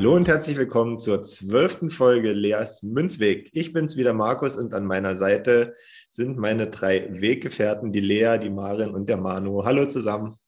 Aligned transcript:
Hallo 0.00 0.14
und 0.16 0.28
herzlich 0.28 0.56
willkommen 0.56 0.98
zur 0.98 1.22
zwölften 1.22 1.90
Folge 1.90 2.32
Leas 2.32 2.82
Münzweg. 2.82 3.50
Ich 3.52 3.74
bin's 3.74 3.98
wieder, 3.98 4.14
Markus, 4.14 4.56
und 4.56 4.72
an 4.72 4.86
meiner 4.86 5.14
Seite 5.14 5.76
sind 6.08 6.38
meine 6.38 6.70
drei 6.70 7.20
Weggefährten, 7.20 7.92
die 7.92 8.00
Lea, 8.00 8.38
die 8.38 8.48
Marin 8.48 8.94
und 8.94 9.10
der 9.10 9.18
Manu. 9.18 9.62
Hallo 9.62 9.84
zusammen. 9.84 10.38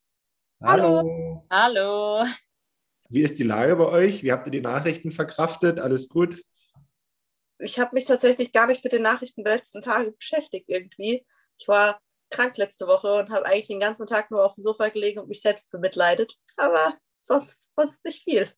Hallo. 0.63 1.45
Hallo. 1.51 2.25
Wie 3.11 3.21
ist 3.21 3.39
die 3.39 3.43
Lage 3.43 3.77
bei 3.77 3.85
euch? 3.85 4.23
Wie 4.23 4.33
habt 4.33 4.49
ihr 4.49 4.53
die 4.53 4.63
Nachrichten 4.63 5.11
verkraftet? 5.11 5.81
Alles 5.81 6.09
gut? 6.09 6.43
Ich 7.59 7.79
habe 7.79 7.95
mich 7.95 8.07
tatsächlich 8.07 8.53
gar 8.53 8.67
nicht 8.67 8.83
mit 8.83 8.95
den 8.95 9.03
Nachrichten 9.03 9.45
der 9.45 9.57
letzten 9.57 9.83
Tage 9.83 10.13
beschäftigt 10.13 10.71
irgendwie. 10.71 11.27
Ich 11.59 11.69
war 11.69 12.01
krank 12.31 12.57
letzte 12.57 12.87
Woche 12.87 13.13
und 13.17 13.29
habe 13.29 13.45
eigentlich 13.45 13.67
den 13.67 13.81
ganzen 13.81 14.07
Tag 14.07 14.31
nur 14.31 14.47
auf 14.47 14.55
dem 14.55 14.63
Sofa 14.63 14.89
gelegen 14.89 15.21
und 15.21 15.29
mich 15.29 15.43
selbst 15.43 15.71
bemitleidet. 15.71 16.39
Aber 16.57 16.97
sonst, 17.21 17.75
sonst 17.75 18.03
nicht 18.07 18.25
viel. 18.25 18.49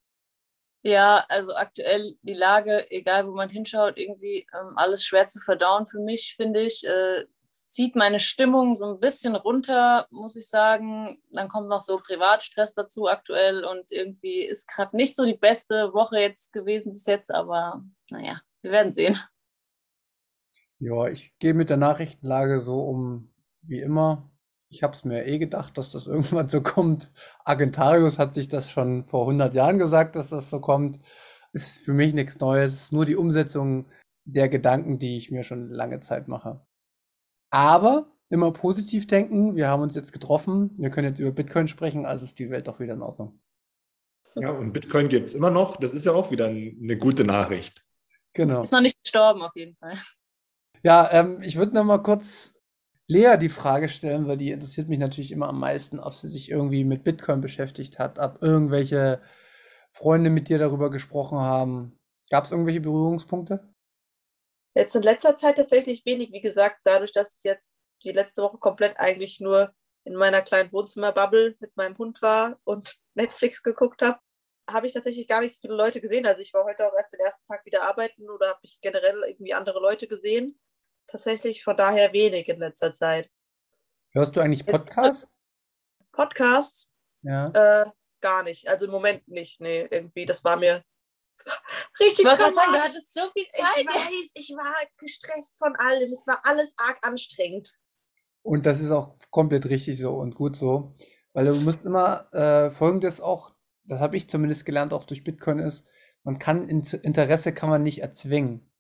Ja, 0.86 1.24
also 1.30 1.54
aktuell 1.54 2.14
die 2.22 2.34
Lage, 2.34 2.90
egal 2.90 3.26
wo 3.26 3.32
man 3.32 3.48
hinschaut, 3.48 3.96
irgendwie 3.96 4.46
ähm, 4.52 4.74
alles 4.76 5.02
schwer 5.02 5.28
zu 5.28 5.40
verdauen 5.40 5.86
für 5.86 5.98
mich, 5.98 6.34
finde 6.36 6.60
ich. 6.60 6.86
Äh, 6.86 7.24
zieht 7.66 7.96
meine 7.96 8.18
Stimmung 8.18 8.74
so 8.74 8.92
ein 8.92 9.00
bisschen 9.00 9.34
runter, 9.34 10.06
muss 10.10 10.36
ich 10.36 10.46
sagen. 10.46 11.18
Dann 11.32 11.48
kommt 11.48 11.68
noch 11.68 11.80
so 11.80 11.96
Privatstress 11.96 12.74
dazu 12.74 13.08
aktuell 13.08 13.64
und 13.64 13.90
irgendwie 13.90 14.42
ist 14.42 14.68
gerade 14.68 14.94
nicht 14.94 15.16
so 15.16 15.24
die 15.24 15.38
beste 15.38 15.94
Woche 15.94 16.18
jetzt 16.18 16.52
gewesen 16.52 16.92
bis 16.92 17.06
jetzt, 17.06 17.30
aber 17.30 17.82
naja, 18.10 18.42
wir 18.60 18.70
werden 18.70 18.92
sehen. 18.92 19.18
Ja, 20.80 21.06
ich 21.06 21.36
gehe 21.38 21.54
mit 21.54 21.70
der 21.70 21.78
Nachrichtenlage 21.78 22.60
so 22.60 22.80
um 22.80 23.32
wie 23.62 23.80
immer. 23.80 24.30
Ich 24.74 24.82
habe 24.82 24.92
es 24.92 25.04
mir 25.04 25.24
eh 25.26 25.38
gedacht, 25.38 25.78
dass 25.78 25.92
das 25.92 26.06
irgendwann 26.08 26.48
so 26.48 26.60
kommt. 26.60 27.12
Agentarius 27.44 28.18
hat 28.18 28.34
sich 28.34 28.48
das 28.48 28.70
schon 28.70 29.04
vor 29.04 29.22
100 29.22 29.54
Jahren 29.54 29.78
gesagt, 29.78 30.16
dass 30.16 30.30
das 30.30 30.50
so 30.50 30.60
kommt. 30.60 31.00
Ist 31.52 31.84
für 31.84 31.92
mich 31.92 32.12
nichts 32.12 32.40
Neues, 32.40 32.90
nur 32.90 33.04
die 33.04 33.14
Umsetzung 33.14 33.86
der 34.24 34.48
Gedanken, 34.48 34.98
die 34.98 35.16
ich 35.16 35.30
mir 35.30 35.44
schon 35.44 35.70
lange 35.70 36.00
Zeit 36.00 36.26
mache. 36.26 36.66
Aber 37.50 38.10
immer 38.30 38.52
positiv 38.52 39.06
denken. 39.06 39.54
Wir 39.54 39.68
haben 39.68 39.82
uns 39.82 39.94
jetzt 39.94 40.12
getroffen. 40.12 40.72
Wir 40.76 40.90
können 40.90 41.08
jetzt 41.08 41.20
über 41.20 41.30
Bitcoin 41.30 41.68
sprechen, 41.68 42.04
also 42.04 42.24
ist 42.24 42.40
die 42.40 42.50
Welt 42.50 42.66
doch 42.66 42.80
wieder 42.80 42.94
in 42.94 43.02
Ordnung. 43.02 43.40
Ja, 44.34 44.50
und 44.50 44.72
Bitcoin 44.72 45.08
gibt 45.08 45.28
es 45.28 45.34
immer 45.34 45.50
noch. 45.50 45.76
Das 45.76 45.94
ist 45.94 46.06
ja 46.06 46.12
auch 46.12 46.32
wieder 46.32 46.46
eine 46.46 46.98
gute 46.98 47.24
Nachricht. 47.24 47.84
Genau. 48.32 48.62
Ist 48.62 48.72
noch 48.72 48.80
nicht 48.80 49.00
gestorben, 49.00 49.42
auf 49.42 49.54
jeden 49.54 49.76
Fall. 49.76 49.96
Ja, 50.82 51.08
ähm, 51.12 51.40
ich 51.42 51.54
würde 51.54 51.74
noch 51.76 51.84
mal 51.84 52.02
kurz 52.02 52.53
Lea 53.06 53.36
die 53.38 53.50
Frage 53.50 53.88
stellen, 53.88 54.26
weil 54.26 54.38
die 54.38 54.50
interessiert 54.50 54.88
mich 54.88 54.98
natürlich 54.98 55.30
immer 55.30 55.48
am 55.48 55.60
meisten, 55.60 56.00
ob 56.00 56.14
sie 56.14 56.28
sich 56.28 56.50
irgendwie 56.50 56.84
mit 56.84 57.04
Bitcoin 57.04 57.40
beschäftigt 57.40 57.98
hat, 57.98 58.18
ob 58.18 58.42
irgendwelche 58.42 59.20
Freunde 59.90 60.30
mit 60.30 60.48
dir 60.48 60.58
darüber 60.58 60.90
gesprochen 60.90 61.38
haben. 61.38 61.98
Gab 62.30 62.44
es 62.44 62.50
irgendwelche 62.50 62.80
Berührungspunkte? 62.80 63.68
Jetzt 64.74 64.96
in 64.96 65.02
letzter 65.02 65.36
Zeit 65.36 65.56
tatsächlich 65.56 66.04
wenig. 66.06 66.32
Wie 66.32 66.40
gesagt, 66.40 66.80
dadurch, 66.84 67.12
dass 67.12 67.36
ich 67.36 67.44
jetzt 67.44 67.76
die 68.02 68.12
letzte 68.12 68.42
Woche 68.42 68.58
komplett 68.58 68.98
eigentlich 68.98 69.38
nur 69.38 69.72
in 70.04 70.14
meiner 70.16 70.40
kleinen 70.40 70.72
Wohnzimmerbubble 70.72 71.56
mit 71.60 71.76
meinem 71.76 71.96
Hund 71.98 72.22
war 72.22 72.58
und 72.64 72.96
Netflix 73.14 73.62
geguckt 73.62 74.00
habe, 74.00 74.18
habe 74.68 74.86
ich 74.86 74.94
tatsächlich 74.94 75.28
gar 75.28 75.42
nicht 75.42 75.54
so 75.54 75.60
viele 75.60 75.74
Leute 75.74 76.00
gesehen. 76.00 76.26
Also 76.26 76.40
ich 76.40 76.54
war 76.54 76.64
heute 76.64 76.86
auch 76.86 76.96
erst 76.96 77.12
den 77.12 77.20
ersten 77.20 77.44
Tag 77.44 77.66
wieder 77.66 77.82
arbeiten 77.82 78.30
oder 78.30 78.48
habe 78.48 78.60
ich 78.62 78.80
generell 78.80 79.22
irgendwie 79.26 79.52
andere 79.52 79.78
Leute 79.78 80.08
gesehen 80.08 80.58
tatsächlich 81.06 81.62
von 81.62 81.76
daher 81.76 82.12
wenig 82.12 82.48
in 82.48 82.58
letzter 82.58 82.92
Zeit. 82.92 83.30
Hörst 84.12 84.36
du 84.36 84.40
eigentlich 84.40 84.66
Podcasts? 84.66 85.32
Podcasts? 86.12 86.92
Ja. 87.22 87.46
Äh, 87.82 87.90
gar 88.20 88.42
nicht. 88.42 88.68
Also 88.68 88.86
im 88.86 88.92
Moment 88.92 89.26
nicht. 89.28 89.60
Nee, 89.60 89.86
irgendwie. 89.90 90.26
Das 90.26 90.44
war 90.44 90.56
mir 90.56 90.82
richtig 92.00 92.24
ich 92.24 92.32
sagen, 92.32 92.54
du 92.54 92.78
hattest 92.78 93.12
so 93.12 93.22
viel 93.32 93.48
Zeit. 93.48 93.78
Ich 93.78 93.86
weiß, 93.86 94.30
ich 94.34 94.50
war 94.50 94.74
gestresst 94.98 95.56
von 95.58 95.74
allem. 95.76 96.12
Es 96.12 96.26
war 96.26 96.40
alles 96.44 96.74
arg 96.78 96.98
anstrengend. 97.02 97.74
Und 98.42 98.66
das 98.66 98.80
ist 98.80 98.90
auch 98.90 99.16
komplett 99.30 99.66
richtig 99.66 99.98
so 99.98 100.16
und 100.16 100.34
gut 100.34 100.56
so. 100.56 100.92
Weil 101.32 101.46
du 101.46 101.54
musst 101.56 101.84
immer 101.84 102.32
äh, 102.32 102.70
folgendes 102.70 103.20
auch, 103.20 103.50
das 103.84 104.00
habe 104.00 104.16
ich 104.16 104.30
zumindest 104.30 104.64
gelernt, 104.64 104.92
auch 104.92 105.04
durch 105.04 105.24
Bitcoin 105.24 105.58
ist, 105.58 105.84
man 106.22 106.38
kann 106.38 106.68
Interesse 106.68 107.52
kann 107.52 107.68
man 107.68 107.82
nicht 107.82 108.00
erzwingen. 108.00 108.70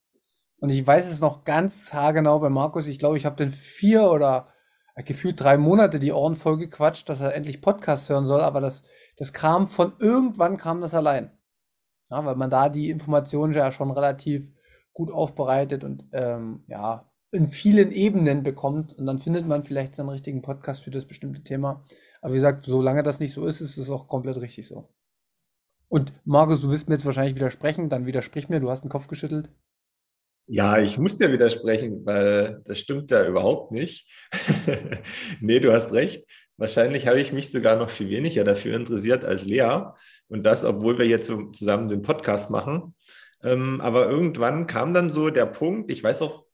Und 0.64 0.70
ich 0.70 0.86
weiß 0.86 1.10
es 1.10 1.20
noch 1.20 1.44
ganz 1.44 1.92
haargenau 1.92 2.38
bei 2.38 2.48
Markus. 2.48 2.86
Ich 2.86 2.98
glaube, 2.98 3.18
ich 3.18 3.26
habe 3.26 3.36
den 3.36 3.50
vier 3.50 4.10
oder 4.10 4.48
äh, 4.94 5.02
gefühlt 5.02 5.38
drei 5.38 5.58
Monate 5.58 5.98
die 5.98 6.10
Ohren 6.10 6.36
voll 6.36 6.56
gequatscht, 6.56 7.06
dass 7.10 7.20
er 7.20 7.34
endlich 7.34 7.60
Podcast 7.60 8.08
hören 8.08 8.24
soll. 8.24 8.40
Aber 8.40 8.62
das, 8.62 8.82
das 9.18 9.34
kam 9.34 9.66
von 9.66 9.92
irgendwann 9.98 10.56
kam 10.56 10.80
das 10.80 10.94
allein. 10.94 11.30
Ja, 12.08 12.24
weil 12.24 12.36
man 12.36 12.48
da 12.48 12.70
die 12.70 12.88
Informationen 12.88 13.52
ja 13.52 13.72
schon 13.72 13.90
relativ 13.90 14.50
gut 14.94 15.10
aufbereitet 15.10 15.84
und 15.84 16.06
ähm, 16.12 16.64
ja, 16.66 17.12
in 17.30 17.48
vielen 17.48 17.92
Ebenen 17.92 18.42
bekommt. 18.42 18.94
Und 18.94 19.04
dann 19.04 19.18
findet 19.18 19.46
man 19.46 19.64
vielleicht 19.64 19.94
seinen 19.94 20.08
richtigen 20.08 20.40
Podcast 20.40 20.82
für 20.82 20.90
das 20.90 21.04
bestimmte 21.04 21.44
Thema. 21.44 21.84
Aber 22.22 22.32
wie 22.32 22.38
gesagt, 22.38 22.64
solange 22.64 23.02
das 23.02 23.20
nicht 23.20 23.34
so 23.34 23.44
ist, 23.44 23.60
ist 23.60 23.76
es 23.76 23.90
auch 23.90 24.08
komplett 24.08 24.40
richtig 24.40 24.66
so. 24.66 24.88
Und 25.88 26.14
Markus, 26.24 26.62
du 26.62 26.70
wirst 26.70 26.88
mir 26.88 26.94
jetzt 26.94 27.04
wahrscheinlich 27.04 27.34
widersprechen, 27.34 27.90
dann 27.90 28.06
widersprich 28.06 28.48
mir, 28.48 28.60
du 28.60 28.70
hast 28.70 28.82
den 28.82 28.88
Kopf 28.88 29.08
geschüttelt. 29.08 29.50
Ja, 30.46 30.78
ich 30.78 30.98
muss 30.98 31.16
dir 31.16 31.32
widersprechen, 31.32 32.04
weil 32.04 32.60
das 32.66 32.78
stimmt 32.78 33.10
ja 33.10 33.26
überhaupt 33.26 33.72
nicht. 33.72 34.06
nee, 35.40 35.58
du 35.58 35.72
hast 35.72 35.92
recht. 35.92 36.26
Wahrscheinlich 36.58 37.06
habe 37.06 37.20
ich 37.20 37.32
mich 37.32 37.50
sogar 37.50 37.76
noch 37.76 37.88
viel 37.88 38.10
weniger 38.10 38.44
dafür 38.44 38.76
interessiert 38.76 39.24
als 39.24 39.44
Lea. 39.44 39.82
Und 40.28 40.44
das, 40.44 40.64
obwohl 40.64 40.98
wir 40.98 41.06
jetzt 41.06 41.32
zusammen 41.52 41.88
den 41.88 42.02
Podcast 42.02 42.50
machen. 42.50 42.94
Ähm, 43.42 43.80
aber 43.80 44.08
irgendwann 44.08 44.66
kam 44.66 44.92
dann 44.92 45.10
so 45.10 45.30
der 45.30 45.46
Punkt, 45.46 45.90
ich 45.90 46.04
weiß 46.04 46.22
auch 46.22 46.44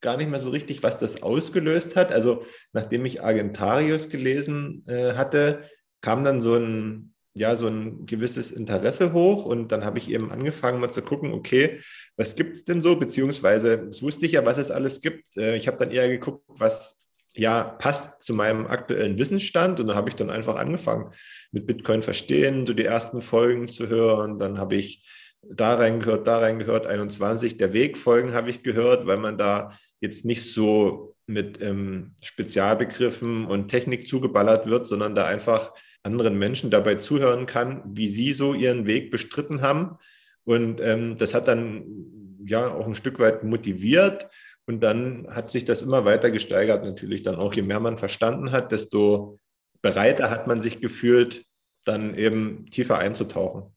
gar 0.00 0.16
nicht 0.16 0.30
mehr 0.30 0.40
so 0.40 0.50
richtig, 0.50 0.82
was 0.82 0.98
das 0.98 1.22
ausgelöst 1.22 1.96
hat. 1.96 2.12
Also 2.12 2.44
nachdem 2.72 3.04
ich 3.04 3.22
Argentarius 3.22 4.08
gelesen 4.08 4.84
äh, 4.86 5.14
hatte, 5.14 5.64
kam 6.00 6.24
dann 6.24 6.40
so 6.40 6.54
ein 6.54 7.14
ja 7.34 7.56
so 7.56 7.68
ein 7.68 8.06
gewisses 8.06 8.52
Interesse 8.52 9.12
hoch. 9.12 9.44
Und 9.44 9.72
dann 9.72 9.84
habe 9.84 9.98
ich 9.98 10.10
eben 10.10 10.30
angefangen 10.30 10.80
mal 10.80 10.90
zu 10.90 11.02
gucken, 11.02 11.32
okay, 11.32 11.80
was 12.16 12.36
gibt 12.36 12.56
es 12.56 12.64
denn 12.64 12.82
so, 12.82 12.96
beziehungsweise 12.96 13.86
es 13.88 14.02
wusste 14.02 14.26
ich 14.26 14.32
ja, 14.32 14.44
was 14.44 14.58
es 14.58 14.70
alles 14.70 15.00
gibt. 15.00 15.36
Äh, 15.36 15.56
ich 15.56 15.66
habe 15.66 15.78
dann 15.78 15.90
eher 15.90 16.08
geguckt, 16.08 16.44
was 16.48 17.08
ja 17.34 17.62
passt 17.62 18.22
zu 18.22 18.34
meinem 18.34 18.66
aktuellen 18.66 19.18
Wissensstand. 19.18 19.80
Und 19.80 19.88
da 19.88 19.94
habe 19.94 20.08
ich 20.08 20.16
dann 20.16 20.30
einfach 20.30 20.56
angefangen 20.56 21.12
mit 21.52 21.66
Bitcoin 21.66 22.02
verstehen, 22.02 22.66
so 22.66 22.74
die 22.74 22.84
ersten 22.84 23.22
Folgen 23.22 23.68
zu 23.68 23.88
hören, 23.88 24.38
dann 24.38 24.58
habe 24.58 24.76
ich 24.76 25.06
da 25.42 25.74
reingehört, 25.74 26.26
da 26.26 26.38
reingehört, 26.38 26.86
21 26.86 27.56
der 27.56 27.72
Wegfolgen 27.72 28.34
habe 28.34 28.50
ich 28.50 28.62
gehört, 28.62 29.06
weil 29.06 29.16
man 29.16 29.38
da 29.38 29.78
jetzt 30.00 30.24
nicht 30.24 30.52
so 30.52 31.16
mit 31.26 31.60
ähm, 31.62 32.14
Spezialbegriffen 32.22 33.46
und 33.46 33.68
Technik 33.68 34.06
zugeballert 34.06 34.66
wird, 34.66 34.86
sondern 34.86 35.14
da 35.14 35.26
einfach 35.26 35.72
anderen 36.02 36.38
Menschen 36.38 36.70
dabei 36.70 36.96
zuhören 36.96 37.46
kann, 37.46 37.82
wie 37.86 38.08
sie 38.08 38.32
so 38.32 38.54
ihren 38.54 38.86
Weg 38.86 39.10
bestritten 39.10 39.60
haben. 39.60 39.98
Und 40.44 40.80
ähm, 40.80 41.16
das 41.16 41.34
hat 41.34 41.48
dann 41.48 42.38
ja 42.46 42.72
auch 42.72 42.86
ein 42.86 42.94
Stück 42.94 43.18
weit 43.18 43.44
motiviert. 43.44 44.28
Und 44.66 44.80
dann 44.80 45.26
hat 45.30 45.50
sich 45.50 45.64
das 45.64 45.82
immer 45.82 46.04
weiter 46.04 46.30
gesteigert, 46.30 46.84
natürlich 46.84 47.22
dann 47.22 47.36
auch, 47.36 47.54
je 47.54 47.62
mehr 47.62 47.80
man 47.80 47.98
verstanden 47.98 48.52
hat, 48.52 48.72
desto 48.72 49.40
bereiter 49.82 50.30
hat 50.30 50.46
man 50.46 50.60
sich 50.60 50.80
gefühlt, 50.80 51.44
dann 51.84 52.14
eben 52.14 52.66
tiefer 52.66 52.98
einzutauchen. 52.98 53.74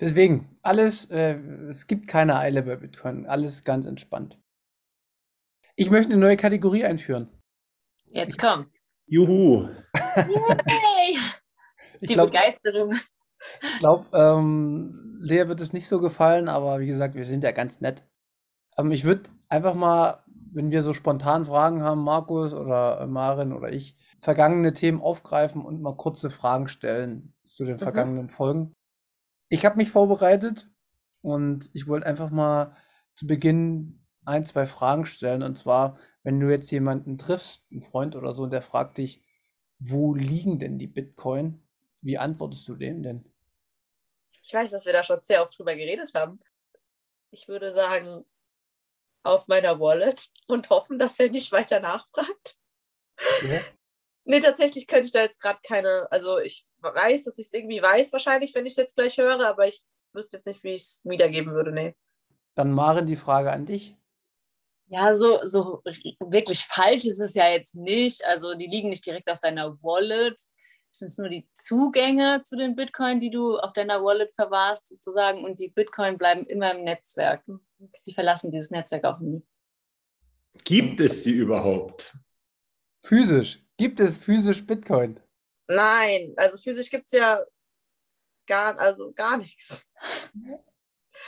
Deswegen, 0.00 0.50
alles, 0.62 1.08
äh, 1.10 1.36
es 1.68 1.86
gibt 1.86 2.08
keine 2.08 2.36
Eile 2.36 2.62
bei 2.62 2.76
Bitcoin, 2.76 3.26
alles 3.26 3.64
ganz 3.64 3.86
entspannt. 3.86 4.38
Ich 5.76 5.90
möchte 5.90 6.12
eine 6.12 6.20
neue 6.20 6.36
Kategorie 6.36 6.84
einführen. 6.84 7.28
Jetzt 8.06 8.38
kommt's. 8.38 8.82
Juhu. 9.06 9.68
Yay! 10.16 11.18
Die 12.00 12.14
glaub, 12.14 12.30
Begeisterung. 12.30 12.94
Ich 13.62 13.78
glaube, 13.78 14.06
ähm, 14.12 15.18
Lea 15.20 15.48
wird 15.48 15.60
es 15.60 15.72
nicht 15.72 15.88
so 15.88 16.00
gefallen, 16.00 16.48
aber 16.48 16.80
wie 16.80 16.86
gesagt, 16.86 17.14
wir 17.14 17.24
sind 17.24 17.44
ja 17.44 17.52
ganz 17.52 17.80
nett. 17.80 18.04
Ähm, 18.76 18.90
ich 18.90 19.04
würde 19.04 19.30
einfach 19.48 19.74
mal, 19.74 20.24
wenn 20.52 20.70
wir 20.70 20.82
so 20.82 20.94
spontan 20.94 21.44
Fragen 21.44 21.82
haben, 21.82 22.02
Markus 22.02 22.52
oder 22.54 23.06
Marin 23.06 23.52
oder 23.52 23.72
ich, 23.72 23.96
vergangene 24.20 24.72
Themen 24.72 25.00
aufgreifen 25.00 25.64
und 25.64 25.82
mal 25.82 25.96
kurze 25.96 26.30
Fragen 26.30 26.68
stellen 26.68 27.34
zu 27.42 27.64
den 27.64 27.74
mhm. 27.74 27.80
vergangenen 27.80 28.24
mhm. 28.24 28.30
Folgen. 28.30 28.72
Ich 29.48 29.64
habe 29.64 29.76
mich 29.76 29.90
vorbereitet 29.90 30.68
und 31.20 31.70
ich 31.74 31.86
wollte 31.86 32.06
einfach 32.06 32.30
mal 32.30 32.76
zu 33.14 33.26
Beginn 33.26 34.04
ein, 34.24 34.46
zwei 34.46 34.66
Fragen 34.66 35.06
stellen. 35.06 35.42
Und 35.42 35.56
zwar, 35.56 35.98
wenn 36.22 36.40
du 36.40 36.50
jetzt 36.50 36.70
jemanden 36.70 37.18
triffst, 37.18 37.64
einen 37.70 37.82
Freund 37.82 38.16
oder 38.16 38.32
so, 38.32 38.44
und 38.44 38.52
der 38.52 38.62
fragt 38.62 38.98
dich, 38.98 39.23
wo 39.86 40.14
liegen 40.14 40.58
denn 40.58 40.78
die 40.78 40.86
Bitcoin? 40.86 41.62
Wie 42.00 42.18
antwortest 42.18 42.66
du 42.68 42.74
denen 42.74 43.02
denn? 43.02 43.24
Ich 44.42 44.52
weiß, 44.52 44.70
dass 44.70 44.86
wir 44.86 44.92
da 44.92 45.04
schon 45.04 45.20
sehr 45.20 45.42
oft 45.42 45.58
drüber 45.58 45.74
geredet 45.74 46.12
haben. 46.14 46.40
Ich 47.30 47.48
würde 47.48 47.72
sagen, 47.72 48.24
auf 49.22 49.48
meiner 49.48 49.80
Wallet 49.80 50.30
und 50.46 50.70
hoffen, 50.70 50.98
dass 50.98 51.18
er 51.18 51.30
nicht 51.30 51.50
weiter 51.52 51.80
nachfragt. 51.80 52.56
Ja. 53.42 53.60
Nee, 54.24 54.40
tatsächlich 54.40 54.86
könnte 54.86 55.04
ich 55.04 55.12
da 55.12 55.20
jetzt 55.20 55.40
gerade 55.40 55.60
keine, 55.62 56.10
also 56.10 56.38
ich 56.38 56.66
weiß, 56.78 57.24
dass 57.24 57.38
ich 57.38 57.46
es 57.46 57.52
irgendwie 57.52 57.82
weiß, 57.82 58.12
wahrscheinlich, 58.12 58.54
wenn 58.54 58.64
ich 58.64 58.72
es 58.72 58.78
jetzt 58.78 58.96
gleich 58.96 59.18
höre, 59.18 59.46
aber 59.46 59.68
ich 59.68 59.82
wüsste 60.12 60.36
jetzt 60.36 60.46
nicht, 60.46 60.62
wie 60.64 60.72
ich 60.72 60.82
es 60.82 61.00
wiedergeben 61.04 61.52
würde, 61.52 61.72
nee. 61.72 61.94
Dann 62.54 62.72
Maren, 62.72 63.06
die 63.06 63.16
Frage 63.16 63.52
an 63.52 63.66
dich. 63.66 63.96
Ja, 64.94 65.16
so, 65.16 65.40
so 65.42 65.82
wirklich 66.20 66.64
falsch 66.66 67.04
ist 67.04 67.18
es 67.18 67.34
ja 67.34 67.48
jetzt 67.50 67.74
nicht. 67.74 68.24
Also 68.24 68.54
die 68.54 68.68
liegen 68.68 68.90
nicht 68.90 69.04
direkt 69.04 69.28
auf 69.28 69.40
deiner 69.40 69.76
Wallet. 69.82 70.40
Es 70.92 70.98
sind 71.00 71.18
nur 71.18 71.28
die 71.28 71.48
Zugänge 71.52 72.42
zu 72.44 72.56
den 72.56 72.76
Bitcoin, 72.76 73.18
die 73.18 73.30
du 73.30 73.58
auf 73.58 73.72
deiner 73.72 74.04
Wallet 74.04 74.30
verwahrst, 74.32 74.86
sozusagen. 74.86 75.42
Und 75.44 75.58
die 75.58 75.70
Bitcoin 75.70 76.16
bleiben 76.16 76.46
immer 76.46 76.72
im 76.76 76.84
Netzwerk. 76.84 77.44
Die 78.06 78.14
verlassen 78.14 78.52
dieses 78.52 78.70
Netzwerk 78.70 79.02
auch 79.04 79.18
nie. 79.18 79.44
Gibt 80.62 81.00
es 81.00 81.24
sie 81.24 81.32
überhaupt? 81.32 82.16
Physisch. 83.00 83.66
Gibt 83.76 83.98
es 83.98 84.18
physisch 84.18 84.64
Bitcoin? 84.64 85.18
Nein, 85.66 86.34
also 86.36 86.56
physisch 86.56 86.88
gibt 86.88 87.06
es 87.06 87.18
ja 87.18 87.42
gar, 88.46 88.78
also 88.78 89.12
gar 89.12 89.38
nichts. 89.38 89.88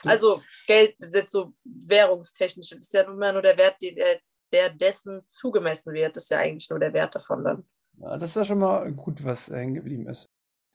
Also 0.04 0.42
Geld 0.66 0.96
ist 0.98 1.14
jetzt 1.14 1.32
so 1.32 1.52
währungstechnisch, 1.64 2.72
ist 2.72 2.92
ja 2.92 3.02
immer 3.02 3.32
nur 3.32 3.42
der 3.42 3.56
Wert, 3.56 3.76
der, 3.80 4.20
der 4.52 4.70
dessen 4.70 5.22
zugemessen 5.26 5.92
wird, 5.92 6.16
ist 6.16 6.30
ja 6.30 6.38
eigentlich 6.38 6.70
nur 6.70 6.78
der 6.78 6.92
Wert 6.92 7.14
davon 7.14 7.44
dann. 7.44 7.64
Ja, 7.98 8.16
das 8.18 8.30
ist 8.30 8.36
ja 8.36 8.44
schon 8.44 8.58
mal 8.58 8.92
gut, 8.92 9.24
was 9.24 9.48
hängen 9.48 9.74
geblieben 9.74 10.08
ist. 10.08 10.28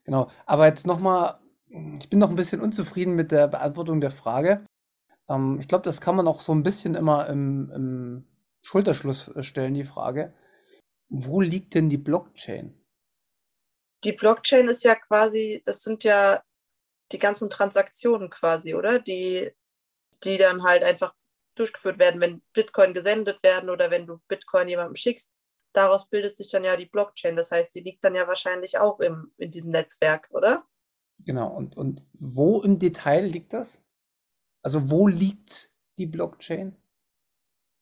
Genau. 0.03 0.29
Aber 0.45 0.67
jetzt 0.67 0.87
nochmal, 0.87 1.39
ich 1.67 2.09
bin 2.09 2.19
noch 2.19 2.29
ein 2.29 2.35
bisschen 2.35 2.61
unzufrieden 2.61 3.15
mit 3.15 3.31
der 3.31 3.47
Beantwortung 3.47 4.01
der 4.01 4.11
Frage. 4.11 4.65
Ähm, 5.29 5.59
ich 5.59 5.67
glaube, 5.67 5.83
das 5.83 6.01
kann 6.01 6.15
man 6.15 6.27
auch 6.27 6.41
so 6.41 6.53
ein 6.53 6.63
bisschen 6.63 6.95
immer 6.95 7.27
im, 7.27 7.71
im 7.71 8.27
Schulterschluss 8.61 9.31
stellen, 9.41 9.73
die 9.73 9.83
Frage. 9.83 10.33
Wo 11.09 11.41
liegt 11.41 11.75
denn 11.75 11.89
die 11.89 11.97
Blockchain? 11.97 12.77
Die 14.03 14.13
Blockchain 14.13 14.67
ist 14.67 14.83
ja 14.83 14.95
quasi, 14.95 15.61
das 15.65 15.83
sind 15.83 16.03
ja 16.03 16.41
die 17.11 17.19
ganzen 17.19 17.49
Transaktionen 17.49 18.29
quasi, 18.29 18.75
oder? 18.75 18.99
Die, 18.99 19.51
die 20.23 20.37
dann 20.37 20.63
halt 20.63 20.83
einfach 20.83 21.13
durchgeführt 21.55 21.99
werden, 21.99 22.21
wenn 22.21 22.41
Bitcoin 22.53 22.93
gesendet 22.93 23.41
werden 23.43 23.69
oder 23.69 23.91
wenn 23.91 24.07
du 24.07 24.19
Bitcoin 24.27 24.67
jemandem 24.67 24.95
schickst. 24.95 25.33
Daraus 25.73 26.09
bildet 26.09 26.35
sich 26.35 26.49
dann 26.49 26.63
ja 26.63 26.75
die 26.75 26.85
Blockchain. 26.85 27.35
Das 27.35 27.51
heißt, 27.51 27.73
die 27.75 27.81
liegt 27.81 28.03
dann 28.03 28.15
ja 28.15 28.27
wahrscheinlich 28.27 28.77
auch 28.77 28.99
im, 28.99 29.33
in 29.37 29.51
diesem 29.51 29.69
Netzwerk, 29.69 30.29
oder? 30.31 30.65
Genau. 31.19 31.49
Und, 31.49 31.77
und 31.77 32.05
wo 32.13 32.61
im 32.61 32.79
Detail 32.79 33.25
liegt 33.25 33.53
das? 33.53 33.83
Also 34.63 34.89
wo 34.89 35.07
liegt 35.07 35.71
die 35.97 36.07
Blockchain? 36.07 36.75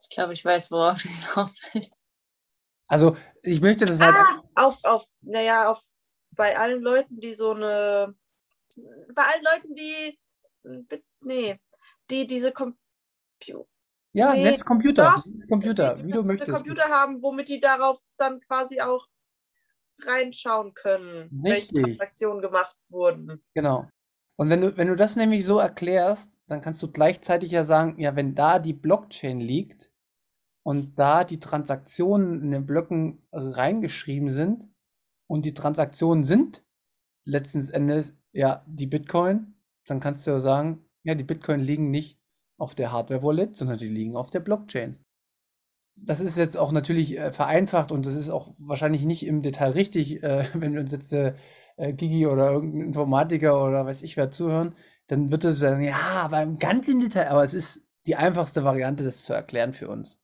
Ich 0.02 0.10
glaube, 0.10 0.34
ich 0.34 0.46
weiß, 0.46 0.72
worauf 0.72 1.02
du 1.02 1.10
hinaus 1.10 1.62
willst. 1.74 2.06
Also 2.88 3.16
ich 3.44 3.62
möchte 3.62 3.86
das 3.86 4.00
halt. 4.00 4.16
Ah, 4.16 4.44
auf, 4.56 4.84
auf, 4.84 5.08
naja, 5.22 5.70
auf 5.70 5.84
bei 6.32 6.58
allen 6.58 6.82
Leuten, 6.82 7.20
die 7.20 7.36
so 7.36 7.54
eine 7.54 8.16
bei 9.14 9.24
allen 9.24 9.44
Leuten, 9.44 9.76
die, 9.76 10.20
nee, 11.22 11.60
die 12.10 12.28
diese 12.28 12.52
Computer. 12.52 13.68
Ja, 14.12 14.34
nee, 14.34 14.44
Netzcomputer. 14.44 15.24
Computer, 15.48 16.04
wie 16.04 16.12
du 16.12 16.24
möchtest. 16.24 16.52
Computer 16.52 16.90
haben, 16.90 17.22
womit 17.22 17.48
die 17.48 17.60
darauf 17.60 18.02
dann 18.18 18.40
quasi 18.42 18.82
auch 18.82 19.08
reinschauen 20.02 20.74
können, 20.74 21.30
Richtig. 21.44 21.44
welche 21.44 21.74
Transaktionen 21.74 22.42
gemacht 22.42 22.76
wurden. 22.90 23.44
Genau. 23.54 23.88
Und 24.38 24.50
wenn 24.50 24.62
du, 24.62 24.78
wenn 24.78 24.88
du 24.88 24.96
das 24.96 25.16
nämlich 25.16 25.46
so 25.46 25.60
erklärst, 25.60 26.40
dann 26.48 26.62
kannst 26.62 26.82
du 26.82 26.92
gleichzeitig 26.92 27.52
ja 27.52 27.64
sagen, 27.64 28.00
ja, 28.00 28.16
wenn 28.16 28.36
da 28.36 28.60
die 28.60 28.74
Blockchain 28.74 29.40
liegt 29.40 29.92
und 30.64 30.98
da 30.98 31.24
die 31.24 31.40
Transaktionen 31.40 32.42
in 32.42 32.52
den 32.52 32.66
Blöcken 32.66 33.22
reingeschrieben 33.32 34.32
sind 34.32 34.70
und 35.28 35.46
die 35.46 35.54
Transaktionen 35.54 36.24
sind 36.24 36.64
letzten 37.26 37.70
Endes 37.70 38.16
ja, 38.32 38.64
die 38.68 38.88
Bitcoin, 38.88 39.56
dann 39.86 40.00
kannst 40.00 40.26
du 40.26 40.32
ja 40.32 40.40
sagen, 40.40 40.86
ja, 41.04 41.16
die 41.16 41.24
Bitcoin 41.24 41.60
liegen 41.60 41.92
nicht 41.92 42.20
auf 42.58 42.76
der 42.76 42.92
Hardware-Wallet, 42.92 43.58
sondern 43.58 43.78
die 43.78 43.88
liegen 43.88 44.16
auf 44.16 44.30
der 44.30 44.42
Blockchain. 44.42 45.04
Das 45.96 46.20
ist 46.20 46.38
jetzt 46.38 46.58
auch 46.58 46.72
natürlich 46.72 47.18
äh, 47.18 47.32
vereinfacht 47.32 47.92
und 47.92 48.06
das 48.06 48.16
ist 48.16 48.30
auch 48.30 48.54
wahrscheinlich 48.58 49.06
nicht 49.06 49.26
im 49.26 49.42
Detail 49.42 49.72
richtig, 49.72 50.24
äh, 50.24 50.46
wenn 50.54 50.78
uns 50.78 50.92
jetzt 50.92 51.12
äh, 51.14 51.34
Gigi 51.78 52.28
oder 52.28 52.52
irgendein 52.52 52.88
Informatiker 52.88 53.64
oder 53.64 53.86
weiß 53.86 54.04
ich 54.04 54.18
wer 54.18 54.32
zuhören, 54.32 54.76
dann 55.08 55.32
wird 55.32 55.44
es 55.44 55.60
sagen, 55.60 55.82
ja, 55.84 55.96
aber 55.96 56.46
ganz 56.46 56.88
im 56.88 57.00
Detail, 57.00 57.30
aber 57.30 57.44
es 57.44 57.54
ist 57.54 57.82
die 58.06 58.16
einfachste 58.16 58.64
Variante, 58.64 59.04
das 59.04 59.24
zu 59.24 59.34
erklären 59.34 59.74
für 59.74 59.90
uns. 59.90 60.20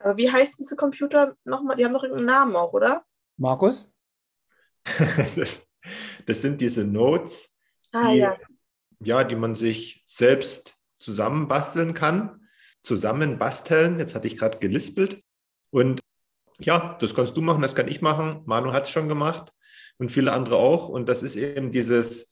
Aber 0.00 0.16
wie 0.16 0.30
heißt 0.30 0.58
diese 0.58 0.76
Computer 0.76 1.34
nochmal? 1.44 1.76
Die 1.76 1.84
haben 1.84 1.92
doch 1.92 2.04
irgendeinen 2.04 2.26
Namen 2.26 2.56
auch, 2.56 2.72
oder? 2.72 3.04
Markus? 3.36 3.90
das, 5.36 5.68
das 6.28 6.42
sind 6.42 6.60
diese 6.60 6.84
Notes, 6.84 7.58
ah, 7.92 8.12
die, 8.12 8.18
ja. 8.18 8.36
ja, 9.00 9.24
die 9.24 9.34
man 9.34 9.54
sich 9.54 10.02
selbst 10.04 10.76
zusammenbasteln 10.96 11.94
kann, 11.94 12.46
zusammenbasteln. 12.82 13.98
Jetzt 13.98 14.14
hatte 14.14 14.26
ich 14.26 14.36
gerade 14.36 14.58
gelispelt. 14.58 15.22
Und 15.70 16.00
ja, 16.60 16.98
das 17.00 17.14
kannst 17.14 17.34
du 17.34 17.40
machen, 17.40 17.62
das 17.62 17.74
kann 17.74 17.88
ich 17.88 18.02
machen. 18.02 18.42
Manu 18.44 18.74
hat 18.74 18.84
es 18.84 18.90
schon 18.90 19.08
gemacht 19.08 19.52
und 19.96 20.12
viele 20.12 20.32
andere 20.32 20.56
auch. 20.56 20.90
Und 20.90 21.08
das 21.08 21.22
ist 21.22 21.36
eben 21.36 21.70
dieses, 21.70 22.30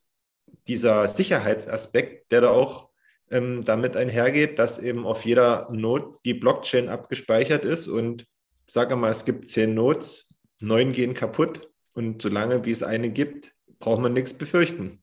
dieser 0.68 1.08
Sicherheitsaspekt, 1.08 2.30
der 2.32 2.42
da 2.42 2.50
auch 2.50 2.90
ähm, 3.30 3.64
damit 3.64 3.96
einhergeht, 3.96 4.58
dass 4.58 4.78
eben 4.78 5.06
auf 5.06 5.24
jeder 5.24 5.70
Node 5.72 6.18
die 6.26 6.34
Blockchain 6.34 6.90
abgespeichert 6.90 7.64
ist. 7.64 7.88
Und 7.88 8.26
sage 8.68 8.94
mal, 8.94 9.10
es 9.10 9.24
gibt 9.24 9.48
zehn 9.48 9.72
Nodes, 9.72 10.28
neun 10.60 10.92
gehen 10.92 11.14
kaputt. 11.14 11.70
Und 11.94 12.20
solange 12.20 12.62
wie 12.66 12.72
es 12.72 12.82
eine 12.82 13.08
gibt, 13.08 13.55
braucht 13.78 14.00
man 14.00 14.12
nichts 14.12 14.34
befürchten. 14.34 15.02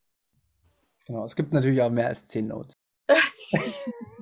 Genau, 1.05 1.25
es 1.25 1.35
gibt 1.35 1.53
natürlich 1.53 1.81
auch 1.81 1.89
mehr 1.89 2.07
als 2.07 2.27
zehn 2.27 2.47
Notes. 2.47 2.75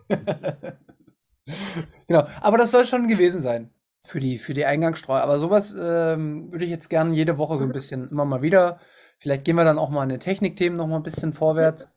genau, 2.07 2.25
aber 2.41 2.57
das 2.57 2.71
soll 2.71 2.85
schon 2.85 3.07
gewesen 3.07 3.41
sein 3.41 3.71
für 4.05 4.19
die, 4.19 4.37
für 4.37 4.53
die 4.53 4.65
Eingangsstreu. 4.65 5.15
Aber 5.15 5.39
sowas 5.39 5.75
ähm, 5.79 6.51
würde 6.51 6.65
ich 6.65 6.71
jetzt 6.71 6.89
gerne 6.89 7.15
jede 7.15 7.37
Woche 7.37 7.57
so 7.57 7.63
ein 7.63 7.71
bisschen 7.71 8.09
immer 8.09 8.25
mal 8.25 8.41
wieder. 8.41 8.79
Vielleicht 9.19 9.45
gehen 9.45 9.55
wir 9.55 9.63
dann 9.63 9.79
auch 9.79 9.89
mal 9.89 10.03
in 10.03 10.09
den 10.09 10.19
Technikthemen 10.19 10.77
noch 10.77 10.87
mal 10.87 10.97
ein 10.97 11.03
bisschen 11.03 11.33
vorwärts. 11.33 11.93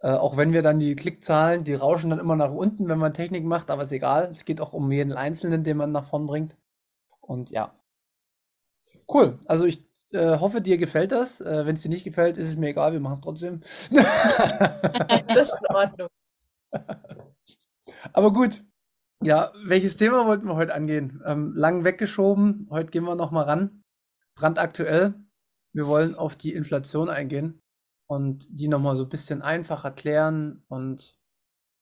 Äh, 0.00 0.12
auch 0.12 0.36
wenn 0.36 0.52
wir 0.52 0.62
dann 0.62 0.78
die 0.78 0.94
Klickzahlen, 0.94 1.64
die 1.64 1.74
rauschen 1.74 2.10
dann 2.10 2.20
immer 2.20 2.36
nach 2.36 2.52
unten, 2.52 2.88
wenn 2.88 2.98
man 2.98 3.14
Technik 3.14 3.44
macht, 3.44 3.70
aber 3.70 3.82
ist 3.82 3.92
egal. 3.92 4.30
Es 4.30 4.44
geht 4.44 4.60
auch 4.60 4.72
um 4.72 4.90
jeden 4.92 5.12
Einzelnen, 5.12 5.64
den 5.64 5.76
man 5.76 5.92
nach 5.92 6.06
vorn 6.06 6.26
bringt. 6.26 6.56
Und 7.20 7.50
ja. 7.50 7.74
Cool. 9.12 9.38
Also 9.46 9.64
ich 9.64 9.87
äh, 10.12 10.38
hoffe, 10.38 10.60
dir 10.60 10.78
gefällt 10.78 11.12
das. 11.12 11.40
Äh, 11.40 11.66
Wenn 11.66 11.76
es 11.76 11.82
dir 11.82 11.88
nicht 11.88 12.04
gefällt, 12.04 12.38
ist 12.38 12.48
es 12.48 12.56
mir 12.56 12.68
egal, 12.68 12.92
wir 12.92 13.00
machen 13.00 13.14
es 13.14 13.20
trotzdem. 13.20 13.60
das 13.90 15.48
ist 15.48 15.60
in 15.68 15.74
Ordnung. 15.74 16.08
Aber 18.12 18.32
gut. 18.32 18.64
Ja, 19.22 19.52
welches 19.64 19.96
Thema 19.96 20.26
wollten 20.26 20.46
wir 20.46 20.54
heute 20.54 20.74
angehen? 20.74 21.20
Ähm, 21.26 21.52
lang 21.54 21.82
weggeschoben. 21.82 22.68
Heute 22.70 22.90
gehen 22.90 23.04
wir 23.04 23.16
nochmal 23.16 23.44
ran. 23.44 23.82
Brandaktuell. 24.36 25.14
Wir 25.72 25.86
wollen 25.86 26.14
auf 26.14 26.36
die 26.36 26.54
Inflation 26.54 27.08
eingehen 27.08 27.60
und 28.06 28.46
die 28.48 28.68
nochmal 28.68 28.96
so 28.96 29.04
ein 29.04 29.08
bisschen 29.08 29.42
einfach 29.42 29.84
erklären. 29.84 30.62
Und 30.68 31.18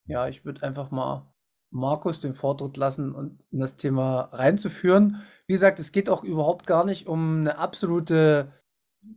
ja, 0.07 0.29
ich 0.29 0.45
würde 0.45 0.63
einfach 0.63 0.91
mal 0.91 1.31
Markus 1.71 2.21
den 2.21 2.35
Vortritt 2.35 2.77
lassen 2.79 3.15
und 3.15 3.43
in 3.51 3.61
das 3.61 3.77
Thema 3.77 4.23
reinzuführen. 4.33 5.23
Wie 5.47 5.53
gesagt, 5.53 5.79
es 5.79 5.93
geht 5.93 6.11
auch 6.11 6.25
überhaupt 6.25 6.67
gar 6.67 6.85
nicht 6.85 7.07
um 7.07 7.41
eine 7.41 7.59
absolute 7.59 8.53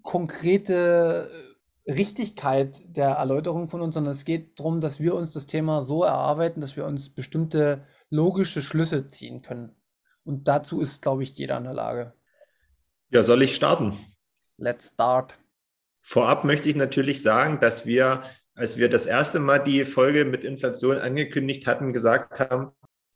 konkrete 0.03 1.31
äh, 1.87 1.91
Richtigkeit 1.91 2.81
der 2.95 3.09
Erläuterung 3.11 3.67
von 3.67 3.81
uns, 3.81 3.95
sondern 3.95 4.11
es 4.11 4.25
geht 4.25 4.59
darum, 4.59 4.79
dass 4.79 4.99
wir 4.99 5.15
uns 5.15 5.31
das 5.31 5.47
Thema 5.47 5.83
so 5.83 6.03
erarbeiten, 6.03 6.61
dass 6.61 6.75
wir 6.75 6.85
uns 6.85 7.09
bestimmte 7.09 7.83
logische 8.11 8.61
Schlüsse 8.61 9.07
ziehen 9.07 9.41
können. 9.41 9.75
Und 10.23 10.47
dazu 10.47 10.81
ist, 10.81 11.01
glaube 11.01 11.23
ich, 11.23 11.35
jeder 11.35 11.57
in 11.57 11.63
der 11.63 11.73
Lage. 11.73 12.13
Ja, 13.09 13.23
soll 13.23 13.41
ich 13.41 13.55
starten? 13.55 13.97
Let's 14.57 14.89
start. 14.89 15.33
Vorab 16.01 16.43
möchte 16.43 16.69
ich 16.69 16.75
natürlich 16.75 17.23
sagen, 17.23 17.59
dass 17.59 17.85
wir, 17.85 18.23
als 18.53 18.77
wir 18.77 18.89
das 18.89 19.07
erste 19.07 19.39
Mal 19.39 19.59
die 19.59 19.85
Folge 19.85 20.25
mit 20.25 20.43
Inflation 20.43 20.97
angekündigt 20.97 21.65
hatten, 21.65 21.93
gesagt 21.93 22.39
haben, 22.39 22.71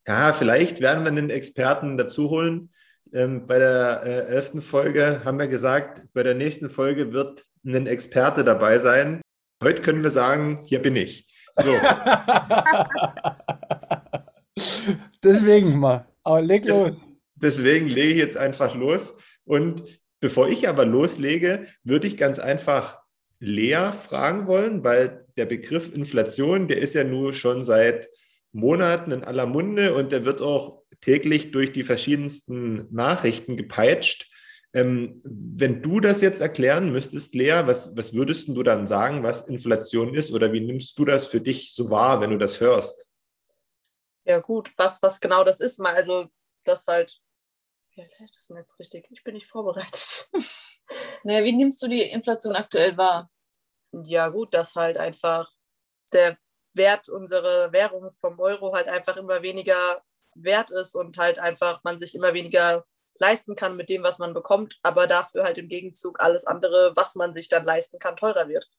ja, 0.07 0.33
vielleicht 0.33 0.81
werden 0.81 1.03
wir 1.03 1.11
einen 1.11 1.29
Experten 1.29 1.97
dazu 1.97 2.29
holen. 2.29 2.71
Ähm, 3.13 3.45
bei 3.45 3.59
der 3.59 4.01
äh, 4.03 4.25
elften 4.33 4.61
Folge 4.61 5.21
haben 5.23 5.37
wir 5.37 5.47
gesagt, 5.47 6.07
bei 6.13 6.23
der 6.23 6.33
nächsten 6.33 6.67
Folge 6.69 7.13
wird 7.13 7.45
ein 7.63 7.85
Experte 7.85 8.43
dabei 8.43 8.79
sein. 8.79 9.21
Heute 9.63 9.83
können 9.83 10.01
wir 10.01 10.09
sagen, 10.09 10.61
hier 10.63 10.81
bin 10.81 10.95
ich. 10.95 11.27
So. 11.53 11.75
Deswegen 15.23 15.77
mal. 15.77 16.07
Aber 16.23 16.41
leg 16.41 16.65
los. 16.65 16.93
Deswegen 17.35 17.87
lege 17.87 18.13
ich 18.13 18.17
jetzt 18.17 18.37
einfach 18.37 18.73
los. 18.73 19.15
Und 19.45 19.83
bevor 20.19 20.49
ich 20.49 20.67
aber 20.67 20.85
loslege, 20.85 21.67
würde 21.83 22.07
ich 22.07 22.17
ganz 22.17 22.39
einfach 22.39 22.97
Lea 23.39 23.91
fragen 23.91 24.47
wollen, 24.47 24.83
weil 24.83 25.27
der 25.37 25.45
Begriff 25.45 25.95
Inflation, 25.95 26.67
der 26.67 26.79
ist 26.79 26.95
ja 26.95 27.03
nur 27.03 27.33
schon 27.33 27.63
seit 27.63 28.09
Monaten 28.53 29.11
in 29.11 29.23
aller 29.23 29.45
Munde 29.45 29.93
und 29.93 30.11
der 30.11 30.25
wird 30.25 30.41
auch 30.41 30.82
täglich 31.03 31.51
durch 31.51 31.71
die 31.71 31.83
verschiedensten 31.83 32.87
Nachrichten 32.93 33.57
gepeitscht. 33.57 34.31
Ähm, 34.73 35.21
wenn 35.23 35.83
du 35.83 35.99
das 35.99 36.21
jetzt 36.21 36.41
erklären 36.41 36.91
müsstest, 36.91 37.35
Lea, 37.35 37.63
was, 37.65 37.95
was 37.95 38.13
würdest 38.13 38.47
du 38.47 38.63
dann 38.63 38.87
sagen, 38.87 39.21
was 39.21 39.47
Inflation 39.47 40.15
ist 40.15 40.31
oder 40.31 40.51
wie 40.51 40.61
nimmst 40.61 40.97
du 40.97 41.05
das 41.05 41.25
für 41.25 41.41
dich 41.41 41.75
so 41.75 41.89
wahr, 41.89 42.21
wenn 42.21 42.31
du 42.31 42.37
das 42.37 42.59
hörst? 42.59 43.07
Ja 44.25 44.39
gut, 44.39 44.71
was, 44.77 45.03
was 45.03 45.19
genau 45.19 45.43
das 45.43 45.59
ist, 45.59 45.79
mal 45.79 45.93
also 45.93 46.27
das 46.63 46.87
halt, 46.87 47.19
erkläre 47.95 48.25
ich 48.25 48.31
das 48.31 48.49
jetzt 48.55 48.79
richtig? 48.79 49.05
Ich 49.11 49.23
bin 49.23 49.33
nicht 49.33 49.47
vorbereitet. 49.47 50.29
Naja, 51.25 51.45
wie 51.45 51.53
nimmst 51.53 51.81
du 51.81 51.87
die 51.87 52.01
Inflation 52.01 52.53
aktuell 52.53 52.97
wahr? 52.97 53.31
ja 53.93 54.29
gut, 54.29 54.53
dass 54.53 54.75
halt 54.75 54.97
einfach 54.97 55.51
der 56.11 56.37
Wert 56.73 57.09
unserer 57.09 57.71
Währung 57.71 58.09
vom 58.11 58.39
Euro 58.39 58.73
halt 58.73 58.87
einfach 58.87 59.17
immer 59.17 59.41
weniger 59.41 60.03
wert 60.35 60.71
ist 60.71 60.95
und 60.95 61.17
halt 61.17 61.39
einfach 61.39 61.83
man 61.83 61.99
sich 61.99 62.15
immer 62.15 62.33
weniger 62.33 62.85
leisten 63.19 63.55
kann 63.55 63.75
mit 63.75 63.89
dem, 63.89 64.03
was 64.03 64.19
man 64.19 64.33
bekommt, 64.33 64.79
aber 64.83 65.07
dafür 65.07 65.43
halt 65.43 65.57
im 65.57 65.67
Gegenzug 65.67 66.19
alles 66.19 66.45
andere, 66.45 66.93
was 66.95 67.15
man 67.15 67.33
sich 67.33 67.47
dann 67.47 67.65
leisten 67.65 67.99
kann, 67.99 68.15
teurer 68.15 68.47
wird. 68.49 68.69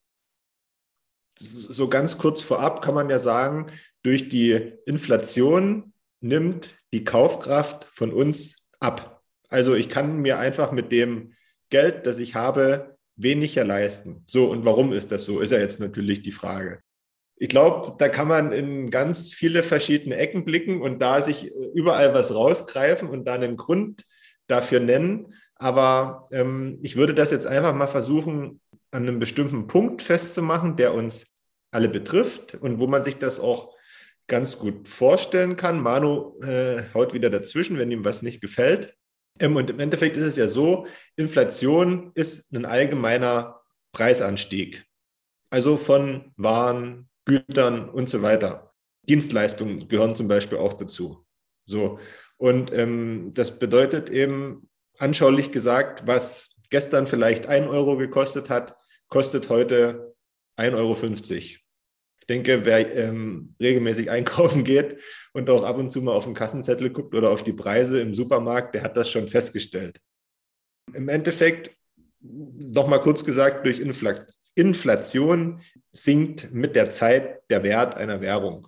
So 1.40 1.88
ganz 1.88 2.18
kurz 2.18 2.42
vorab 2.42 2.82
kann 2.82 2.94
man 2.94 3.10
ja 3.10 3.18
sagen, 3.18 3.72
durch 4.02 4.28
die 4.28 4.52
Inflation 4.86 5.92
nimmt 6.20 6.76
die 6.92 7.04
Kaufkraft 7.04 7.84
von 7.84 8.12
uns 8.12 8.64
ab. 8.80 9.22
Also 9.48 9.74
ich 9.74 9.88
kann 9.88 10.18
mir 10.18 10.38
einfach 10.38 10.72
mit 10.72 10.92
dem 10.92 11.34
Geld, 11.70 12.06
das 12.06 12.18
ich 12.18 12.34
habe, 12.34 12.96
weniger 13.16 13.64
leisten. 13.64 14.22
So, 14.26 14.50
und 14.50 14.64
warum 14.64 14.92
ist 14.92 15.12
das 15.12 15.24
so, 15.24 15.40
ist 15.40 15.52
ja 15.52 15.58
jetzt 15.58 15.80
natürlich 15.80 16.22
die 16.22 16.32
Frage. 16.32 16.80
Ich 17.36 17.48
glaube, 17.48 17.96
da 17.98 18.08
kann 18.08 18.28
man 18.28 18.52
in 18.52 18.90
ganz 18.90 19.32
viele 19.32 19.62
verschiedene 19.62 20.16
Ecken 20.16 20.44
blicken 20.44 20.80
und 20.80 21.00
da 21.00 21.20
sich 21.20 21.50
überall 21.74 22.14
was 22.14 22.34
rausgreifen 22.34 23.08
und 23.08 23.24
dann 23.24 23.42
einen 23.42 23.56
Grund 23.56 24.04
dafür 24.46 24.80
nennen. 24.80 25.34
Aber 25.56 26.28
ähm, 26.30 26.78
ich 26.82 26.96
würde 26.96 27.14
das 27.14 27.30
jetzt 27.30 27.46
einfach 27.46 27.74
mal 27.74 27.86
versuchen, 27.86 28.60
an 28.90 29.08
einem 29.08 29.18
bestimmten 29.18 29.66
Punkt 29.66 30.02
festzumachen, 30.02 30.76
der 30.76 30.94
uns 30.94 31.34
alle 31.72 31.88
betrifft 31.88 32.54
und 32.54 32.78
wo 32.78 32.86
man 32.86 33.02
sich 33.02 33.18
das 33.18 33.40
auch 33.40 33.74
ganz 34.26 34.58
gut 34.58 34.86
vorstellen 34.88 35.56
kann. 35.56 35.80
Manu 35.80 36.40
äh, 36.40 36.84
haut 36.94 37.12
wieder 37.12 37.30
dazwischen, 37.30 37.78
wenn 37.78 37.90
ihm 37.90 38.04
was 38.04 38.22
nicht 38.22 38.40
gefällt. 38.40 38.94
Ähm, 39.40 39.56
und 39.56 39.70
im 39.70 39.80
Endeffekt 39.80 40.16
ist 40.16 40.24
es 40.24 40.36
ja 40.36 40.48
so, 40.48 40.86
Inflation 41.16 42.12
ist 42.14 42.52
ein 42.52 42.64
allgemeiner 42.64 43.60
Preisanstieg. 43.92 44.84
Also 45.50 45.76
von 45.76 46.32
Waren, 46.36 47.08
Gütern 47.24 47.88
und 47.88 48.08
so 48.08 48.22
weiter. 48.22 48.72
Dienstleistungen 49.08 49.88
gehören 49.88 50.16
zum 50.16 50.28
Beispiel 50.28 50.58
auch 50.58 50.72
dazu. 50.72 51.24
So. 51.66 51.98
Und 52.36 52.72
ähm, 52.72 53.32
das 53.34 53.58
bedeutet 53.58 54.10
eben 54.10 54.68
anschaulich 54.98 55.50
gesagt, 55.50 56.06
was 56.06 56.54
gestern 56.70 57.06
vielleicht 57.06 57.46
ein 57.46 57.68
Euro 57.68 57.96
gekostet 57.96 58.50
hat, 58.50 58.76
kostet 59.08 59.48
heute 59.48 60.14
1,50 60.58 60.74
Euro. 60.76 60.94
Ich 61.36 62.26
denke, 62.28 62.64
wer 62.64 62.96
ähm, 62.96 63.54
regelmäßig 63.60 64.10
einkaufen 64.10 64.64
geht 64.64 64.98
und 65.32 65.50
auch 65.50 65.62
ab 65.62 65.76
und 65.76 65.90
zu 65.90 66.00
mal 66.02 66.12
auf 66.12 66.24
den 66.24 66.34
Kassenzettel 66.34 66.90
guckt 66.90 67.14
oder 67.14 67.30
auf 67.30 67.42
die 67.42 67.52
Preise 67.52 68.00
im 68.00 68.14
Supermarkt, 68.14 68.74
der 68.74 68.82
hat 68.82 68.96
das 68.96 69.10
schon 69.10 69.28
festgestellt. 69.28 70.00
Im 70.92 71.08
Endeffekt, 71.08 71.70
nochmal 72.20 73.00
kurz 73.00 73.24
gesagt, 73.24 73.66
durch 73.66 73.78
Infl 73.78 74.26
Inflation 74.54 75.60
sinkt 75.92 76.52
mit 76.52 76.76
der 76.76 76.90
Zeit 76.90 77.40
der 77.50 77.62
Wert 77.62 77.96
einer 77.96 78.20
Währung. 78.20 78.66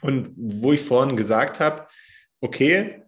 Und 0.00 0.32
wo 0.36 0.72
ich 0.72 0.80
vorhin 0.80 1.16
gesagt 1.16 1.60
habe, 1.60 1.86
okay, 2.40 3.02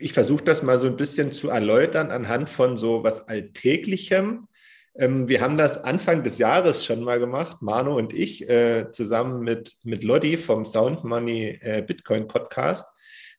ich 0.00 0.12
versuche 0.12 0.44
das 0.44 0.62
mal 0.62 0.80
so 0.80 0.86
ein 0.86 0.96
bisschen 0.96 1.32
zu 1.32 1.48
erläutern 1.48 2.10
anhand 2.10 2.50
von 2.50 2.76
so 2.76 3.04
was 3.04 3.28
Alltäglichem, 3.28 4.48
ähm, 4.96 5.28
wir 5.28 5.40
haben 5.40 5.56
das 5.56 5.82
Anfang 5.82 6.22
des 6.22 6.38
Jahres 6.38 6.84
schon 6.84 7.02
mal 7.02 7.18
gemacht, 7.18 7.62
Manu 7.62 7.96
und 7.96 8.12
ich, 8.12 8.48
äh, 8.48 8.92
zusammen 8.92 9.40
mit, 9.40 9.76
mit 9.82 10.04
Lodi 10.04 10.36
vom 10.36 10.64
Sound 10.64 11.02
Money 11.04 11.58
äh, 11.60 11.82
Bitcoin 11.82 12.28
Podcast. 12.28 12.86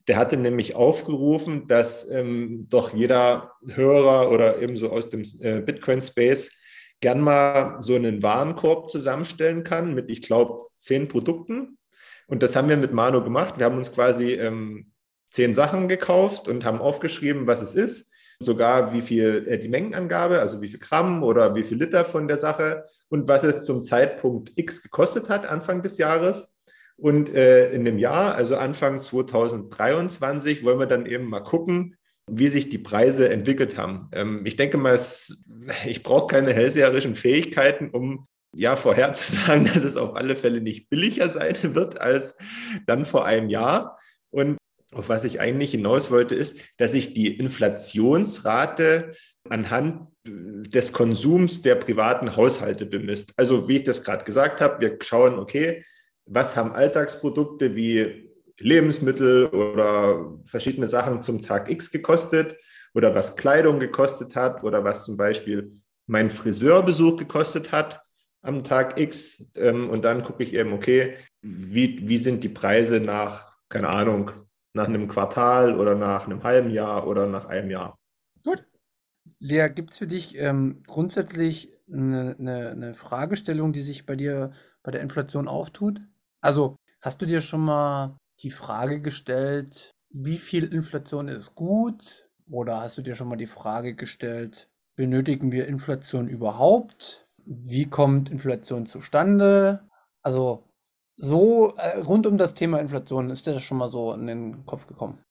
Der 0.08 0.18
hatte 0.18 0.38
nämlich 0.38 0.76
aufgerufen, 0.76 1.68
dass 1.68 2.08
ähm, 2.10 2.68
doch 2.70 2.94
jeder 2.94 3.54
Hörer 3.74 4.32
oder 4.32 4.62
ebenso 4.62 4.92
aus 4.92 5.10
dem 5.10 5.24
äh, 5.40 5.62
Bitcoin-Space 5.62 6.52
gern 7.06 7.22
mal 7.22 7.80
so 7.84 7.94
einen 7.94 8.24
Warenkorb 8.24 8.90
zusammenstellen 8.90 9.64
kann 9.64 9.94
mit, 9.94 10.10
ich 10.10 10.24
glaube, 10.24 10.64
zehn 10.78 11.08
Produkten. 11.08 11.78
Und 12.26 12.42
das 12.42 12.56
haben 12.56 12.68
wir 12.68 12.78
mit 12.78 12.94
Manu 12.94 13.24
gemacht. 13.24 13.60
Wir 13.60 13.68
haben 13.68 13.78
uns 13.78 13.94
quasi 13.94 14.32
ähm, 14.32 14.92
zehn 15.30 15.54
Sachen 15.54 15.88
gekauft 15.88 16.48
und 16.48 16.66
haben 16.66 16.80
aufgeschrieben, 16.80 17.46
was 17.46 17.62
es 17.62 17.76
ist 17.76 18.12
sogar 18.40 18.92
wie 18.92 19.04
viel 19.04 19.46
äh, 19.48 19.60
die 19.60 19.70
Mengenangabe, 19.70 20.40
also 20.40 20.62
wie 20.62 20.68
viel 20.68 20.80
Gramm 20.80 21.22
oder 21.22 21.54
wie 21.54 21.62
viel 21.62 21.78
Liter 21.78 22.06
von 22.06 22.28
der 22.28 22.38
Sache 22.38 22.86
und 23.08 23.28
was 23.28 23.44
es 23.44 23.66
zum 23.66 23.84
Zeitpunkt 23.84 24.54
X 24.56 24.82
gekostet 24.82 25.30
hat, 25.30 25.46
Anfang 25.46 25.84
des 25.84 26.00
Jahres. 26.00 26.52
Und 26.98 27.30
äh, 27.30 27.72
in 27.72 27.86
dem 27.86 28.00
Jahr, 28.00 28.34
also 28.34 28.58
Anfang 28.58 29.00
2023, 29.00 30.64
wollen 30.64 30.80
wir 30.80 30.88
dann 30.88 31.06
eben 31.06 31.30
mal 31.30 31.42
gucken, 31.42 31.95
wie 32.30 32.48
sich 32.48 32.70
die 32.70 32.78
Preise 32.78 33.30
entwickelt 33.30 33.78
haben. 33.78 34.10
Ähm, 34.12 34.46
ich 34.46 34.56
denke 34.56 34.78
mal, 34.78 35.00
ich 35.86 36.04
brauche 36.04 36.28
keine 36.28 36.54
hellseherischen 36.54 37.16
Fähigkeiten, 37.16 37.90
um 37.90 38.28
ja 38.56 38.76
vorherzusagen, 38.76 39.66
dass 39.74 39.84
es 39.84 39.98
auf 39.98 40.16
alle 40.16 40.36
Fälle 40.36 40.62
nicht 40.62 40.90
billiger 40.90 41.30
sein 41.30 41.56
wird 41.76 42.02
als 42.02 42.38
dann 42.88 43.06
vor 43.06 43.26
einem 43.26 43.50
Jahr. 43.50 44.00
Und 44.32 44.58
auf 44.92 45.10
was 45.10 45.24
ich 45.26 45.40
eigentlich 45.40 45.72
hinaus 45.72 46.10
wollte, 46.10 46.36
ist, 46.36 46.58
dass 46.78 46.92
sich 46.92 47.14
die 47.14 47.38
Inflationsrate 47.38 49.12
anhand 49.50 50.08
des 50.26 50.94
Konsums 50.94 51.62
der 51.62 51.76
privaten 51.76 52.36
Haushalte 52.36 52.86
bemisst. 52.86 53.34
Also 53.36 53.68
wie 53.68 53.78
ich 53.78 53.84
das 53.84 54.04
gerade 54.04 54.24
gesagt 54.24 54.62
habe, 54.62 54.80
wir 54.80 54.98
schauen, 55.02 55.38
okay, 55.38 55.86
was 56.26 56.56
haben 56.56 56.74
Alltagsprodukte 56.74 57.76
wie 57.76 58.35
Lebensmittel 58.60 59.48
oder 59.48 60.38
verschiedene 60.44 60.88
Sachen 60.88 61.22
zum 61.22 61.42
Tag 61.42 61.70
X 61.70 61.92
gekostet 61.92 62.56
oder 62.94 63.14
was 63.14 63.36
Kleidung 63.36 63.80
gekostet 63.80 64.36
hat 64.36 64.64
oder 64.64 64.84
was 64.84 65.06
zum 65.06 65.18
Beispiel 65.18 65.80
mein 66.08 66.30
Friseurbesuch 66.30 67.18
gekostet 67.18 67.72
hat 67.72 68.02
am 68.42 68.64
Tag 68.64 69.00
X. 69.00 69.46
Ähm, 69.56 69.90
und 69.90 70.06
dann 70.06 70.24
gucke 70.24 70.44
ich 70.44 70.54
eben, 70.54 70.74
okay, 70.74 71.18
wie, 71.42 72.08
wie 72.08 72.18
sind 72.18 72.44
die 72.44 72.50
Preise 72.50 73.00
nach, 73.00 73.54
keine 73.70 73.90
Ahnung, 73.90 74.32
nach 74.74 74.88
einem 74.88 75.08
Quartal 75.08 75.80
oder 75.80 75.96
nach 75.96 76.26
einem 76.26 76.44
halben 76.44 76.70
Jahr 76.70 77.08
oder 77.08 77.28
nach 77.28 77.46
einem 77.46 77.72
Jahr. 77.72 77.98
Gut. 78.44 78.66
Lea, 79.40 79.70
gibt 79.70 79.92
es 79.92 79.98
für 79.98 80.08
dich 80.08 80.38
ähm, 80.38 80.84
grundsätzlich 80.86 81.74
eine, 81.92 82.36
eine, 82.40 82.70
eine, 82.70 82.94
Fragestellung, 82.94 83.74
die 83.74 83.82
sich 83.82 84.06
bei 84.06 84.16
dir 84.16 84.52
bei 84.84 84.92
der 84.92 85.02
Inflation 85.02 85.48
auftut? 85.48 86.02
Also 86.42 86.78
hast 87.02 87.22
du 87.22 87.26
dir 87.26 87.42
schon 87.42 87.62
mal 87.62 88.18
die 88.42 88.52
Frage 88.52 89.02
gestellt, 89.02 89.96
wie 90.10 90.38
viel 90.38 90.72
Inflation 90.74 91.28
ist 91.28 91.56
gut? 91.56 92.30
Oder 92.50 92.82
hast 92.82 92.98
du 92.98 93.02
dir 93.02 93.16
schon 93.16 93.28
mal 93.28 93.36
die 93.36 93.48
Frage 93.48 93.96
gestellt, 93.96 94.70
benötigen 94.96 95.52
wir 95.52 95.68
Inflation 95.68 96.28
überhaupt? 96.28 97.28
Wie 97.46 97.90
kommt 97.90 98.30
Inflation 98.30 98.86
zustande? 98.86 99.88
Also 100.22 100.70
so 101.18 101.76
äh, 101.78 102.00
rund 102.00 102.28
um 102.28 102.38
das 102.38 102.54
Thema 102.54 102.80
Inflation 102.80 103.30
ist 103.30 103.48
dir 103.48 103.54
das 103.54 103.64
schon 103.64 103.78
mal 103.78 103.90
so 103.90 104.14
in 104.14 104.28
den 104.28 104.66
Kopf 104.66 104.88
gekommen? 104.88 105.24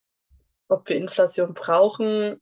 Ob 0.67 0.87
wir 0.89 0.95
Inflation 0.95 1.53
brauchen, 1.53 2.39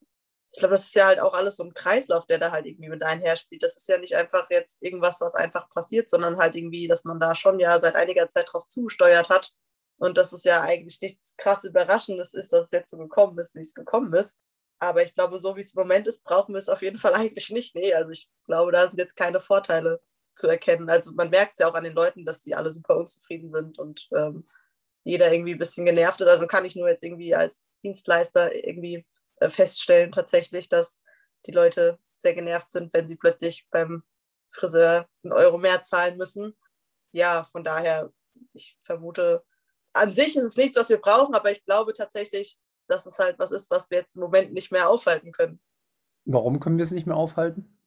ich 0.53 0.59
glaube, 0.59 0.75
das 0.75 0.85
ist 0.85 0.95
ja 0.95 1.07
halt 1.07 1.19
auch 1.19 1.33
alles 1.33 1.57
so 1.57 1.63
ein 1.63 1.73
Kreislauf, 1.73 2.27
der 2.27 2.37
da 2.37 2.51
halt 2.51 2.67
irgendwie 2.67 2.89
mit 2.89 3.01
einherspielt. 3.03 3.63
Das 3.63 3.75
ist 3.75 3.89
ja 3.89 3.97
nicht 3.97 4.15
einfach 4.15 4.49
jetzt 4.51 4.81
irgendwas, 4.83 5.19
was 5.19 5.33
einfach 5.33 5.67
passiert, 5.69 6.09
sondern 6.09 6.37
halt 6.37 6.55
irgendwie, 6.55 6.87
dass 6.87 7.05
man 7.05 7.19
da 7.19 7.33
schon 7.33 7.59
ja 7.59 7.79
seit 7.79 7.95
einiger 7.95 8.29
Zeit 8.29 8.49
drauf 8.51 8.67
zugesteuert 8.67 9.29
hat. 9.29 9.51
Und 10.03 10.17
dass 10.17 10.33
es 10.33 10.43
ja 10.43 10.59
eigentlich 10.59 10.99
nichts 10.99 11.33
krass 11.37 11.63
Überraschendes 11.63 12.33
ist, 12.33 12.51
dass 12.51 12.65
es 12.65 12.71
jetzt 12.71 12.91
so 12.91 12.97
gekommen 12.97 13.39
ist, 13.39 13.55
wie 13.55 13.61
es 13.61 13.73
gekommen 13.73 14.13
ist. 14.13 14.37
Aber 14.77 15.01
ich 15.01 15.15
glaube, 15.15 15.39
so 15.39 15.55
wie 15.55 15.61
es 15.61 15.73
im 15.73 15.79
Moment 15.79 16.09
ist, 16.09 16.25
brauchen 16.25 16.53
wir 16.53 16.59
es 16.59 16.67
auf 16.67 16.81
jeden 16.81 16.97
Fall 17.03 17.13
eigentlich 17.13 17.51
nicht. 17.51 17.73
Nee, 17.73 17.93
also 17.93 18.09
ich 18.09 18.29
glaube, 18.43 18.73
da 18.73 18.85
sind 18.85 18.97
jetzt 18.97 19.15
keine 19.15 19.39
Vorteile 19.39 20.01
zu 20.35 20.49
erkennen. 20.49 20.89
Also 20.89 21.13
man 21.13 21.29
merkt 21.29 21.53
es 21.53 21.59
ja 21.59 21.69
auch 21.69 21.73
an 21.73 21.85
den 21.85 21.93
Leuten, 21.93 22.25
dass 22.25 22.41
die 22.41 22.53
alle 22.53 22.69
super 22.73 22.97
unzufrieden 22.97 23.47
sind 23.47 23.79
und 23.79 24.09
ähm, 24.13 24.45
jeder 25.05 25.31
irgendwie 25.31 25.53
ein 25.53 25.57
bisschen 25.57 25.85
genervt 25.85 26.19
ist. 26.19 26.27
Also 26.27 26.47
kann 26.47 26.65
ich 26.65 26.75
nur 26.75 26.89
jetzt 26.89 27.03
irgendwie 27.03 27.33
als 27.33 27.63
Dienstleister 27.81 28.53
irgendwie 28.53 29.05
äh, 29.37 29.49
feststellen 29.49 30.11
tatsächlich, 30.11 30.67
dass 30.67 30.99
die 31.45 31.53
Leute 31.53 31.97
sehr 32.13 32.33
genervt 32.33 32.73
sind, 32.73 32.93
wenn 32.93 33.07
sie 33.07 33.15
plötzlich 33.15 33.69
beim 33.71 34.03
Friseur 34.51 35.07
einen 35.23 35.31
Euro 35.31 35.57
mehr 35.57 35.81
zahlen 35.81 36.17
müssen. 36.17 36.57
Ja, 37.13 37.45
von 37.45 37.63
daher, 37.63 38.11
ich 38.51 38.77
vermute, 38.83 39.45
an 39.93 40.13
sich 40.13 40.35
ist 40.35 40.43
es 40.43 40.57
nichts, 40.57 40.77
was 40.77 40.89
wir 40.89 40.99
brauchen, 40.99 41.35
aber 41.35 41.51
ich 41.51 41.63
glaube 41.65 41.93
tatsächlich, 41.93 42.59
dass 42.87 43.05
es 43.05 43.19
halt 43.19 43.39
was 43.39 43.51
ist, 43.51 43.69
was 43.71 43.89
wir 43.89 43.99
jetzt 43.99 44.15
im 44.15 44.21
Moment 44.21 44.53
nicht 44.53 44.71
mehr 44.71 44.89
aufhalten 44.89 45.31
können. 45.31 45.61
Warum 46.25 46.59
können 46.59 46.77
wir 46.77 46.83
es 46.83 46.91
nicht 46.91 47.07
mehr 47.07 47.17
aufhalten? 47.17 47.77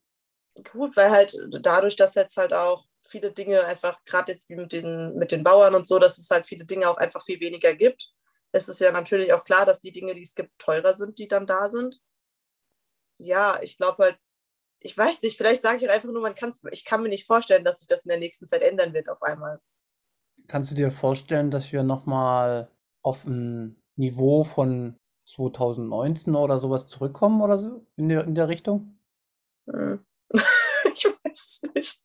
Gut, 0.71 0.95
weil 0.95 1.11
halt 1.11 1.37
dadurch, 1.61 1.95
dass 1.95 2.15
jetzt 2.15 2.37
halt 2.37 2.53
auch 2.53 2.85
viele 3.05 3.31
Dinge 3.31 3.63
einfach, 3.65 4.03
gerade 4.05 4.31
jetzt 4.31 4.49
wie 4.49 4.55
mit 4.55 4.71
den, 4.71 5.15
mit 5.15 5.31
den 5.31 5.43
Bauern 5.43 5.75
und 5.75 5.87
so, 5.87 5.99
dass 5.99 6.17
es 6.17 6.29
halt 6.29 6.47
viele 6.47 6.65
Dinge 6.65 6.89
auch 6.89 6.97
einfach 6.97 7.23
viel 7.23 7.39
weniger 7.39 7.73
gibt. 7.73 8.11
Es 8.51 8.69
ist 8.69 8.79
ja 8.79 8.91
natürlich 8.91 9.33
auch 9.33 9.43
klar, 9.43 9.65
dass 9.65 9.79
die 9.79 9.91
Dinge, 9.91 10.15
die 10.15 10.21
es 10.21 10.35
gibt, 10.35 10.57
teurer 10.57 10.93
sind, 10.93 11.19
die 11.19 11.27
dann 11.27 11.47
da 11.47 11.69
sind. 11.69 11.99
Ja, 13.19 13.59
ich 13.61 13.77
glaube 13.77 14.03
halt, 14.03 14.17
ich 14.79 14.97
weiß 14.97 15.21
nicht, 15.23 15.37
vielleicht 15.37 15.61
sage 15.61 15.85
ich 15.85 15.91
einfach 15.91 16.09
nur, 16.09 16.21
man 16.21 16.35
kann's, 16.35 16.61
ich 16.71 16.85
kann 16.85 17.01
mir 17.01 17.09
nicht 17.09 17.25
vorstellen, 17.25 17.63
dass 17.63 17.79
sich 17.79 17.87
das 17.87 18.03
in 18.03 18.09
der 18.09 18.19
nächsten 18.19 18.47
Zeit 18.47 18.61
ändern 18.61 18.93
wird 18.93 19.09
auf 19.09 19.21
einmal. 19.21 19.59
Kannst 20.47 20.71
du 20.71 20.75
dir 20.75 20.91
vorstellen, 20.91 21.51
dass 21.51 21.71
wir 21.71 21.83
nochmal 21.83 22.69
auf 23.01 23.25
ein 23.25 23.81
Niveau 23.95 24.43
von 24.43 24.97
2019 25.25 26.35
oder 26.35 26.59
sowas 26.59 26.87
zurückkommen 26.87 27.41
oder 27.41 27.57
so 27.57 27.85
in 27.97 28.09
der, 28.09 28.23
in 28.23 28.35
der 28.35 28.47
Richtung? 28.47 28.97
Hm. 29.69 30.05
ich 30.93 31.05
weiß 31.05 31.15
es 31.33 31.61
nicht. 31.73 32.03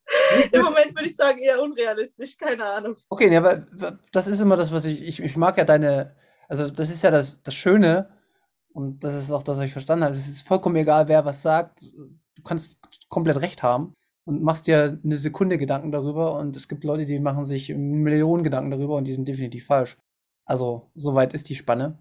Im 0.51 0.63
Moment 0.63 0.95
würde 0.97 1.07
ich 1.07 1.17
sagen, 1.17 1.39
eher 1.39 1.63
unrealistisch, 1.63 2.37
keine 2.37 2.65
Ahnung. 2.65 2.97
Okay, 3.09 3.29
nee, 3.29 3.37
aber 3.37 3.67
das 4.11 4.27
ist 4.27 4.41
immer 4.41 4.57
das, 4.57 4.73
was 4.73 4.85
ich, 4.87 5.03
ich, 5.03 5.21
ich 5.21 5.37
mag 5.37 5.57
ja 5.57 5.65
deine, 5.65 6.17
also 6.49 6.69
das 6.69 6.91
ist 6.91 7.03
ja 7.03 7.11
das, 7.11 7.43
das 7.43 7.55
Schöne 7.55 8.11
und 8.73 9.05
das 9.05 9.15
ist 9.15 9.31
auch 9.31 9.43
das, 9.43 9.59
was 9.59 9.67
ich 9.67 9.73
verstanden 9.73 10.05
habe. 10.05 10.15
Es 10.15 10.29
ist 10.29 10.47
vollkommen 10.47 10.77
egal, 10.77 11.09
wer 11.09 11.25
was 11.25 11.43
sagt. 11.43 11.83
Du 11.83 12.43
kannst 12.43 13.09
komplett 13.09 13.41
recht 13.41 13.63
haben 13.63 13.95
und 14.25 14.43
machst 14.43 14.67
dir 14.67 15.01
eine 15.03 15.17
Sekunde 15.17 15.59
Gedanken 15.59 15.91
darüber 15.91 16.39
und 16.39 16.57
es 16.57 16.69
gibt 16.69 16.85
Leute, 16.85 17.05
die 17.07 17.19
machen 17.19 17.45
sich 17.45 17.71
Millionen 17.71 18.45
Gedanken 18.45 18.71
darüber 18.71 18.97
und 18.97 19.05
die 19.05 19.13
sind 19.13 19.27
definitiv 19.27 19.67
falsch. 19.67 19.99
Also, 20.45 20.91
soweit 20.95 21.35
ist 21.35 21.49
die 21.49 21.55
Spanne. 21.55 21.99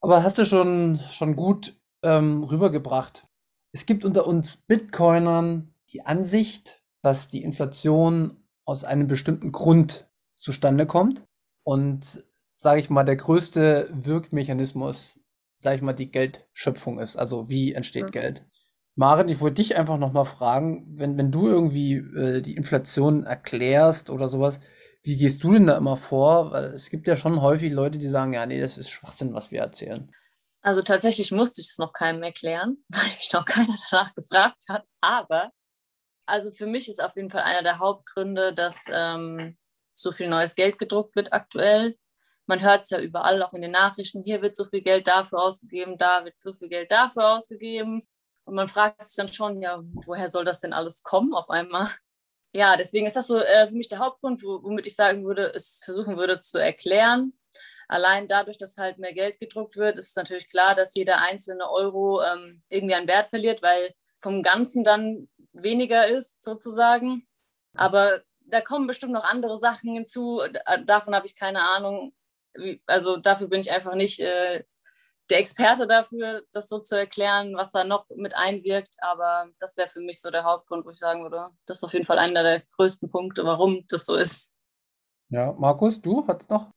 Aber 0.00 0.22
hast 0.22 0.38
du 0.38 0.46
schon, 0.46 1.00
schon 1.10 1.36
gut 1.36 1.80
ähm, 2.02 2.42
rübergebracht. 2.44 3.26
Es 3.72 3.86
gibt 3.86 4.04
unter 4.04 4.26
uns 4.26 4.58
Bitcoinern 4.58 5.74
die 5.90 6.04
Ansicht, 6.04 6.82
dass 7.02 7.28
die 7.28 7.42
Inflation 7.42 8.44
aus 8.64 8.84
einem 8.84 9.06
bestimmten 9.06 9.52
Grund 9.52 10.08
zustande 10.36 10.86
kommt 10.86 11.24
und, 11.64 12.24
sage 12.56 12.80
ich 12.80 12.90
mal, 12.90 13.04
der 13.04 13.16
größte 13.16 13.88
Wirkmechanismus, 13.92 15.20
sage 15.58 15.76
ich 15.76 15.82
mal, 15.82 15.92
die 15.92 16.10
Geldschöpfung 16.10 16.98
ist. 16.98 17.16
Also 17.16 17.48
wie 17.48 17.72
entsteht 17.72 18.06
mhm. 18.06 18.10
Geld? 18.10 18.46
Maren, 18.94 19.28
ich 19.28 19.40
wollte 19.40 19.62
dich 19.62 19.76
einfach 19.76 19.96
nochmal 19.96 20.26
fragen, 20.26 20.86
wenn, 20.98 21.16
wenn 21.16 21.32
du 21.32 21.48
irgendwie 21.48 21.94
äh, 21.94 22.42
die 22.42 22.56
Inflation 22.56 23.24
erklärst 23.24 24.10
oder 24.10 24.28
sowas, 24.28 24.60
wie 25.02 25.16
gehst 25.16 25.42
du 25.42 25.52
denn 25.52 25.66
da 25.66 25.76
immer 25.76 25.96
vor? 25.96 26.52
Weil 26.52 26.64
es 26.66 26.90
gibt 26.90 27.08
ja 27.08 27.16
schon 27.16 27.40
häufig 27.40 27.72
Leute, 27.72 27.98
die 27.98 28.08
sagen, 28.08 28.32
ja, 28.32 28.46
nee, 28.46 28.60
das 28.60 28.78
ist 28.78 28.90
Schwachsinn, 28.90 29.34
was 29.34 29.50
wir 29.50 29.60
erzählen. 29.60 30.12
Also 30.60 30.82
tatsächlich 30.82 31.32
musste 31.32 31.60
ich 31.60 31.68
es 31.68 31.78
noch 31.78 31.92
keinem 31.92 32.22
erklären, 32.22 32.84
weil 32.88 33.04
mich 33.04 33.32
noch 33.32 33.44
keiner 33.44 33.76
danach 33.90 34.14
gefragt 34.14 34.62
hat. 34.68 34.86
Aber 35.00 35.50
also 36.26 36.52
für 36.52 36.66
mich 36.66 36.88
ist 36.88 37.02
auf 37.02 37.16
jeden 37.16 37.30
Fall 37.30 37.42
einer 37.42 37.62
der 37.62 37.78
Hauptgründe, 37.78 38.54
dass 38.54 38.84
ähm, 38.90 39.56
so 39.94 40.12
viel 40.12 40.28
neues 40.28 40.54
Geld 40.54 40.78
gedruckt 40.78 41.16
wird 41.16 41.32
aktuell. 41.32 41.96
Man 42.46 42.60
hört 42.60 42.82
es 42.82 42.90
ja 42.90 43.00
überall, 43.00 43.42
auch 43.42 43.52
in 43.54 43.62
den 43.62 43.70
Nachrichten, 43.72 44.22
hier 44.22 44.42
wird 44.42 44.56
so 44.56 44.64
viel 44.64 44.82
Geld 44.82 45.06
dafür 45.06 45.40
ausgegeben, 45.40 45.96
da 45.96 46.24
wird 46.24 46.34
so 46.40 46.52
viel 46.52 46.68
Geld 46.68 46.90
dafür 46.90 47.36
ausgegeben. 47.36 48.06
Und 48.44 48.54
man 48.54 48.68
fragt 48.68 49.04
sich 49.04 49.16
dann 49.16 49.32
schon, 49.32 49.62
ja, 49.62 49.82
woher 50.06 50.28
soll 50.28 50.44
das 50.44 50.60
denn 50.60 50.72
alles 50.72 51.02
kommen 51.02 51.34
auf 51.34 51.48
einmal? 51.50 51.88
Ja, 52.54 52.76
deswegen 52.76 53.06
ist 53.06 53.16
das 53.16 53.28
so 53.28 53.38
äh, 53.38 53.66
für 53.68 53.74
mich 53.74 53.88
der 53.88 53.98
Hauptgrund, 53.98 54.42
womit 54.42 54.86
ich 54.86 54.94
sagen 54.94 55.24
würde, 55.24 55.52
es 55.54 55.82
versuchen 55.84 56.18
würde 56.18 56.38
zu 56.40 56.58
erklären. 56.58 57.32
Allein 57.88 58.26
dadurch, 58.28 58.58
dass 58.58 58.76
halt 58.76 58.98
mehr 58.98 59.14
Geld 59.14 59.40
gedruckt 59.40 59.76
wird, 59.76 59.98
ist 59.98 60.16
natürlich 60.16 60.50
klar, 60.50 60.74
dass 60.74 60.94
jeder 60.94 61.20
einzelne 61.20 61.70
Euro 61.70 62.22
ähm, 62.22 62.62
irgendwie 62.68 62.94
an 62.94 63.06
Wert 63.08 63.28
verliert, 63.28 63.62
weil 63.62 63.94
vom 64.18 64.42
Ganzen 64.42 64.84
dann 64.84 65.28
weniger 65.52 66.08
ist, 66.08 66.42
sozusagen. 66.42 67.26
Aber 67.74 68.22
da 68.40 68.60
kommen 68.60 68.86
bestimmt 68.86 69.12
noch 69.12 69.24
andere 69.24 69.56
Sachen 69.56 69.94
hinzu. 69.94 70.42
Davon 70.84 71.14
habe 71.14 71.26
ich 71.26 71.36
keine 71.36 71.68
Ahnung. 71.68 72.14
Also 72.86 73.16
dafür 73.16 73.48
bin 73.48 73.60
ich 73.60 73.72
einfach 73.72 73.94
nicht 73.94 74.20
äh, 74.20 74.64
der 75.32 75.40
Experte 75.40 75.86
dafür, 75.86 76.42
das 76.52 76.68
so 76.68 76.78
zu 76.78 76.96
erklären, 76.96 77.56
was 77.56 77.72
da 77.72 77.84
noch 77.84 78.04
mit 78.14 78.36
einwirkt. 78.36 78.94
Aber 79.00 79.48
das 79.58 79.76
wäre 79.78 79.88
für 79.88 80.00
mich 80.00 80.20
so 80.20 80.30
der 80.30 80.44
Hauptgrund, 80.44 80.84
wo 80.84 80.90
ich 80.90 80.98
sagen 80.98 81.22
würde, 81.22 81.48
das 81.66 81.78
ist 81.78 81.84
auf 81.84 81.94
jeden 81.94 82.04
Fall 82.04 82.18
einer 82.18 82.42
der 82.42 82.62
größten 82.76 83.10
Punkte, 83.10 83.44
warum 83.44 83.84
das 83.88 84.04
so 84.04 84.14
ist. 84.14 84.54
Ja, 85.30 85.52
Markus, 85.58 86.02
du 86.02 86.26
hast 86.28 86.50
noch? 86.50 86.70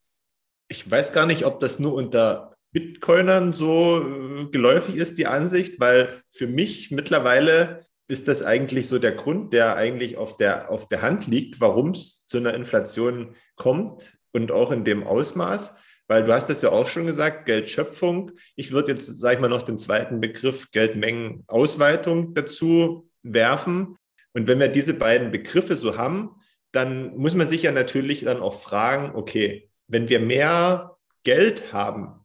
Ich 0.69 0.89
weiß 0.89 1.11
gar 1.11 1.25
nicht, 1.25 1.45
ob 1.45 1.59
das 1.59 1.79
nur 1.79 1.93
unter 1.93 2.55
Bitcoinern 2.71 3.51
so 3.51 4.01
äh, 4.01 4.45
geläufig 4.45 4.95
ist, 4.95 5.17
die 5.17 5.27
Ansicht, 5.27 5.79
weil 5.79 6.21
für 6.29 6.47
mich 6.47 6.91
mittlerweile 6.91 7.85
ist 8.07 8.27
das 8.27 8.41
eigentlich 8.41 8.87
so 8.87 8.99
der 8.99 9.13
Grund, 9.13 9.51
der 9.51 9.75
eigentlich 9.75 10.17
auf 10.17 10.37
der, 10.37 10.71
auf 10.71 10.87
der 10.87 11.01
Hand 11.01 11.27
liegt, 11.27 11.59
warum 11.59 11.91
es 11.91 12.25
zu 12.25 12.37
einer 12.37 12.53
Inflation 12.53 13.35
kommt 13.55 14.17
und 14.31 14.51
auch 14.51 14.71
in 14.71 14.85
dem 14.85 15.05
Ausmaß. 15.05 15.73
Weil 16.07 16.23
du 16.23 16.33
hast 16.33 16.49
es 16.49 16.61
ja 16.61 16.71
auch 16.71 16.87
schon 16.87 17.05
gesagt, 17.05 17.45
Geldschöpfung. 17.45 18.31
Ich 18.55 18.71
würde 18.71 18.93
jetzt, 18.93 19.07
sage 19.19 19.35
ich 19.35 19.41
mal, 19.41 19.49
noch 19.49 19.63
den 19.63 19.79
zweiten 19.79 20.19
Begriff 20.19 20.69
Geldmengenausweitung 20.71 22.33
dazu 22.33 23.09
werfen. 23.23 23.97
Und 24.33 24.47
wenn 24.47 24.59
wir 24.59 24.67
diese 24.67 24.93
beiden 24.93 25.31
Begriffe 25.31 25.75
so 25.75 25.97
haben, 25.97 26.35
dann 26.71 27.15
muss 27.17 27.35
man 27.35 27.47
sich 27.47 27.63
ja 27.63 27.71
natürlich 27.71 28.25
dann 28.25 28.41
auch 28.41 28.61
fragen, 28.61 29.15
okay, 29.15 29.69
wenn 29.87 30.09
wir 30.09 30.19
mehr 30.19 30.97
Geld 31.23 31.73
haben, 31.73 32.19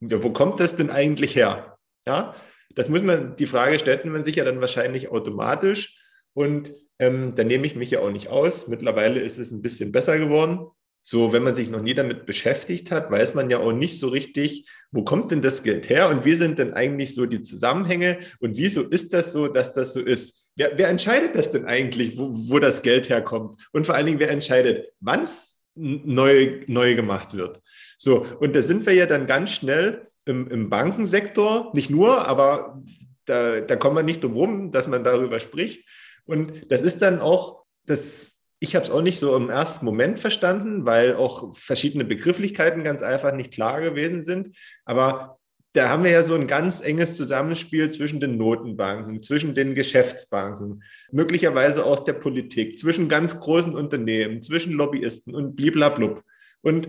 wo 0.00 0.30
kommt 0.30 0.60
das 0.60 0.76
denn 0.76 0.90
eigentlich 0.90 1.34
her? 1.34 1.78
Ja, 2.06 2.34
das 2.74 2.88
muss 2.88 3.02
man, 3.02 3.34
die 3.36 3.46
Frage 3.46 3.78
stellt 3.78 4.04
man 4.04 4.22
sich 4.22 4.36
ja 4.36 4.44
dann 4.44 4.60
wahrscheinlich 4.60 5.10
automatisch. 5.10 5.98
Und 6.34 6.72
ähm, 6.98 7.34
da 7.34 7.44
nehme 7.44 7.66
ich 7.66 7.76
mich 7.76 7.90
ja 7.90 8.00
auch 8.00 8.10
nicht 8.10 8.28
aus. 8.28 8.68
Mittlerweile 8.68 9.20
ist 9.20 9.38
es 9.38 9.50
ein 9.50 9.62
bisschen 9.62 9.92
besser 9.92 10.18
geworden. 10.18 10.66
So, 11.06 11.34
wenn 11.34 11.42
man 11.42 11.54
sich 11.54 11.68
noch 11.68 11.82
nie 11.82 11.92
damit 11.92 12.24
beschäftigt 12.24 12.90
hat, 12.90 13.10
weiß 13.10 13.34
man 13.34 13.50
ja 13.50 13.58
auch 13.58 13.74
nicht 13.74 14.00
so 14.00 14.08
richtig, 14.08 14.66
wo 14.90 15.04
kommt 15.04 15.30
denn 15.30 15.42
das 15.42 15.62
Geld 15.62 15.90
her 15.90 16.08
und 16.08 16.24
wie 16.24 16.32
sind 16.32 16.58
denn 16.58 16.72
eigentlich 16.72 17.14
so 17.14 17.26
die 17.26 17.42
Zusammenhänge 17.42 18.20
und 18.40 18.56
wieso 18.56 18.80
ist 18.84 19.12
das 19.12 19.34
so, 19.34 19.48
dass 19.48 19.74
das 19.74 19.92
so 19.92 20.00
ist? 20.00 20.46
Wer, 20.56 20.78
wer 20.78 20.88
entscheidet 20.88 21.36
das 21.36 21.52
denn 21.52 21.66
eigentlich, 21.66 22.16
wo, 22.16 22.30
wo 22.32 22.58
das 22.58 22.80
Geld 22.80 23.10
herkommt? 23.10 23.68
Und 23.72 23.84
vor 23.84 23.94
allen 23.94 24.06
Dingen, 24.06 24.18
wer 24.18 24.30
entscheidet, 24.30 24.92
wann 25.00 25.24
es 25.24 25.62
neu, 25.74 26.62
neu 26.68 26.94
gemacht 26.94 27.36
wird? 27.36 27.60
So, 27.98 28.24
und 28.40 28.56
da 28.56 28.62
sind 28.62 28.86
wir 28.86 28.94
ja 28.94 29.04
dann 29.04 29.26
ganz 29.26 29.50
schnell 29.50 30.08
im, 30.24 30.48
im 30.48 30.70
Bankensektor, 30.70 31.70
nicht 31.74 31.90
nur, 31.90 32.26
aber 32.26 32.82
da, 33.26 33.60
da 33.60 33.76
kommt 33.76 33.96
man 33.96 34.06
nicht 34.06 34.24
drum 34.24 34.32
rum, 34.32 34.72
dass 34.72 34.88
man 34.88 35.04
darüber 35.04 35.38
spricht. 35.38 35.86
Und 36.24 36.72
das 36.72 36.80
ist 36.80 37.02
dann 37.02 37.20
auch, 37.20 37.64
das, 37.84 38.33
ich 38.64 38.74
habe 38.74 38.84
es 38.84 38.90
auch 38.90 39.02
nicht 39.02 39.18
so 39.18 39.36
im 39.36 39.50
ersten 39.50 39.84
Moment 39.84 40.18
verstanden, 40.18 40.86
weil 40.86 41.14
auch 41.14 41.54
verschiedene 41.54 42.04
Begrifflichkeiten 42.04 42.82
ganz 42.82 43.02
einfach 43.02 43.32
nicht 43.34 43.52
klar 43.52 43.80
gewesen 43.80 44.22
sind. 44.22 44.56
Aber 44.84 45.38
da 45.74 45.88
haben 45.88 46.04
wir 46.04 46.10
ja 46.10 46.22
so 46.22 46.34
ein 46.34 46.46
ganz 46.46 46.80
enges 46.80 47.16
Zusammenspiel 47.16 47.90
zwischen 47.90 48.20
den 48.20 48.38
Notenbanken, 48.38 49.22
zwischen 49.22 49.54
den 49.54 49.74
Geschäftsbanken, 49.74 50.82
möglicherweise 51.12 51.84
auch 51.84 52.00
der 52.00 52.14
Politik, 52.14 52.78
zwischen 52.78 53.08
ganz 53.08 53.38
großen 53.40 53.74
Unternehmen, 53.74 54.40
zwischen 54.40 54.72
Lobbyisten 54.72 55.34
und 55.34 55.56
bliblablub. 55.56 56.22
Und 56.62 56.88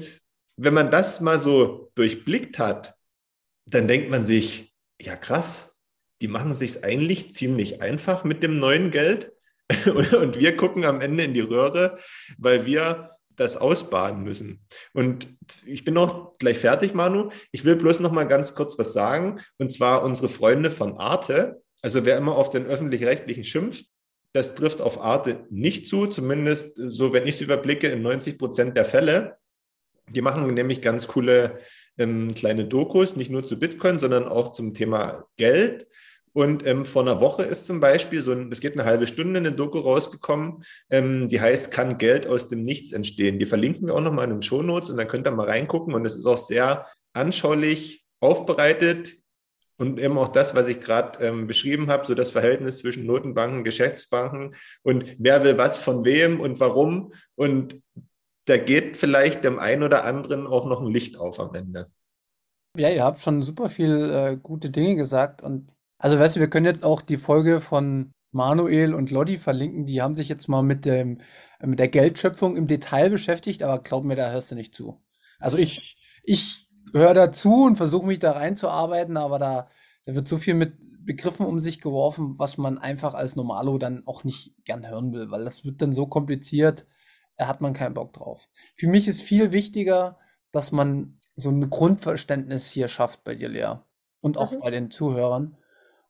wenn 0.58 0.74
man 0.74 0.92
das 0.92 1.20
mal 1.20 1.40
so 1.40 1.92
durchblickt 1.96 2.58
hat, 2.58 2.96
dann 3.66 3.88
denkt 3.88 4.10
man 4.10 4.24
sich, 4.24 4.74
ja 5.02 5.16
krass, 5.16 5.76
die 6.22 6.28
machen 6.30 6.54
sich 6.54 6.84
eigentlich 6.84 7.34
ziemlich 7.34 7.82
einfach 7.82 8.24
mit 8.24 8.44
dem 8.44 8.60
neuen 8.60 8.92
Geld. 8.92 9.34
Und 9.86 10.40
wir 10.40 10.56
gucken 10.58 10.86
am 10.86 11.02
Ende 11.02 11.24
in 11.24 11.34
die 11.34 11.42
Röhre, 11.42 11.98
weil 12.38 12.66
wir 12.66 13.10
das 13.36 13.58
ausbaden 13.58 14.24
müssen. 14.24 14.66
Und 14.94 15.28
ich 15.66 15.84
bin 15.84 15.98
auch 15.98 16.38
gleich 16.38 16.58
fertig, 16.58 16.94
Manu. 16.94 17.32
Ich 17.52 17.66
will 17.66 17.76
bloß 17.76 18.00
noch 18.00 18.12
mal 18.12 18.26
ganz 18.26 18.56
kurz 18.56 18.78
was 18.78 18.94
sagen. 18.94 19.42
Und 19.58 19.72
zwar 19.72 20.04
unsere 20.04 20.30
Freunde 20.30 20.72
von 20.72 20.98
Arte. 20.98 21.62
Also 21.82 22.06
wer 22.06 22.18
immer 22.18 22.36
auf 22.36 22.50
den 22.50 22.66
öffentlich-rechtlichen 22.66 23.44
schimpft, 23.44 23.86
das 24.34 24.56
trifft 24.56 24.82
auf 24.82 25.02
Arte 25.02 25.46
nicht 25.50 25.88
zu, 25.88 26.08
zumindest 26.08 26.78
so, 26.88 27.14
wenn 27.14 27.28
ich 27.28 27.36
es 27.36 27.42
überblicke, 27.42 27.88
in 27.88 28.02
90 28.02 28.38
Prozent 28.38 28.78
der 28.78 28.86
Fälle. 28.86 29.38
Die 30.10 30.22
machen 30.22 30.54
nämlich 30.54 30.82
ganz 30.82 31.08
coole 31.08 31.60
ähm, 31.98 32.34
kleine 32.34 32.66
Dokus, 32.66 33.16
nicht 33.16 33.32
nur 33.32 33.44
zu 33.44 33.58
Bitcoin, 33.58 34.00
sondern 34.00 34.28
auch 34.28 34.52
zum 34.52 34.74
Thema 34.74 35.26
Geld. 35.38 35.88
Und 36.36 36.68
ähm, 36.68 36.86
vor 36.86 37.04
einer 37.04 37.22
Woche 37.22 37.44
ist 37.44 37.66
zum 37.66 37.80
Beispiel 37.80 38.22
so 38.22 38.34
ein, 38.34 38.52
es 38.52 38.60
geht 38.60 38.74
eine 38.74 38.84
halbe 38.84 39.08
Stunde, 39.08 39.40
eine 39.40 39.54
Doku 39.54 39.80
rausgekommen, 39.80 40.66
ähm, 40.90 41.30
die 41.30 41.40
heißt, 41.40 41.72
kann 41.72 41.98
Geld 41.98 42.28
aus 42.28 42.50
dem 42.50 42.66
Nichts 42.66 42.92
entstehen? 42.92 43.40
Die 43.40 43.46
verlinken 43.46 43.88
wir 43.88 43.94
auch 43.94 44.02
nochmal 44.02 44.26
in 44.26 44.32
den 44.32 44.42
Show 44.42 44.62
Notes 44.62 44.90
und 44.90 44.98
dann 44.98 45.08
könnt 45.08 45.26
ihr 45.26 45.32
mal 45.32 45.48
reingucken 45.48 45.94
und 45.94 46.06
es 46.06 46.18
ist 46.18 46.26
auch 46.26 46.38
sehr 46.38 46.88
anschaulich 47.14 48.04
aufbereitet 48.20 49.16
und 49.78 49.98
eben 49.98 50.18
auch 50.18 50.28
das, 50.28 50.54
was 50.56 50.68
ich 50.68 50.82
gerade 50.82 51.24
ähm, 51.24 51.48
beschrieben 51.48 51.90
habe, 51.90 52.06
so 52.06 52.14
das 52.14 52.32
Verhältnis 52.32 52.80
zwischen 52.80 53.06
Notenbanken, 53.06 53.64
Geschäftsbanken 53.64 54.56
und 54.84 55.16
wer 55.18 55.42
will 55.46 55.58
was 55.58 55.78
von 55.78 56.04
wem 56.04 56.42
und 56.42 56.60
warum. 56.60 57.14
Und 57.36 57.82
da 58.44 58.58
geht 58.58 58.98
vielleicht 58.98 59.46
dem 59.46 59.58
einen 59.58 59.84
oder 59.84 60.04
anderen 60.04 60.48
auch 60.48 60.66
noch 60.66 60.82
ein 60.82 60.92
Licht 60.92 61.18
auf 61.18 61.40
am 61.40 61.56
Ende. 61.56 61.88
Ja, 62.76 62.90
ihr 62.90 63.06
habt 63.06 63.22
schon 63.22 63.42
super 63.42 63.70
viel 63.70 64.12
äh, 64.12 64.36
gute 64.36 64.70
Dinge 64.70 64.98
gesagt 64.98 65.42
und 65.42 65.72
also 65.98 66.20
weißt 66.20 66.36
du, 66.36 66.40
wir 66.40 66.50
können 66.50 66.66
jetzt 66.66 66.84
auch 66.84 67.02
die 67.02 67.18
Folge 67.18 67.62
von 67.62 68.12
Manuel 68.32 68.94
und 68.94 69.12
Lodi 69.12 69.38
verlinken. 69.38 69.86
Die 69.86 70.02
haben 70.02 70.16
sich 70.16 70.28
jetzt 70.28 70.48
mal 70.48 70.62
mit 70.62 70.86
dem 70.86 71.22
mit 71.64 71.80
der 71.80 71.88
Geldschöpfung 71.88 72.58
im 72.58 72.68
Detail 72.68 73.10
beschäftigt, 73.10 73.64
aber 73.64 73.80
glaub 73.80 74.04
mir, 74.04 74.16
da 74.16 74.32
hörst 74.32 74.52
du 74.52 74.56
nicht 74.56 74.76
zu. 74.76 75.02
Also 75.40 75.58
ich 75.58 75.98
ich 76.24 76.70
höre 76.94 77.14
dazu 77.14 77.64
und 77.64 77.78
versuche 77.78 78.06
mich 78.06 78.20
da 78.20 78.32
reinzuarbeiten, 78.32 79.18
aber 79.18 79.40
da, 79.40 79.70
da 80.06 80.16
wird 80.16 80.28
so 80.28 80.38
viel 80.38 80.54
mit 80.54 80.74
Begriffen 81.06 81.46
um 81.46 81.60
sich 81.60 81.82
geworfen, 81.82 82.38
was 82.40 82.58
man 82.58 82.78
einfach 82.78 83.14
als 83.14 83.36
Normalo 83.36 83.78
dann 83.78 84.06
auch 84.08 84.24
nicht 84.24 84.56
gern 84.66 84.88
hören 84.88 85.14
will, 85.14 85.30
weil 85.30 85.46
das 85.46 85.64
wird 85.64 85.82
dann 85.82 85.94
so 85.94 86.08
kompliziert, 86.08 86.86
da 87.38 87.48
hat 87.48 87.62
man 87.62 87.74
keinen 87.74 87.94
Bock 87.94 88.14
drauf. 88.14 88.50
Für 88.76 88.88
mich 88.88 89.08
ist 89.08 89.22
viel 89.22 89.52
wichtiger, 89.52 90.18
dass 90.52 90.72
man 90.72 91.20
so 91.36 91.50
ein 91.50 91.70
Grundverständnis 91.70 92.70
hier 92.70 92.88
schafft 92.88 93.24
bei 93.24 93.36
dir, 93.36 93.50
Lea. 93.50 93.76
Und 94.20 94.38
auch 94.38 94.52
mhm. 94.52 94.60
bei 94.62 94.72
den 94.72 94.90
Zuhörern. 94.90 95.58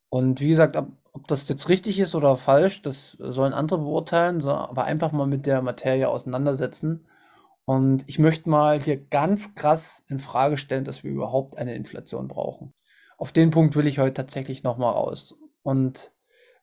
Und 0.09 0.39
wie 0.39 0.49
gesagt, 0.49 0.75
ob, 0.77 0.87
ob, 1.13 1.27
das 1.27 1.49
jetzt 1.49 1.69
richtig 1.69 1.99
ist 1.99 2.15
oder 2.15 2.37
falsch, 2.37 2.81
das 2.81 3.11
sollen 3.19 3.53
andere 3.53 3.79
beurteilen, 3.79 4.45
aber 4.45 4.85
einfach 4.85 5.11
mal 5.11 5.27
mit 5.27 5.45
der 5.45 5.61
Materie 5.61 6.09
auseinandersetzen. 6.09 7.07
Und 7.65 8.03
ich 8.07 8.19
möchte 8.19 8.49
mal 8.49 8.79
hier 8.79 8.97
ganz 8.97 9.55
krass 9.55 10.03
in 10.07 10.19
Frage 10.19 10.57
stellen, 10.57 10.85
dass 10.85 11.03
wir 11.03 11.11
überhaupt 11.11 11.57
eine 11.57 11.75
Inflation 11.75 12.27
brauchen. 12.27 12.73
Auf 13.17 13.31
den 13.31 13.49
Punkt 13.51 13.75
will 13.75 13.87
ich 13.87 13.99
heute 13.99 14.13
tatsächlich 14.13 14.63
nochmal 14.63 14.93
raus. 14.93 15.35
Und 15.63 16.11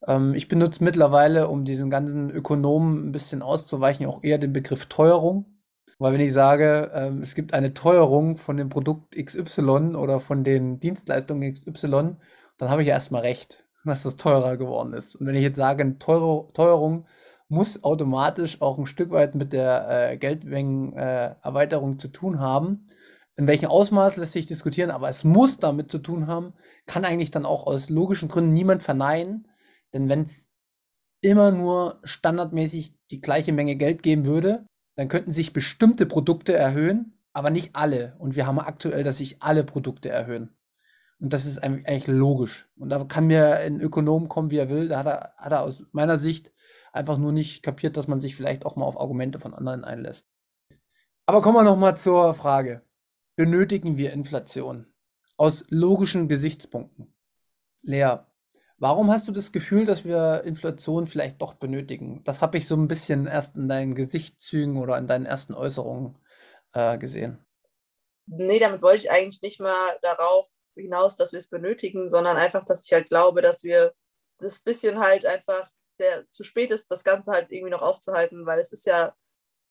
ähm, 0.07 0.35
ich 0.35 0.49
benutze 0.49 0.85
mittlerweile, 0.85 1.49
um 1.49 1.65
diesen 1.65 1.91
ganzen 1.91 2.31
Ökonomen 2.31 3.09
ein 3.09 3.13
bisschen 3.13 3.43
auszuweichen, 3.43 4.07
auch 4.07 4.23
eher 4.23 4.39
den 4.39 4.53
Begriff 4.53 4.87
Teuerung. 4.87 5.47
Weil 5.99 6.15
wenn 6.15 6.21
ich 6.21 6.33
sage, 6.33 6.91
ähm, 6.95 7.23
es 7.23 7.35
gibt 7.35 7.55
eine 7.55 7.75
Teuerung 7.75 8.37
von 8.37 8.57
dem 8.57 8.69
Produkt 8.69 9.15
XY 9.17 9.95
oder 9.97 10.21
von 10.21 10.45
den 10.45 10.81
Dienstleistungen 10.81 11.53
XY, 11.53 12.17
dann 12.62 12.70
habe 12.70 12.83
ich 12.83 12.88
erstmal 12.88 13.22
recht, 13.22 13.64
dass 13.85 14.05
das 14.05 14.14
teurer 14.14 14.57
geworden 14.57 14.94
ist. 14.94 15.16
Und 15.16 15.27
wenn 15.27 15.35
ich 15.35 15.42
jetzt 15.42 15.57
sage, 15.57 15.98
Teuro 15.98 16.48
Teuerung 16.55 17.07
muss 17.48 17.83
automatisch 17.83 18.62
auch 18.62 18.79
ein 18.79 18.87
Stück 18.87 19.11
weit 19.11 19.35
mit 19.35 19.53
der 19.53 20.12
äh, 20.12 20.16
Geldmengenerweiterung 20.16 21.94
äh, 21.94 21.96
zu 21.98 22.09
tun 22.09 22.38
haben. 22.38 22.87
In 23.37 23.48
welchem 23.48 23.68
Ausmaß 23.68 24.16
lässt 24.16 24.33
sich 24.33 24.46
diskutieren, 24.46 24.90
aber 24.90 25.11
es 25.11 25.25
muss 25.25 25.59
damit 25.59 25.90
zu 25.90 25.98
tun 25.98 26.29
haben, 26.29 26.55
kann 26.87 27.05
eigentlich 27.05 27.33
dann 27.33 27.44
auch 27.44 27.66
aus 27.66 27.90
logischen 27.90 28.29
Gründen 28.29 28.53
niemand 28.53 28.85
verneinen. 28.85 29.48
Denn 29.92 30.09
wenn 30.09 30.22
es 30.22 30.46
immer 31.20 31.51
nur 31.51 32.01
standardmäßig 32.05 32.94
die 33.11 33.20
gleiche 33.20 33.53
Menge 33.53 33.75
Geld 33.75 34.05
geben 34.05 34.25
würde, 34.25 34.64
dann 34.94 35.09
könnten 35.09 35.33
sich 35.33 35.53
bestimmte 35.53 36.07
Produkte 36.07 36.55
erhöhen, 36.55 37.18
aber 37.33 37.51
nicht 37.51 37.75
alle. 37.75 38.14
Und 38.18 38.37
wir 38.37 38.46
haben 38.46 38.61
aktuell, 38.61 39.03
dass 39.03 39.18
sich 39.18 39.42
alle 39.42 39.64
Produkte 39.64 40.11
erhöhen. 40.11 40.57
Und 41.23 41.33
das 41.33 41.47
ist 41.47 41.63
eigentlich 41.63 42.09
logisch. 42.09 42.69
Und 42.77 42.89
da 42.89 43.05
kann 43.05 43.29
mir 43.29 43.55
ein 43.59 43.81
Ökonom 43.81 44.27
kommen, 44.27 44.51
wie 44.51 44.57
er 44.57 44.69
will. 44.69 44.89
Da 44.89 44.99
hat 44.99 45.07
er, 45.07 45.35
hat 45.37 45.53
er 45.53 45.63
aus 45.63 45.85
meiner 45.93 46.19
Sicht 46.19 46.53
einfach 46.93 47.17
nur 47.17 47.31
nicht 47.31 47.63
kapiert, 47.63 47.97
dass 47.97 48.09
man 48.09 48.19
sich 48.19 48.35
vielleicht 48.35 48.67
auch 48.67 48.75
mal 48.75 48.87
auf 48.87 48.99
Argumente 48.99 49.39
von 49.39 49.55
anderen 49.55 49.85
einlässt. 49.85 50.27
Aber 51.25 51.41
kommen 51.41 51.55
wir 51.55 51.63
nochmal 51.63 51.97
zur 51.97 52.35
Frage. 52.35 52.83
Benötigen 53.37 53.97
wir 53.97 54.13
Inflation? 54.13 54.93
Aus 55.37 55.65
logischen 55.69 56.27
Gesichtspunkten. 56.27 57.15
Lea, 57.83 58.17
warum 58.79 59.13
hast 59.13 59.29
du 59.29 59.33
das 59.33 59.53
Gefühl, 59.53 59.85
dass 59.85 60.05
wir 60.05 60.43
Inflation 60.45 61.07
vielleicht 61.07 61.41
doch 61.41 61.55
benötigen? 61.55 62.25
Das 62.25 62.43
habe 62.43 62.59
ich 62.59 62.67
so 62.67 62.75
ein 62.75 62.89
bisschen 62.89 63.29
erst 63.29 63.55
in 63.55 63.69
deinen 63.69 63.95
Gesichtszügen 63.95 64.77
oder 64.77 64.99
in 64.99 65.07
deinen 65.07 65.27
ersten 65.27 65.55
Äußerungen 65.55 66.19
äh, 66.75 66.99
gesehen. 66.99 67.39
Nee, 68.27 68.59
damit 68.59 68.83
wollte 68.83 69.05
ich 69.05 69.11
eigentlich 69.13 69.41
nicht 69.41 69.61
mal 69.61 69.99
darauf 70.03 70.62
hinaus, 70.75 71.17
dass 71.17 71.33
wir 71.33 71.39
es 71.39 71.49
benötigen, 71.49 72.11
sondern 72.11 72.37
einfach, 72.37 72.65
dass 72.65 72.85
ich 72.85 72.93
halt 72.93 73.09
glaube, 73.09 73.43
dass 73.43 73.65
wir 73.65 73.93
das 74.39 74.61
bisschen 74.61 74.99
halt 74.99 75.27
einfach 75.27 75.69
der 75.99 76.29
zu 76.31 76.45
spät 76.45 76.71
ist, 76.71 76.91
das 76.91 77.05
Ganze 77.05 77.31
halt 77.31 77.53
irgendwie 77.53 77.71
noch 77.71 77.83
aufzuhalten, 77.83 78.47
weil 78.47 78.59
es 78.59 78.73
ist 78.73 78.87
ja, 78.87 79.15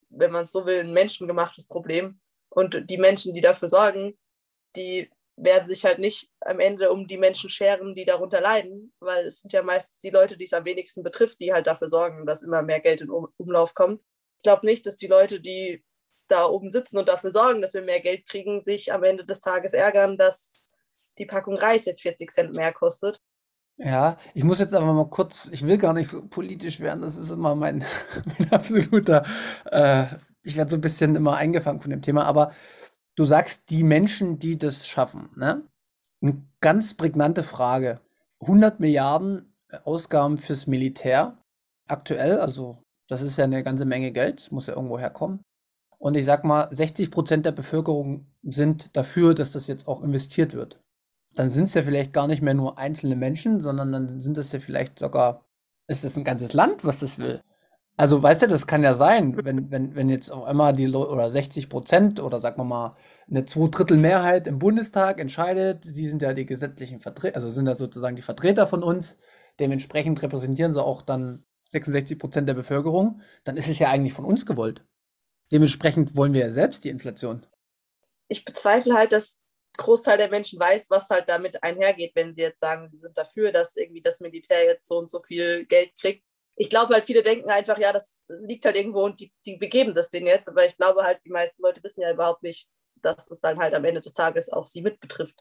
wenn 0.09 0.31
man 0.31 0.45
es 0.45 0.51
so 0.51 0.65
will, 0.65 0.79
ein 0.79 0.93
menschengemachtes 0.93 1.67
Problem. 1.67 2.19
Und 2.49 2.89
die 2.89 2.97
Menschen, 2.97 3.33
die 3.33 3.41
dafür 3.41 3.67
sorgen, 3.67 4.17
die 4.75 5.09
werden 5.37 5.69
sich 5.69 5.85
halt 5.85 5.99
nicht 5.99 6.29
am 6.41 6.59
Ende 6.59 6.91
um 6.91 7.07
die 7.07 7.17
Menschen 7.17 7.49
scheren, 7.49 7.95
die 7.95 8.05
darunter 8.05 8.41
leiden, 8.41 8.93
weil 8.99 9.25
es 9.25 9.39
sind 9.39 9.53
ja 9.53 9.63
meistens 9.63 9.99
die 9.99 10.09
Leute, 10.09 10.37
die 10.37 10.45
es 10.45 10.53
am 10.53 10.65
wenigsten 10.65 11.03
betrifft, 11.03 11.39
die 11.39 11.53
halt 11.53 11.67
dafür 11.67 11.89
sorgen, 11.89 12.25
dass 12.25 12.43
immer 12.43 12.61
mehr 12.61 12.79
Geld 12.79 13.01
in 13.01 13.09
Umlauf 13.09 13.73
kommt. 13.73 14.01
Ich 14.37 14.43
glaube 14.43 14.65
nicht, 14.65 14.85
dass 14.85 14.97
die 14.97 15.07
Leute, 15.07 15.39
die 15.39 15.83
da 16.27 16.45
oben 16.45 16.69
sitzen 16.69 16.97
und 16.97 17.09
dafür 17.09 17.31
sorgen, 17.31 17.61
dass 17.61 17.73
wir 17.73 17.81
mehr 17.81 17.99
Geld 17.99 18.27
kriegen, 18.27 18.61
sich 18.61 18.93
am 18.93 19.03
Ende 19.03 19.25
des 19.25 19.41
Tages 19.41 19.73
ärgern, 19.73 20.17
dass 20.17 20.70
die 21.17 21.25
Packung 21.25 21.55
Reis 21.55 21.85
jetzt 21.85 22.01
40 22.01 22.31
Cent 22.31 22.53
mehr 22.53 22.73
kostet. 22.73 23.21
Ja, 23.77 24.17
ich 24.33 24.43
muss 24.43 24.59
jetzt 24.59 24.75
aber 24.75 24.93
mal 24.93 25.09
kurz, 25.09 25.49
ich 25.51 25.65
will 25.65 25.77
gar 25.77 25.93
nicht 25.93 26.09
so 26.09 26.27
politisch 26.27 26.79
werden, 26.81 27.01
das 27.01 27.17
ist 27.17 27.31
immer 27.31 27.55
mein, 27.55 27.83
mein 28.39 28.51
absoluter, 28.51 29.25
äh, 29.65 30.05
ich 30.43 30.55
werde 30.55 30.71
so 30.71 30.77
ein 30.77 30.81
bisschen 30.81 31.15
immer 31.15 31.35
eingefangen 31.35 31.81
von 31.81 31.89
dem 31.89 32.01
Thema, 32.01 32.25
aber 32.25 32.51
du 33.15 33.25
sagst, 33.25 33.69
die 33.69 33.83
Menschen, 33.83 34.39
die 34.39 34.57
das 34.57 34.87
schaffen, 34.87 35.29
ne? 35.35 35.63
Eine 36.21 36.43
ganz 36.59 36.93
prägnante 36.93 37.43
Frage. 37.43 37.99
100 38.41 38.79
Milliarden 38.79 39.55
Ausgaben 39.83 40.37
fürs 40.37 40.67
Militär 40.67 41.37
aktuell, 41.87 42.39
also 42.39 42.83
das 43.07 43.23
ist 43.23 43.37
ja 43.37 43.45
eine 43.45 43.63
ganze 43.63 43.85
Menge 43.85 44.11
Geld, 44.11 44.51
muss 44.51 44.67
ja 44.67 44.75
irgendwo 44.75 44.99
herkommen. 44.99 45.41
Und 45.97 46.15
ich 46.15 46.25
sag 46.25 46.43
mal, 46.43 46.67
60 46.71 47.09
Prozent 47.09 47.45
der 47.45 47.51
Bevölkerung 47.51 48.27
sind 48.43 48.95
dafür, 48.95 49.33
dass 49.33 49.51
das 49.51 49.67
jetzt 49.67 49.87
auch 49.87 50.03
investiert 50.03 50.53
wird 50.53 50.79
dann 51.33 51.49
sind 51.49 51.65
es 51.65 51.73
ja 51.73 51.83
vielleicht 51.83 52.13
gar 52.13 52.27
nicht 52.27 52.41
mehr 52.41 52.53
nur 52.53 52.77
einzelne 52.77 53.15
Menschen, 53.15 53.61
sondern 53.61 53.91
dann 53.91 54.19
sind 54.19 54.37
es 54.37 54.51
ja 54.51 54.59
vielleicht 54.59 54.99
sogar, 54.99 55.45
ist 55.87 56.03
es 56.03 56.17
ein 56.17 56.23
ganzes 56.23 56.53
Land, 56.53 56.85
was 56.85 56.99
das 56.99 57.17
will. 57.19 57.41
Also, 57.97 58.23
weißt 58.23 58.43
du, 58.43 58.47
das 58.47 58.67
kann 58.67 58.83
ja 58.83 58.95
sein, 58.95 59.37
wenn, 59.45 59.69
wenn, 59.69 59.95
wenn 59.95 60.09
jetzt 60.09 60.31
auf 60.31 60.45
einmal 60.45 60.73
die 60.73 60.85
Leute 60.85 61.11
oder 61.11 61.29
60 61.29 61.69
Prozent 61.69 62.19
oder 62.19 62.39
sagen 62.39 62.57
wir 62.57 62.63
mal 62.63 62.95
eine 63.29 63.45
Zweidrittelmehrheit 63.45 64.47
im 64.47 64.59
Bundestag 64.59 65.19
entscheidet, 65.19 65.85
die 65.85 66.07
sind 66.07 66.21
ja 66.21 66.33
die 66.33 66.45
gesetzlichen 66.45 66.99
Vertreter, 66.99 67.35
also 67.35 67.49
sind 67.49 67.67
ja 67.67 67.75
sozusagen 67.75 68.15
die 68.15 68.21
Vertreter 68.21 68.65
von 68.65 68.81
uns, 68.81 69.17
dementsprechend 69.59 70.21
repräsentieren 70.21 70.73
sie 70.73 70.83
auch 70.83 71.01
dann 71.01 71.43
66 71.69 72.17
Prozent 72.17 72.49
der 72.49 72.53
Bevölkerung, 72.53 73.21
dann 73.43 73.57
ist 73.57 73.69
es 73.69 73.79
ja 73.79 73.89
eigentlich 73.89 74.13
von 74.13 74.25
uns 74.25 74.45
gewollt. 74.45 74.83
Dementsprechend 75.51 76.15
wollen 76.15 76.33
wir 76.33 76.41
ja 76.41 76.49
selbst 76.49 76.83
die 76.83 76.89
Inflation. 76.89 77.45
Ich 78.29 78.45
bezweifle 78.45 78.93
halt, 78.93 79.11
dass 79.11 79.40
Großteil 79.77 80.17
der 80.17 80.29
Menschen 80.29 80.59
weiß, 80.59 80.89
was 80.89 81.09
halt 81.09 81.25
damit 81.27 81.61
einhergeht, 81.63 82.11
wenn 82.15 82.35
sie 82.35 82.41
jetzt 82.41 82.59
sagen, 82.59 82.89
sie 82.91 82.99
sind 82.99 83.17
dafür, 83.17 83.51
dass 83.51 83.75
irgendwie 83.75 84.01
das 84.01 84.19
Militär 84.19 84.65
jetzt 84.65 84.87
so 84.87 84.97
und 84.97 85.09
so 85.09 85.21
viel 85.21 85.65
Geld 85.65 85.91
kriegt. 85.99 86.23
Ich 86.55 86.69
glaube 86.69 86.93
halt, 86.93 87.05
viele 87.05 87.23
denken 87.23 87.49
einfach, 87.49 87.77
ja, 87.79 87.93
das 87.93 88.25
liegt 88.41 88.65
halt 88.65 88.75
irgendwo 88.75 89.05
und 89.05 89.19
die, 89.19 89.31
die 89.45 89.59
wir 89.59 89.69
geben 89.69 89.95
das 89.95 90.09
denen 90.09 90.27
jetzt. 90.27 90.49
Aber 90.49 90.65
ich 90.65 90.77
glaube 90.77 91.03
halt, 91.03 91.19
die 91.25 91.31
meisten 91.31 91.61
Leute 91.61 91.83
wissen 91.83 92.01
ja 92.01 92.11
überhaupt 92.11 92.43
nicht, 92.43 92.67
dass 93.01 93.31
es 93.31 93.39
dann 93.39 93.59
halt 93.59 93.73
am 93.73 93.85
Ende 93.85 94.01
des 94.01 94.13
Tages 94.13 94.51
auch 94.51 94.65
sie 94.65 94.81
mit 94.81 94.99
betrifft. 94.99 95.39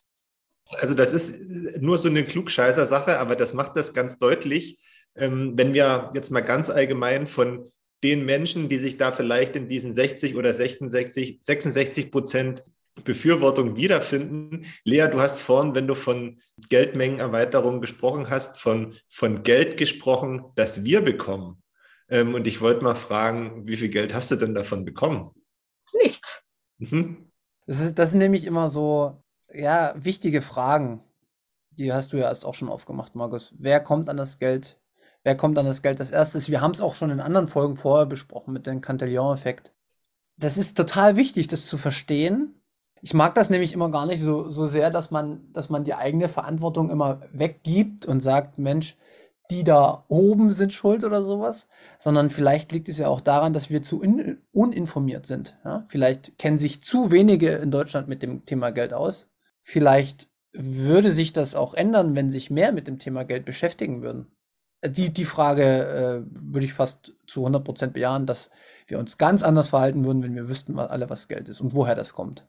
Also 0.79 0.95
das 0.95 1.13
ist 1.13 1.81
nur 1.81 1.99
so 1.99 2.09
eine 2.09 2.25
klugscheißer 2.25 2.87
Sache, 2.87 3.19
aber 3.19 3.35
das 3.37 3.53
macht 3.53 3.77
das 3.77 3.93
ganz 3.93 4.19
deutlich. 4.19 4.79
Ähm, 5.17 5.55
wenn 5.57 5.75
wir 5.75 6.13
jetzt 6.15 6.31
mal 6.31 6.41
ganz 6.41 6.71
allgemein 6.71 7.27
von 7.27 7.73
den 8.05 8.25
Menschen, 8.25 8.69
die 8.69 8.79
sich 8.79 8.97
da 8.97 9.11
vielleicht 9.11 9.57
in 9.57 9.69
diesen 9.69 9.93
60 9.93 10.37
oder 10.37 10.55
66, 10.55 11.39
66 11.41 12.11
Prozent 12.11 12.63
Befürwortung 13.05 13.77
wiederfinden. 13.77 14.67
Lea, 14.85 15.09
du 15.11 15.21
hast 15.21 15.41
vorhin, 15.41 15.75
wenn 15.75 15.87
du 15.87 15.95
von 15.95 16.41
Geldmengenerweiterung 16.69 17.81
gesprochen 17.81 18.31
hast, 18.31 18.59
von, 18.59 18.95
von 19.09 19.43
Geld 19.43 19.77
gesprochen, 19.77 20.45
das 20.57 20.85
wir 20.85 21.03
bekommen. 21.03 21.63
Ähm, 22.09 22.35
und 22.35 22.47
ich 22.47 22.61
wollte 22.61 22.85
mal 22.85 22.95
fragen, 22.95 23.67
wie 23.67 23.77
viel 23.77 23.89
Geld 23.89 24.13
hast 24.13 24.31
du 24.31 24.37
denn 24.37 24.55
davon 24.55 24.85
bekommen? 24.85 25.31
Nichts. 26.03 26.45
Mhm. 26.79 27.31
Das, 27.67 27.81
ist, 27.81 27.99
das 27.99 28.11
sind 28.11 28.19
nämlich 28.19 28.45
immer 28.45 28.69
so, 28.69 29.23
ja, 29.53 29.95
wichtige 29.97 30.43
Fragen. 30.43 31.03
Die 31.71 31.93
hast 31.93 32.13
du 32.13 32.19
ja 32.19 32.29
erst 32.29 32.45
auch 32.45 32.55
schon 32.55 32.69
aufgemacht, 32.69 33.15
Markus. 33.15 33.55
Wer 33.59 33.81
kommt 33.81 34.09
an 34.09 34.17
das 34.17 34.39
Geld? 34.39 34.79
Wer 35.23 35.37
kommt 35.37 35.59
an 35.59 35.67
das 35.67 35.83
Geld 35.83 36.01
als 36.01 36.11
erstes? 36.11 36.51
Wir 36.51 36.61
haben 36.61 36.73
es 36.73 36.81
auch 36.81 36.95
schon 36.95 37.11
in 37.11 37.21
anderen 37.21 37.49
Folgen 37.49 37.77
vorher 37.77 38.07
besprochen 38.07 38.53
mit 38.53 38.67
dem 38.67 38.81
Cantillon-Effekt. 38.81 39.73
Das 40.37 40.57
ist 40.57 40.77
total 40.77 41.17
wichtig, 41.17 41.49
das 41.49 41.67
zu 41.67 41.77
verstehen, 41.77 42.60
Ich 43.03 43.15
mag 43.15 43.35
das 43.35 43.51
nämlich 43.51 43.73
immer 43.73 43.91
gar 43.91 44.07
nicht 44.07 44.21
so, 44.21 44.51
so 44.51 44.67
sehr, 44.67 44.91
dass 44.91 45.11
man, 45.11 45.53
dass 45.53 45.71
man 45.71 45.85
die 45.85 45.95
eigene 45.95 46.29
Verantwortung 46.29 46.91
immer 46.91 47.21
weggibt 47.33 48.07
und 48.07 48.21
sagt, 48.21 48.59
Mensch, 48.59 48.97
die 49.51 49.65
da 49.65 50.05
oben 50.09 50.53
sind 50.53 50.73
schuld 50.73 51.05
oder 51.05 51.25
sowas, 51.25 51.67
sondern 51.99 52.31
vielleicht 52.31 52.73
liegt 52.73 52.89
es 52.89 52.99
ja 52.99 53.09
auch 53.09 53.21
daran, 53.21 53.53
dass 53.53 53.69
wir 53.69 53.83
zu 53.83 54.01
uninformiert 54.53 55.27
sind. 55.27 55.59
Ja? 55.65 55.85
Vielleicht 55.89 56.39
kennen 56.39 56.59
sich 56.59 56.83
zu 56.83 57.11
wenige 57.11 57.51
in 57.51 57.71
Deutschland 57.71 58.07
mit 58.07 58.23
dem 58.23 58.47
Thema 58.47 58.71
Geld 58.71 58.93
aus. 58.95 59.29
Vielleicht 59.63 60.29
würde 60.53 61.13
sich 61.13 61.33
das 61.33 61.55
auch 61.55 61.75
ändern, 61.75 62.15
wenn 62.15 62.31
sich 62.31 62.51
mehr 62.51 62.73
mit 62.73 62.87
dem 62.87 62.99
Thema 62.99 63.25
Geld 63.25 63.45
beschäftigen 63.45 64.03
würden. 64.03 64.27
Die, 64.85 65.13
die 65.13 65.25
Frage 65.25 65.65
äh, 65.65 66.23
würde 66.31 66.65
ich 66.65 66.73
fast 66.73 67.13
zu 67.27 67.41
100 67.41 67.63
Prozent 67.63 67.93
bejahen, 67.93 68.27
dass 68.27 68.51
wir 68.87 68.99
uns 68.99 69.19
ganz 69.19 69.43
anders 69.43 69.69
verhalten 69.71 70.05
würden, 70.05 70.23
wenn 70.23 70.35
wir 70.35 70.49
wüssten 70.49 70.75
was, 70.77 70.91
alle, 70.91 71.11
was 71.11 71.29
Geld 71.29 71.49
ist 71.49 71.61
und 71.61 71.75
woher 71.75 71.95
das 71.95 72.15
kommt. 72.15 72.47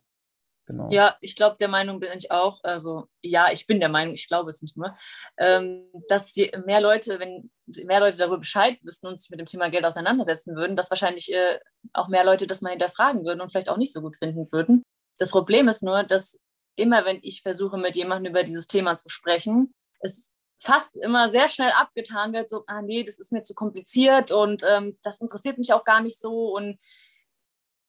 Genau. 0.65 0.89
Ja, 0.91 1.17
ich 1.21 1.36
glaube, 1.36 1.58
der 1.60 1.67
Meinung 1.67 2.00
bin 2.00 2.10
ich 2.15 2.32
auch. 2.32 2.63
Also 2.63 3.08
ja, 3.21 3.52
ich 3.52 3.67
bin 3.67 3.80
der 3.80 3.89
Meinung, 3.89 4.13
ich 4.13 4.28
glaube 4.28 4.50
es 4.50 4.62
nicht 4.62 4.78
nur, 4.78 4.95
ähm, 5.38 5.89
dass 6.08 6.36
mehr 6.65 6.82
Leute, 6.82 7.19
wenn 7.19 7.52
mehr 7.86 8.00
Leute 8.00 8.17
darüber 8.17 8.38
Bescheid 8.38 8.78
wüssten 8.84 9.08
und 9.08 9.19
sich 9.19 9.30
mit 9.30 9.39
dem 9.39 9.45
Thema 9.45 9.69
Geld 9.69 9.86
auseinandersetzen 9.86 10.56
würden, 10.56 10.76
dass 10.76 10.91
wahrscheinlich 10.91 11.34
äh, 11.34 11.60
auch 11.93 12.08
mehr 12.08 12.24
Leute 12.24 12.47
das 12.47 12.62
mal 12.62 12.69
hinterfragen 12.69 13.26
würden 13.26 13.41
und 13.41 13.52
vielleicht 13.52 13.69
auch 13.69 13.78
nicht 13.78 13.93
so 13.93 14.02
gut 14.02 14.17
finden 14.17 14.52
würden. 14.52 14.84
Das 15.17 15.32
Problem 15.32 15.67
ist 15.67 15.84
nur, 15.84 16.04
dass 16.04 16.39
immer, 16.76 17.06
wenn 17.06 17.19
ich 17.21 17.41
versuche, 17.41 17.78
mit 17.78 17.95
jemandem 17.95 18.32
über 18.32 18.43
dieses 18.43 18.67
Thema 18.67 18.97
zu 18.97 19.10
sprechen, 19.10 19.74
es 20.00 20.32
fast 20.60 20.95
immer 20.95 21.30
sehr 21.30 21.50
schnell 21.50 21.71
abgetan 21.71 22.34
wird, 22.34 22.50
so, 22.50 22.63
ah 22.67 22.82
nee, 22.82 23.04
das 23.04 23.19
ist 23.19 23.32
mir 23.32 23.41
zu 23.41 23.56
kompliziert 23.56 24.32
und 24.32 24.63
ähm, 24.67 24.97
das 25.04 25.19
interessiert 25.19 25.58
mich 25.58 25.74
auch 25.74 25.84
gar 25.84 26.02
nicht 26.02 26.19
so. 26.19 26.56
Und 26.56 26.78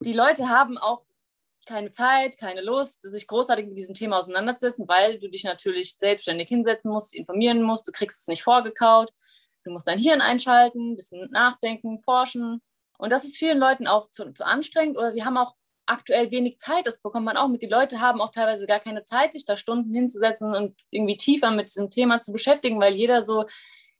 die 0.01 0.15
Leute 0.15 0.49
haben 0.49 0.79
auch 0.79 1.05
keine 1.66 1.90
Zeit, 1.90 2.38
keine 2.38 2.61
Lust, 2.61 3.03
sich 3.03 3.27
großartig 3.27 3.66
mit 3.66 3.79
diesem 3.79 3.94
Thema 3.94 4.18
auseinanderzusetzen, 4.18 4.88
weil 4.88 5.18
du 5.18 5.29
dich 5.29 5.44
natürlich 5.44 5.96
selbstständig 5.96 6.48
hinsetzen 6.48 6.90
musst, 6.90 7.14
informieren 7.14 7.62
musst, 7.62 7.87
du 7.87 7.92
kriegst 7.92 8.22
es 8.22 8.27
nicht 8.29 8.42
vorgekaut, 8.42 9.11
du 9.64 9.70
musst 9.70 9.87
dein 9.87 9.98
Hirn 9.98 10.20
einschalten, 10.20 10.92
ein 10.92 10.96
bisschen 10.96 11.31
nachdenken, 11.31 11.98
forschen. 11.98 12.61
Und 12.98 13.11
das 13.11 13.25
ist 13.25 13.37
vielen 13.37 13.59
Leuten 13.59 13.87
auch 13.87 14.11
zu, 14.11 14.33
zu 14.33 14.44
anstrengend 14.46 14.96
oder 14.98 15.12
sie 15.12 15.25
haben 15.25 15.37
auch 15.37 15.55
aktuell 15.87 16.31
wenig 16.31 16.59
Zeit. 16.59 16.87
Das 16.87 17.01
bekommt 17.01 17.25
man 17.25 17.37
auch 17.37 17.48
mit. 17.48 17.62
Die 17.62 17.66
Leute 17.66 18.01
haben 18.01 18.20
auch 18.20 18.31
teilweise 18.31 18.66
gar 18.66 18.81
keine 18.81 19.05
Zeit, 19.05 19.33
sich 19.33 19.44
da 19.44 19.57
Stunden 19.57 19.92
hinzusetzen 19.92 20.55
und 20.55 20.81
irgendwie 20.90 21.16
tiefer 21.16 21.51
mit 21.51 21.68
diesem 21.68 21.90
Thema 21.90 22.22
zu 22.22 22.33
beschäftigen, 22.33 22.81
weil 22.81 22.94
jeder 22.94 23.22
so 23.22 23.44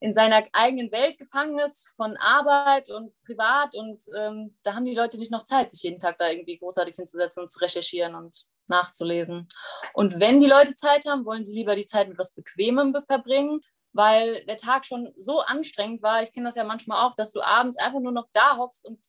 in 0.03 0.13
seiner 0.13 0.45
eigenen 0.53 0.91
Welt 0.91 1.17
gefangen 1.17 1.61
ist 1.61 1.89
von 1.95 2.17
Arbeit 2.17 2.91
und 2.91 3.13
privat 3.25 3.77
und 3.77 4.03
ähm, 4.17 4.57
da 4.65 4.75
haben 4.75 4.85
die 4.85 4.97
Leute 4.97 5.17
nicht 5.17 5.31
noch 5.31 5.45
Zeit, 5.45 5.71
sich 5.71 5.85
jeden 5.85 6.01
Tag 6.01 6.19
da 6.19 6.29
irgendwie 6.29 6.59
großartig 6.59 6.97
hinzusetzen 6.97 7.43
und 7.43 7.51
zu 7.51 7.61
recherchieren 7.61 8.17
und 8.17 8.37
nachzulesen. 8.67 9.47
Und 9.95 10.19
wenn 10.19 10.41
die 10.41 10.47
Leute 10.47 10.75
Zeit 10.75 11.07
haben, 11.07 11.25
wollen 11.25 11.45
sie 11.45 11.55
lieber 11.55 11.77
die 11.77 11.87
Zeit 11.87 12.09
mit 12.09 12.19
was 12.19 12.35
Bequemem 12.35 12.97
verbringen, 13.07 13.61
weil 13.93 14.45
der 14.47 14.57
Tag 14.57 14.85
schon 14.87 15.13
so 15.17 15.41
anstrengend 15.41 16.03
war. 16.03 16.23
Ich 16.23 16.33
kenne 16.33 16.47
das 16.47 16.57
ja 16.57 16.65
manchmal 16.65 17.07
auch, 17.07 17.15
dass 17.15 17.33
du 17.33 17.41
abends 17.41 17.79
einfach 17.79 18.01
nur 18.01 18.13
noch 18.13 18.27
da 18.33 18.57
hockst 18.57 18.85
und 18.85 19.07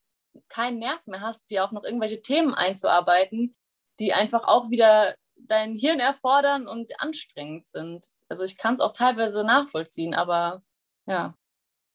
keinen 0.48 0.78
Nerv 0.78 1.00
mehr 1.08 1.22
hast, 1.22 1.50
dir 1.50 1.66
auch 1.66 1.72
noch 1.72 1.84
irgendwelche 1.84 2.22
Themen 2.22 2.54
einzuarbeiten, 2.54 3.56
die 4.00 4.14
einfach 4.14 4.48
auch 4.48 4.70
wieder 4.70 5.16
dein 5.36 5.74
Hirn 5.74 6.00
erfordern 6.00 6.68
und 6.68 7.00
anstrengend 7.02 7.68
sind. 7.68 8.08
Also 8.30 8.44
ich 8.44 8.58
kann 8.58 8.76
es 8.76 8.80
auch 8.80 8.92
teilweise 8.92 9.44
nachvollziehen, 9.44 10.14
aber 10.14 10.62
ja. 11.06 11.36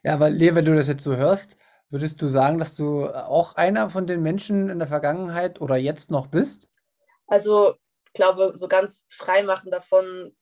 Ja, 0.02 0.20
weil 0.20 0.32
Lea, 0.32 0.54
wenn 0.54 0.64
du 0.64 0.76
das 0.76 0.88
jetzt 0.88 1.04
so 1.04 1.16
hörst, 1.16 1.56
würdest 1.90 2.22
du 2.22 2.28
sagen, 2.28 2.58
dass 2.58 2.76
du 2.76 3.06
auch 3.06 3.56
einer 3.56 3.90
von 3.90 4.06
den 4.06 4.22
Menschen 4.22 4.68
in 4.68 4.78
der 4.78 4.88
Vergangenheit 4.88 5.60
oder 5.60 5.76
jetzt 5.76 6.10
noch 6.10 6.28
bist? 6.28 6.68
Also, 7.26 7.74
ich 8.06 8.12
glaube, 8.12 8.52
so 8.54 8.68
ganz 8.68 9.04
frei 9.08 9.42
machen 9.42 9.70
davon 9.70 10.34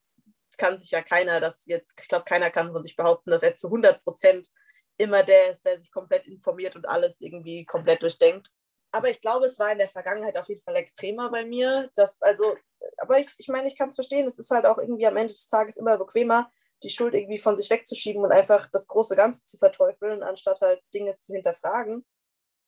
kann 0.56 0.78
sich 0.78 0.90
ja 0.90 1.02
keiner, 1.02 1.40
das 1.40 1.64
jetzt, 1.66 1.94
ich 2.00 2.08
glaube, 2.08 2.24
keiner 2.24 2.50
kann 2.50 2.72
von 2.72 2.82
sich 2.82 2.96
behaupten, 2.96 3.30
dass 3.30 3.42
er 3.42 3.54
zu 3.54 3.68
100 3.68 4.02
Prozent 4.04 4.50
immer 4.98 5.22
der 5.22 5.50
ist, 5.50 5.64
der 5.66 5.78
sich 5.78 5.90
komplett 5.90 6.26
informiert 6.26 6.76
und 6.76 6.88
alles 6.88 7.20
irgendwie 7.20 7.64
komplett 7.64 8.02
durchdenkt. 8.02 8.50
Aber 8.92 9.10
ich 9.10 9.20
glaube, 9.20 9.46
es 9.46 9.58
war 9.58 9.72
in 9.72 9.78
der 9.78 9.88
Vergangenheit 9.88 10.38
auf 10.38 10.48
jeden 10.48 10.62
Fall 10.62 10.76
extremer 10.76 11.30
bei 11.30 11.44
mir. 11.44 11.90
Dass, 11.96 12.20
also, 12.22 12.56
aber 12.98 13.18
ich, 13.18 13.34
ich 13.36 13.48
meine, 13.48 13.68
ich 13.68 13.76
kann 13.76 13.90
es 13.90 13.94
verstehen, 13.94 14.26
es 14.26 14.38
ist 14.38 14.50
halt 14.50 14.64
auch 14.64 14.78
irgendwie 14.78 15.06
am 15.06 15.16
Ende 15.16 15.34
des 15.34 15.48
Tages 15.48 15.76
immer 15.76 15.98
bequemer, 15.98 16.50
die 16.82 16.90
Schuld 16.90 17.14
irgendwie 17.14 17.38
von 17.38 17.56
sich 17.56 17.70
wegzuschieben 17.70 18.22
und 18.22 18.32
einfach 18.32 18.68
das 18.72 18.86
große 18.86 19.16
Ganze 19.16 19.44
zu 19.46 19.56
verteufeln, 19.56 20.22
anstatt 20.22 20.60
halt 20.60 20.80
Dinge 20.94 21.16
zu 21.16 21.32
hinterfragen. 21.32 22.04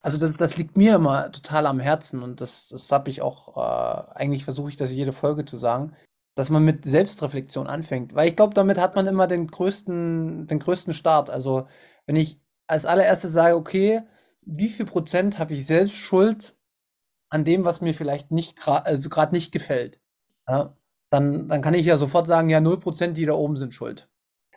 Also 0.00 0.16
das, 0.16 0.36
das 0.36 0.56
liegt 0.56 0.76
mir 0.76 0.94
immer 0.94 1.32
total 1.32 1.66
am 1.66 1.80
Herzen 1.80 2.22
und 2.22 2.40
das, 2.40 2.68
das 2.68 2.90
habe 2.92 3.10
ich 3.10 3.20
auch, 3.20 3.56
äh, 3.56 4.12
eigentlich 4.14 4.44
versuche 4.44 4.70
ich 4.70 4.76
das 4.76 4.92
jede 4.92 5.12
Folge 5.12 5.44
zu 5.44 5.56
sagen, 5.56 5.96
dass 6.36 6.50
man 6.50 6.64
mit 6.64 6.84
Selbstreflexion 6.84 7.66
anfängt. 7.66 8.14
Weil 8.14 8.28
ich 8.28 8.36
glaube, 8.36 8.54
damit 8.54 8.78
hat 8.78 8.94
man 8.94 9.08
immer 9.08 9.26
den 9.26 9.48
größten, 9.48 10.46
den 10.46 10.58
größten 10.60 10.94
Start. 10.94 11.30
Also 11.30 11.66
wenn 12.06 12.14
ich 12.14 12.40
als 12.68 12.86
allererstes 12.86 13.32
sage, 13.32 13.56
okay, 13.56 14.02
wie 14.42 14.68
viel 14.68 14.86
Prozent 14.86 15.38
habe 15.38 15.54
ich 15.54 15.66
selbst 15.66 15.96
Schuld 15.96 16.56
an 17.28 17.44
dem, 17.44 17.64
was 17.64 17.80
mir 17.80 17.92
vielleicht 17.92 18.30
nicht 18.30 18.56
gerade 18.56 18.86
also 18.86 19.10
nicht 19.32 19.50
gefällt? 19.52 20.00
Ja? 20.46 20.76
Dann, 21.10 21.48
dann 21.48 21.62
kann 21.62 21.74
ich 21.74 21.86
ja 21.86 21.96
sofort 21.96 22.26
sagen, 22.26 22.50
ja, 22.50 22.58
0% 22.58 23.12
die 23.12 23.26
da 23.26 23.32
oben 23.32 23.56
sind 23.56 23.74
schuld. 23.74 24.08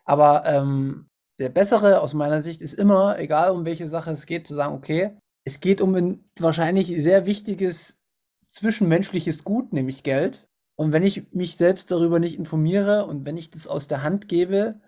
Aber 0.06 0.44
ähm, 0.46 1.08
der 1.40 1.50
bessere 1.50 2.02
aus 2.02 2.14
meiner 2.14 2.42
Sicht 2.42 2.62
ist 2.62 2.74
immer, 2.74 3.18
egal 3.20 3.52
um 3.52 3.66
welche 3.66 3.88
Sache 3.88 4.12
es 4.12 4.26
geht, 4.26 4.48
zu 4.48 4.54
sagen, 4.54 4.76
okay, 4.76 5.18
es 5.44 5.60
geht 5.60 5.82
um 5.82 5.96
ein 5.96 6.30
wahrscheinlich 6.40 6.88
sehr 6.88 7.26
wichtiges 7.26 8.00
zwischenmenschliches 8.48 9.44
Gut, 9.44 9.74
nämlich 9.74 10.04
Geld. 10.04 10.48
Und 10.76 10.92
wenn 10.92 11.04
ich 11.04 11.32
mich 11.34 11.58
selbst 11.58 11.92
darüber 11.92 12.20
nicht 12.20 12.38
informiere 12.38 13.06
und 13.06 13.26
wenn 13.26 13.38
ich 13.38 13.52
das 13.52 13.68
aus 13.68 13.88
der 13.88 14.04
Hand 14.04 14.28
gebe, 14.28 14.82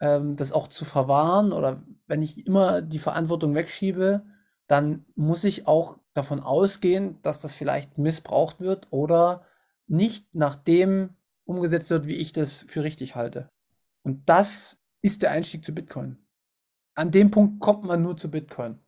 ähm, 0.00 0.36
das 0.36 0.52
auch 0.52 0.68
zu 0.68 0.84
verwahren 0.84 1.52
oder 1.52 1.82
wenn 2.06 2.22
ich 2.22 2.46
immer 2.46 2.82
die 2.82 2.98
Verantwortung 2.98 3.54
wegschiebe, 3.54 4.24
dann 4.66 5.04
muss 5.14 5.44
ich 5.44 5.66
auch 5.66 5.98
davon 6.14 6.40
ausgehen, 6.40 7.18
dass 7.22 7.40
das 7.40 7.54
vielleicht 7.54 7.98
missbraucht 7.98 8.60
wird 8.60 8.88
oder 8.90 9.44
nicht 9.86 10.34
nach 10.34 10.56
dem 10.56 11.10
umgesetzt 11.44 11.90
wird, 11.90 12.06
wie 12.06 12.16
ich 12.16 12.32
das 12.32 12.64
für 12.68 12.82
richtig 12.82 13.14
halte. 13.14 13.50
Und 14.02 14.28
das 14.28 14.78
ist 15.02 15.22
der 15.22 15.30
Einstieg 15.30 15.64
zu 15.64 15.74
Bitcoin. 15.74 16.18
An 16.94 17.10
dem 17.10 17.30
Punkt 17.30 17.60
kommt 17.60 17.84
man 17.84 18.02
nur 18.02 18.16
zu 18.16 18.30
Bitcoin. 18.30 18.78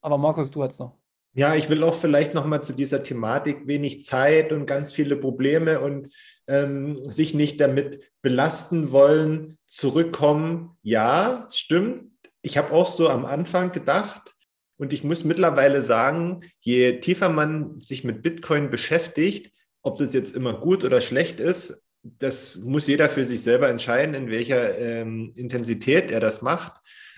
Aber 0.00 0.18
Markus, 0.18 0.50
du 0.50 0.62
hast 0.62 0.78
noch. 0.78 0.98
Ja, 1.36 1.56
ich 1.56 1.68
will 1.68 1.82
auch 1.82 1.94
vielleicht 1.94 2.32
noch 2.32 2.46
mal 2.46 2.62
zu 2.62 2.72
dieser 2.72 3.02
Thematik 3.02 3.66
wenig 3.66 4.04
Zeit 4.04 4.52
und 4.52 4.66
ganz 4.66 4.92
viele 4.92 5.16
Probleme 5.16 5.80
und 5.80 6.14
ähm, 6.46 7.04
sich 7.04 7.34
nicht 7.34 7.60
damit 7.60 8.12
belasten 8.22 8.92
wollen, 8.92 9.58
zurückkommen. 9.66 10.76
Ja, 10.82 11.48
stimmt. 11.50 12.12
Ich 12.42 12.56
habe 12.56 12.72
auch 12.72 12.86
so 12.86 13.08
am 13.08 13.24
Anfang 13.24 13.72
gedacht 13.72 14.34
und 14.76 14.92
ich 14.92 15.02
muss 15.02 15.24
mittlerweile 15.24 15.82
sagen, 15.82 16.42
je 16.60 17.00
tiefer 17.00 17.28
man 17.28 17.80
sich 17.80 18.04
mit 18.04 18.22
Bitcoin 18.22 18.70
beschäftigt, 18.70 19.53
ob 19.84 19.98
das 19.98 20.12
jetzt 20.12 20.34
immer 20.34 20.54
gut 20.54 20.82
oder 20.82 21.00
schlecht 21.00 21.38
ist, 21.38 21.82
das 22.02 22.56
muss 22.56 22.86
jeder 22.86 23.08
für 23.08 23.24
sich 23.24 23.42
selber 23.42 23.68
entscheiden, 23.68 24.14
in 24.14 24.30
welcher 24.30 24.76
ähm, 24.78 25.32
Intensität 25.36 26.10
er 26.10 26.20
das 26.20 26.42
macht. 26.42 26.72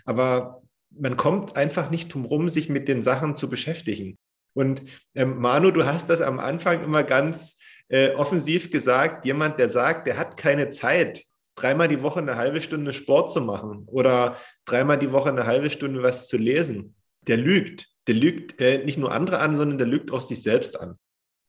Aber 0.04 0.62
man 0.90 1.16
kommt 1.16 1.56
einfach 1.56 1.90
nicht 1.90 2.12
drum 2.12 2.24
rum, 2.24 2.48
sich 2.48 2.68
mit 2.68 2.88
den 2.88 3.02
Sachen 3.02 3.36
zu 3.36 3.48
beschäftigen. 3.48 4.18
Und 4.52 4.82
ähm, 5.14 5.38
Manu, 5.38 5.70
du 5.70 5.86
hast 5.86 6.10
das 6.10 6.20
am 6.20 6.38
Anfang 6.38 6.82
immer 6.82 7.02
ganz 7.04 7.58
äh, 7.88 8.10
offensiv 8.12 8.70
gesagt, 8.70 9.24
jemand, 9.24 9.58
der 9.58 9.68
sagt, 9.68 10.06
der 10.06 10.16
hat 10.16 10.36
keine 10.36 10.68
Zeit, 10.68 11.24
dreimal 11.54 11.88
die 11.88 12.02
Woche 12.02 12.20
eine 12.20 12.36
halbe 12.36 12.60
Stunde 12.60 12.92
Sport 12.92 13.32
zu 13.32 13.40
machen 13.40 13.84
oder 13.86 14.38
dreimal 14.64 14.98
die 14.98 15.12
Woche 15.12 15.28
eine 15.28 15.46
halbe 15.46 15.70
Stunde 15.70 16.02
was 16.02 16.26
zu 16.26 16.36
lesen, 16.36 16.94
der 17.22 17.36
lügt. 17.36 17.86
Der 18.08 18.14
lügt 18.14 18.60
äh, 18.60 18.84
nicht 18.84 18.98
nur 18.98 19.12
andere 19.12 19.38
an, 19.38 19.56
sondern 19.56 19.78
der 19.78 19.86
lügt 19.86 20.10
auch 20.12 20.20
sich 20.20 20.42
selbst 20.42 20.80
an. 20.80 20.96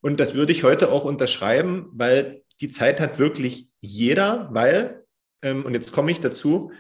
Und 0.08 0.22
das 0.22 0.36
würde 0.36 0.54
ich 0.54 0.64
heute 0.64 0.90
auch 0.90 1.04
unterschreiben, 1.04 1.88
weil 1.92 2.42
die 2.62 2.70
Zeit 2.70 3.02
hat 3.02 3.20
wirklich 3.20 3.68
jeder, 3.82 4.48
weil, 4.54 5.04
ähm, 5.42 5.66
und 5.66 5.74
jetzt 5.74 5.92
komme 5.92 6.12
ich 6.12 6.22
dazu, 6.22 6.72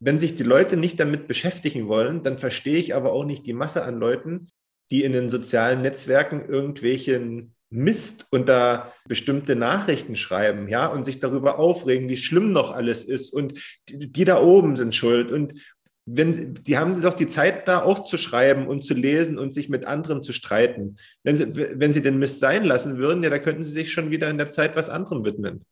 wenn 0.00 0.18
sich 0.18 0.34
die 0.34 0.42
Leute 0.42 0.76
nicht 0.76 1.00
damit 1.00 1.28
beschäftigen 1.28 1.88
wollen, 1.88 2.22
dann 2.22 2.36
verstehe 2.36 2.76
ich 2.76 2.94
aber 2.94 3.14
auch 3.14 3.24
nicht 3.24 3.46
die 3.46 3.54
Masse 3.54 3.84
an 3.84 3.98
Leuten, 3.98 4.50
die 4.90 5.02
in 5.02 5.14
den 5.14 5.30
sozialen 5.30 5.80
Netzwerken 5.80 6.46
irgendwelchen 6.46 7.54
Mist 7.70 8.26
unter 8.32 8.92
bestimmte 9.06 9.56
Nachrichten 9.56 10.14
schreiben, 10.14 10.68
ja, 10.68 10.88
und 10.88 11.04
sich 11.04 11.20
darüber 11.20 11.58
aufregen, 11.58 12.10
wie 12.10 12.18
schlimm 12.18 12.52
noch 12.52 12.70
alles 12.70 13.02
ist 13.02 13.32
und 13.32 13.54
die, 13.88 14.12
die 14.12 14.24
da 14.26 14.42
oben 14.42 14.76
sind 14.76 14.94
schuld 14.94 15.32
und 15.32 15.54
wenn, 16.10 16.54
die 16.54 16.78
haben 16.78 17.00
doch 17.02 17.14
die 17.14 17.26
Zeit, 17.26 17.68
da 17.68 17.82
auch 17.82 18.04
zu 18.04 18.16
schreiben 18.16 18.66
und 18.66 18.84
zu 18.84 18.94
lesen 18.94 19.38
und 19.38 19.52
sich 19.52 19.68
mit 19.68 19.84
anderen 19.84 20.22
zu 20.22 20.32
streiten. 20.32 20.96
Wenn 21.22 21.36
sie, 21.36 21.54
wenn 21.54 21.92
sie 21.92 22.02
den 22.02 22.18
Mist 22.18 22.40
sein 22.40 22.64
lassen 22.64 22.96
würden, 22.96 23.22
ja, 23.22 23.30
da 23.30 23.38
könnten 23.38 23.62
sie 23.62 23.72
sich 23.72 23.92
schon 23.92 24.10
wieder 24.10 24.30
in 24.30 24.38
der 24.38 24.48
Zeit 24.48 24.74
was 24.74 24.88
anderem 24.88 25.24
widmen. 25.24 25.66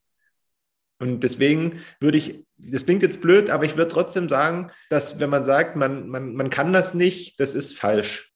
Und 0.99 1.21
deswegen 1.21 1.83
würde 2.01 2.19
ich, 2.19 2.45
das 2.59 2.85
klingt 2.85 3.03
jetzt 3.03 3.21
blöd, 3.21 3.51
aber 3.51 3.65
ich 3.65 3.77
würde 3.77 3.91
trotzdem 3.91 4.29
sagen, 4.29 4.71
dass 4.91 5.21
wenn 5.21 5.31
man 5.31 5.45
sagt, 5.45 5.77
man, 5.77 6.09
man, 6.09 6.35
man 6.35 6.51
kann 6.51 6.73
das 6.73 6.95
nicht, 6.95 7.41
das 7.41 7.55
ist 7.55 7.79
falsch. 7.79 8.33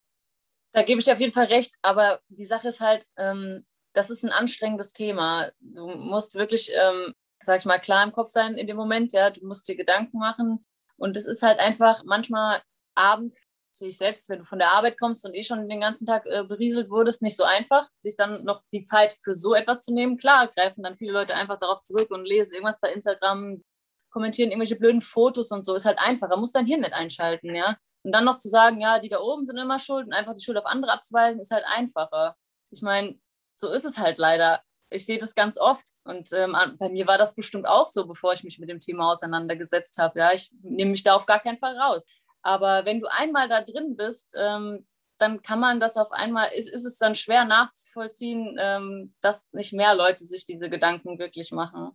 Da 0.73 0.83
gebe 0.83 1.01
ich 1.01 1.11
auf 1.11 1.21
jeden 1.21 1.33
Fall 1.33 1.47
recht, 1.47 1.77
aber 1.83 2.21
die 2.29 2.47
Sache 2.47 2.69
ist 2.69 2.81
halt, 2.81 3.07
ähm, 3.17 3.65
das 3.93 4.11
ist 4.11 4.25
ein 4.25 4.31
anstrengendes 4.31 4.93
Thema. 4.93 5.51
Du 5.61 5.89
musst 5.89 6.35
wirklich, 6.35 6.71
ähm, 6.73 7.15
sag 7.41 7.61
ich 7.61 7.67
mal, 7.67 7.79
klar 7.79 8.05
im 8.05 8.13
Kopf 8.13 8.29
sein 8.29 8.55
in 8.55 8.67
dem 8.67 8.77
Moment, 8.77 9.13
ja. 9.13 9.31
Du 9.31 9.47
musst 9.47 9.67
dir 9.69 9.77
Gedanken 9.77 10.19
machen. 10.19 10.61
Und 11.01 11.17
es 11.17 11.27
ist 11.27 11.43
halt 11.43 11.59
einfach 11.59 12.03
manchmal 12.05 12.61
abends, 12.95 13.47
sehe 13.73 13.89
ich 13.89 13.97
selbst, 13.97 14.29
wenn 14.29 14.41
du 14.41 14.45
von 14.45 14.59
der 14.59 14.73
Arbeit 14.73 14.99
kommst 14.99 15.25
und 15.25 15.35
eh 15.35 15.43
schon 15.43 15.69
den 15.69 15.81
ganzen 15.81 16.07
Tag 16.07 16.27
äh, 16.27 16.45
berieselt 16.45 16.91
wurdest, 16.91 17.23
nicht 17.23 17.37
so 17.37 17.45
einfach, 17.45 17.89
sich 18.03 18.17
dann 18.17 18.45
noch 18.45 18.63
die 18.73 18.85
Zeit 18.85 19.17
für 19.23 19.35
so 19.35 19.55
etwas 19.55 19.81
zu 19.83 19.95
nehmen. 19.95 20.19
Klar, 20.19 20.49
greifen 20.49 20.83
dann 20.83 20.97
viele 20.99 21.13
Leute 21.13 21.35
einfach 21.35 21.59
darauf 21.59 21.83
zurück 21.83 22.11
und 22.11 22.27
lesen 22.27 22.53
irgendwas 22.53 22.81
bei 22.81 22.93
Instagram, 22.93 23.65
kommentieren 24.11 24.51
irgendwelche 24.51 24.77
blöden 24.77 25.01
Fotos 25.01 25.51
und 25.53 25.65
so. 25.65 25.75
Ist 25.75 25.87
halt 25.87 25.99
einfacher. 25.99 26.37
Muss 26.37 26.53
dein 26.53 26.67
Hirn 26.67 26.81
nicht 26.81 26.93
einschalten, 26.93 27.55
ja. 27.55 27.79
Und 28.03 28.13
dann 28.13 28.25
noch 28.25 28.37
zu 28.37 28.49
sagen, 28.49 28.81
ja, 28.81 28.99
die 28.99 29.09
da 29.09 29.21
oben 29.21 29.47
sind 29.47 29.57
immer 29.57 29.79
schuld 29.79 30.07
und 30.07 30.13
einfach 30.13 30.35
die 30.35 30.43
Schuld 30.43 30.59
auf 30.59 30.67
andere 30.67 30.93
abzuweisen, 30.93 31.41
ist 31.41 31.51
halt 31.51 31.65
einfacher. 31.67 32.37
Ich 32.71 32.83
meine, 32.83 33.19
so 33.57 33.73
ist 33.73 33.85
es 33.85 33.99
halt 33.99 34.19
leider. 34.19 34.63
Ich 34.90 35.07
sehe 35.07 35.18
das 35.18 35.35
ganz 35.35 35.59
oft 35.59 35.92
und 36.05 36.29
ähm, 36.33 36.57
bei 36.79 36.88
mir 36.88 37.07
war 37.07 37.16
das 37.16 37.35
bestimmt 37.35 37.66
auch 37.66 37.88
so, 37.88 38.07
bevor 38.07 38.33
ich 38.33 38.42
mich 38.42 38.59
mit 38.59 38.68
dem 38.68 38.81
Thema 38.81 39.12
auseinandergesetzt 39.12 39.98
habe. 39.98 40.18
Ja, 40.18 40.33
ich 40.33 40.50
nehme 40.62 40.90
mich 40.90 41.05
da 41.05 41.14
auf 41.14 41.26
gar 41.26 41.38
keinen 41.38 41.59
Fall 41.59 41.76
raus. 41.79 42.09
Aber 42.42 42.85
wenn 42.85 43.00
du 43.00 43.07
einmal 43.07 43.48
da 43.48 43.61
drin 43.61 43.96
bist, 43.96 44.35
ähm, 44.37 44.87
dann 45.18 45.42
kann 45.42 45.61
man 45.61 45.81
das 45.81 45.96
auf 45.96 46.12
einmal, 46.12 46.48
ist, 46.57 46.72
ist 46.72 46.85
es 46.85 46.98
dann 46.98 47.14
schwer 47.14 47.44
nachzuvollziehen, 47.44 48.57
ähm, 48.59 49.14
dass 49.20 49.53
nicht 49.53 49.72
mehr 49.72 49.94
Leute 49.94 50.24
sich 50.24 50.46
diese 50.46 50.70
Gedanken 50.70 51.18
wirklich 51.18 51.53
machen. 51.53 51.90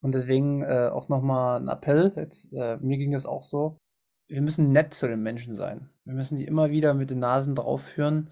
Und 0.00 0.14
deswegen 0.14 0.62
äh, 0.62 0.88
auch 0.92 1.08
nochmal 1.08 1.60
ein 1.60 1.68
Appell. 1.68 2.12
Jetzt, 2.16 2.52
äh, 2.52 2.76
mir 2.78 2.96
ging 2.96 3.12
das 3.12 3.26
auch 3.26 3.42
so. 3.42 3.78
Wir 4.28 4.40
müssen 4.42 4.72
nett 4.72 4.94
zu 4.94 5.08
den 5.08 5.22
Menschen 5.22 5.54
sein. 5.54 5.90
Wir 6.04 6.14
müssen 6.14 6.36
die 6.36 6.44
immer 6.44 6.70
wieder 6.70 6.94
mit 6.94 7.10
den 7.10 7.18
Nasen 7.18 7.54
draufführen 7.54 8.30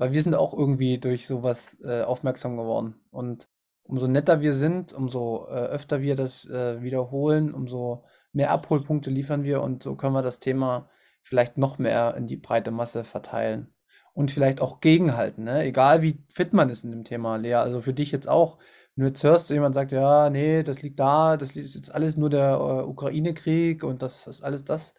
weil 0.00 0.12
wir 0.12 0.22
sind 0.22 0.34
auch 0.34 0.54
irgendwie 0.54 0.96
durch 0.98 1.26
sowas 1.26 1.76
äh, 1.84 2.00
aufmerksam 2.00 2.56
geworden. 2.56 2.94
Und 3.10 3.50
umso 3.82 4.08
netter 4.08 4.40
wir 4.40 4.54
sind, 4.54 4.94
umso 4.94 5.46
äh, 5.50 5.66
öfter 5.66 6.00
wir 6.00 6.16
das 6.16 6.46
äh, 6.46 6.80
wiederholen, 6.80 7.52
umso 7.52 8.04
mehr 8.32 8.50
Abholpunkte 8.50 9.10
liefern 9.10 9.44
wir 9.44 9.60
und 9.60 9.82
so 9.82 9.96
können 9.96 10.14
wir 10.14 10.22
das 10.22 10.40
Thema 10.40 10.88
vielleicht 11.20 11.58
noch 11.58 11.76
mehr 11.76 12.14
in 12.16 12.26
die 12.26 12.38
breite 12.38 12.70
Masse 12.70 13.04
verteilen. 13.04 13.74
Und 14.14 14.30
vielleicht 14.30 14.62
auch 14.62 14.80
gegenhalten, 14.80 15.44
ne? 15.44 15.64
egal 15.64 16.00
wie 16.00 16.24
fit 16.32 16.54
man 16.54 16.70
ist 16.70 16.82
in 16.82 16.92
dem 16.92 17.04
Thema, 17.04 17.36
Lea. 17.36 17.56
Also 17.56 17.82
für 17.82 17.92
dich 17.92 18.10
jetzt 18.10 18.28
auch, 18.28 18.56
wenn 18.96 19.02
du 19.02 19.08
jetzt 19.08 19.22
hörst, 19.22 19.50
jemand 19.50 19.74
sagt, 19.74 19.92
ja, 19.92 20.30
nee, 20.30 20.62
das 20.62 20.80
liegt 20.80 20.98
da, 20.98 21.36
das 21.36 21.56
ist 21.56 21.74
jetzt 21.74 21.94
alles 21.94 22.16
nur 22.16 22.30
der 22.30 22.52
äh, 22.52 22.86
Ukraine-Krieg 22.86 23.84
und 23.84 24.00
das 24.00 24.26
ist 24.26 24.42
alles 24.42 24.64
das, 24.64 24.94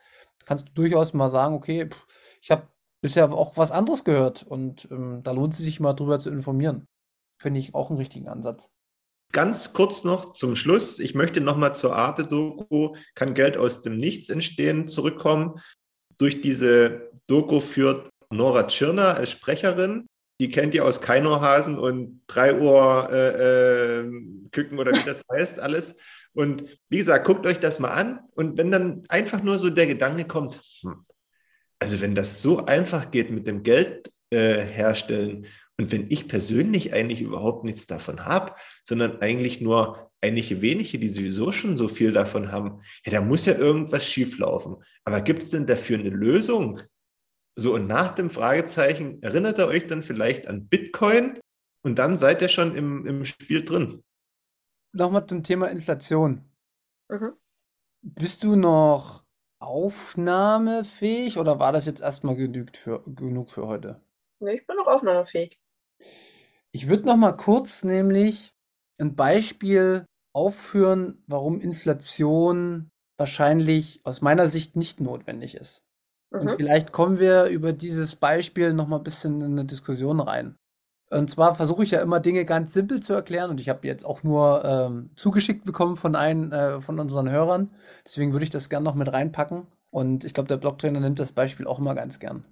kannst 0.46 0.70
du 0.70 0.74
durchaus 0.74 1.16
mal 1.16 1.32
sagen, 1.32 1.56
okay, 1.56 1.90
pff, 1.90 2.06
ich 2.40 2.52
habe 2.52 2.68
bisher 3.02 3.32
auch 3.32 3.58
was 3.58 3.72
anderes 3.72 4.04
gehört 4.04 4.44
und 4.44 4.88
ähm, 4.92 5.22
da 5.24 5.32
lohnt 5.32 5.54
es 5.54 5.60
sich 5.60 5.80
mal 5.80 5.94
drüber 5.94 6.20
zu 6.20 6.30
informieren. 6.30 6.88
Finde 7.42 7.60
ich 7.60 7.74
auch 7.74 7.90
einen 7.90 8.00
richtigen 8.00 8.28
Ansatz. 8.28 8.70
Ganz 9.32 9.74
kurz 9.74 10.04
noch 10.04 10.34
zum 10.34 10.56
Schluss. 10.56 11.00
Ich 11.00 11.16
möchte 11.16 11.42
nochmal 11.42 11.76
zur 11.76 11.96
Arte-Doku, 11.96 12.96
kann 13.16 13.34
Geld 13.34 13.58
aus 13.58 13.82
dem 13.82 13.98
Nichts 13.98 14.30
entstehen, 14.30 14.88
zurückkommen. 14.88 15.60
Durch 16.18 16.42
diese 16.42 17.10
Doku 17.28 17.62
führt 17.62 18.10
Nora 18.30 18.68
Tschirner 18.68 19.16
als 19.16 19.32
Sprecherin. 19.32 20.06
Die 20.42 20.50
kennt 20.50 20.74
ihr 20.74 20.86
aus 20.86 21.02
Keinohasen 21.02 21.78
und 21.78 22.22
3 22.28 22.60
Uhr 22.60 23.10
äh, 23.12 24.00
äh, 24.00 24.12
Küken 24.52 24.80
oder 24.80 24.92
wie 24.92 25.06
das 25.06 25.24
heißt, 25.32 25.60
alles. 25.60 25.96
Und 26.34 26.66
wie 26.90 26.98
gesagt, 26.98 27.26
guckt 27.26 27.46
euch 27.46 27.60
das 27.60 27.80
mal 27.80 27.92
an. 27.92 28.20
Und 28.36 28.58
wenn 28.58 28.70
dann 28.70 29.04
einfach 29.08 29.42
nur 29.44 29.60
so 29.60 29.70
der 29.70 29.88
Gedanke 29.88 30.26
kommt, 30.26 30.60
hm, 30.82 31.06
also 31.82 32.00
wenn 32.00 32.14
das 32.14 32.42
so 32.42 32.66
einfach 32.66 33.10
geht 33.10 33.32
mit 33.32 33.48
dem 33.48 33.64
Geld 33.64 34.14
äh, 34.30 34.64
herstellen 34.64 35.48
und 35.80 35.92
wenn 35.92 36.12
ich 36.12 36.28
persönlich 36.28 36.94
eigentlich 36.94 37.22
überhaupt 37.22 37.66
nichts 37.66 37.88
davon 37.88 38.24
habe, 38.24 38.54
sondern 38.84 39.20
eigentlich 39.22 39.62
nur 39.62 40.12
einige 40.22 40.62
wenige, 40.62 41.00
die 41.00 41.10
sowieso 41.10 41.52
schon 41.52 41.78
so 41.78 41.88
viel 41.88 42.12
davon 42.12 42.52
haben, 42.52 42.82
ja, 43.04 43.12
da 43.14 43.22
muss 43.22 43.48
ja 43.48 43.56
irgendwas 43.56 44.06
schieflaufen. 44.06 44.76
Aber 45.06 45.22
gibt 45.22 45.42
es 45.42 45.50
denn 45.50 45.66
dafür 45.66 45.98
eine 45.98 46.12
Lösung? 46.12 46.82
So, 47.56 47.74
und 47.74 47.88
nach 47.88 48.14
dem 48.14 48.30
Fragezeichen 48.30 49.22
erinnert 49.24 49.58
ihr 49.58 49.68
euch 49.68 49.88
dann 49.88 50.04
vielleicht 50.04 50.48
an 50.48 50.68
Bitcoin 50.68 51.40
und 51.84 51.98
dann 51.98 52.16
seid 52.16 52.44
ihr 52.44 52.50
schon 52.50 52.76
im, 52.76 53.08
im 53.08 53.26
Spiel 53.26 53.66
drin. 53.66 54.04
Nochmal 54.94 55.26
zum 55.26 55.42
Thema 55.42 55.68
Inflation. 55.68 56.48
Mhm. 57.10 57.34
Bist 58.04 58.44
du 58.44 58.56
noch 58.56 59.21
aufnahmefähig 59.62 61.38
oder 61.38 61.60
war 61.60 61.72
das 61.72 61.86
jetzt 61.86 62.02
erstmal 62.02 62.36
genügt 62.36 62.78
für, 62.78 63.04
genug 63.06 63.52
für 63.52 63.68
heute? 63.68 64.02
Nee, 64.40 64.56
ich 64.56 64.68
bin 64.68 64.76
noch 64.76 64.88
aufnahmefähig. 64.88 65.60
Ich 66.72 66.88
würde 66.88 67.06
noch 67.06 67.18
mal 67.18 67.34
kurz 67.34 67.84
nämlich 67.84 68.54
ein 69.00 69.16
Beispiel 69.16 70.06
aufführen, 70.34 71.24
warum 71.28 71.60
Inflation 71.60 72.90
wahrscheinlich 73.18 74.02
aus 74.06 74.22
meiner 74.22 74.48
Sicht 74.48 74.76
nicht 74.76 75.00
notwendig 75.00 75.56
ist. 75.56 75.84
Mhm. 76.32 76.40
Und 76.40 76.52
vielleicht 76.54 76.92
kommen 76.92 77.20
wir 77.20 77.46
über 77.46 77.74
dieses 77.74 78.16
Beispiel 78.16 78.74
noch 78.74 78.88
mal 78.88 78.98
ein 78.98 79.04
bisschen 79.04 79.42
in 79.42 79.52
eine 79.52 79.66
Diskussion 79.66 80.20
rein. 80.20 80.58
Und 81.12 81.30
zwar 81.30 81.56
versuche 81.56 81.84
ich 81.84 81.92
ja 81.92 82.02
immer 82.02 82.22
Dinge 82.22 82.46
ganz 82.46 82.74
simpel 82.74 83.02
zu 83.02 83.14
erklären 83.14 83.52
und 83.52 83.60
ich 83.60 83.68
habe 83.68 83.86
jetzt 83.86 84.06
auch 84.06 84.24
nur 84.24 84.64
ähm, 84.64 85.12
zugeschickt 85.18 85.66
bekommen 85.66 85.98
von 85.98 86.16
einem 86.16 86.54
äh, 86.54 86.80
von 86.80 87.00
unseren 87.00 87.30
Hörern. 87.30 87.70
Deswegen 88.06 88.32
würde 88.32 88.46
ich 88.46 88.50
das 88.50 88.70
gerne 88.70 88.86
noch 88.86 88.96
mit 88.96 89.12
reinpacken. 89.12 89.68
Und 89.90 90.24
ich 90.24 90.34
glaube, 90.34 90.48
der 90.48 90.56
Blocktrainer 90.56 91.02
nimmt 91.02 91.20
das 91.20 91.34
Beispiel 91.34 91.68
auch 91.68 91.80
immer 91.80 91.96
ganz 91.96 92.20
gern. 92.20 92.46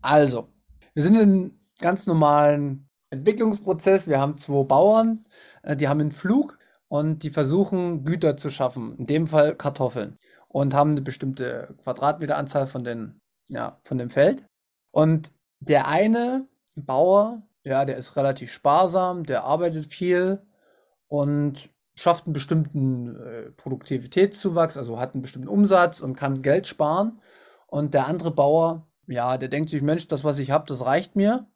Also, 0.00 0.46
wir 0.94 1.02
sind 1.02 1.16
in 1.16 1.22
einem 1.22 1.60
ganz 1.80 2.06
normalen 2.06 2.88
Entwicklungsprozess. 3.10 4.06
Wir 4.06 4.20
haben 4.20 4.38
zwei 4.38 4.62
Bauern, 4.62 5.24
äh, 5.64 5.76
die 5.76 5.88
haben 5.88 6.00
einen 6.00 6.12
Flug 6.12 6.56
und 6.86 7.24
die 7.24 7.30
versuchen 7.30 8.04
Güter 8.04 8.36
zu 8.36 8.50
schaffen, 8.50 8.96
in 8.96 9.06
dem 9.06 9.26
Fall 9.26 9.56
Kartoffeln 9.56 10.18
und 10.46 10.72
haben 10.72 10.92
eine 10.92 11.02
bestimmte 11.02 11.74
Quadratmeteranzahl 11.82 12.68
von, 12.68 12.84
den, 12.84 13.20
ja, 13.48 13.80
von 13.82 13.98
dem 13.98 14.10
Feld. 14.10 14.44
Und 14.92 15.32
der 15.58 15.88
eine 15.88 16.46
Bauer 16.76 17.42
ja, 17.68 17.84
der 17.84 17.98
ist 17.98 18.16
relativ 18.16 18.50
sparsam, 18.50 19.24
der 19.24 19.44
arbeitet 19.44 19.86
viel 19.86 20.40
und 21.06 21.70
schafft 21.94 22.26
einen 22.26 22.32
bestimmten 22.32 23.16
äh, 23.16 23.50
Produktivitätszuwachs, 23.52 24.76
also 24.78 24.98
hat 24.98 25.14
einen 25.14 25.22
bestimmten 25.22 25.48
Umsatz 25.48 26.00
und 26.00 26.14
kann 26.14 26.42
Geld 26.42 26.66
sparen. 26.66 27.20
Und 27.66 27.92
der 27.94 28.06
andere 28.06 28.30
Bauer, 28.30 28.86
ja, 29.06 29.36
der 29.36 29.48
denkt 29.48 29.68
sich, 29.70 29.82
Mensch, 29.82 30.08
das, 30.08 30.24
was 30.24 30.38
ich 30.38 30.50
habe, 30.50 30.64
das 30.66 30.84
reicht 30.84 31.16
mir 31.16 31.46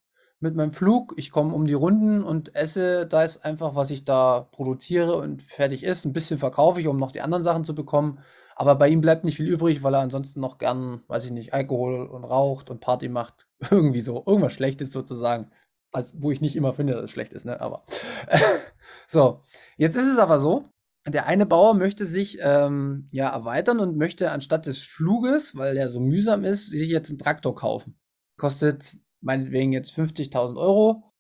mit 0.41 0.55
meinem 0.57 0.73
Flug. 0.73 1.15
Ich 1.17 1.31
komme 1.31 1.55
um 1.55 1.67
die 1.67 1.73
Runden 1.73 2.23
und 2.23 2.55
esse 2.55 3.07
da 3.07 3.23
ist 3.23 3.45
einfach, 3.45 3.75
was 3.75 3.91
ich 3.91 4.05
da 4.05 4.49
produziere 4.53 5.15
und 5.17 5.43
fertig 5.43 5.85
ist. 5.85 6.05
Ein 6.05 6.13
bisschen 6.13 6.39
verkaufe 6.39 6.81
ich, 6.81 6.89
um 6.89 6.99
noch 6.99 7.13
die 7.13 7.23
anderen 7.23 7.45
Sachen 7.45 7.65
zu 7.65 7.75
bekommen. 7.75 8.19
Aber 8.57 8.75
bei 8.75 8.89
ihm 8.89 9.01
bleibt 9.01 9.25
nicht 9.25 9.37
viel 9.37 9.49
übrig, 9.49 9.83
weil 9.83 9.95
er 9.95 10.01
ansonsten 10.01 10.41
noch 10.41 10.59
gern, 10.59 11.03
weiß 11.09 11.25
ich 11.25 11.31
nicht, 11.31 11.55
Alkohol 11.55 12.07
und 12.07 12.25
raucht 12.25 12.69
und 12.69 12.81
Party 12.81 13.09
macht. 13.09 13.47
Irgendwie 13.71 14.01
so, 14.01 14.23
irgendwas 14.27 14.53
Schlechtes 14.53 14.93
sozusagen. 14.93 15.51
Also, 15.93 16.15
wo 16.17 16.31
ich 16.31 16.41
nicht 16.41 16.57
immer 16.57 16.73
finde, 16.73 16.95
dass 16.95 17.05
es 17.05 17.11
schlecht 17.11 17.33
ist, 17.33 17.45
ne? 17.45 17.61
Aber. 17.61 17.85
so, 19.07 19.43
jetzt 19.77 19.97
ist 19.97 20.07
es 20.07 20.19
aber 20.19 20.39
so, 20.39 20.71
der 21.07 21.27
eine 21.27 21.47
Bauer 21.47 21.75
möchte 21.75 22.07
sich 22.07 22.39
ähm, 22.41 23.07
ja 23.11 23.29
erweitern 23.29 23.81
und 23.81 23.97
möchte 23.97 24.31
anstatt 24.31 24.67
des 24.67 24.83
Fluges, 24.83 25.57
weil 25.57 25.77
er 25.77 25.89
so 25.89 26.01
mühsam 26.01 26.45
ist, 26.45 26.71
sich 26.71 26.89
jetzt 26.89 27.11
einen 27.11 27.19
Traktor 27.19 27.55
kaufen. 27.55 27.99
Kostet 28.39 28.97
meinetwegen 29.21 29.73
jetzt 29.73 29.93
50.000 29.93 30.57
Euro. 30.57 31.13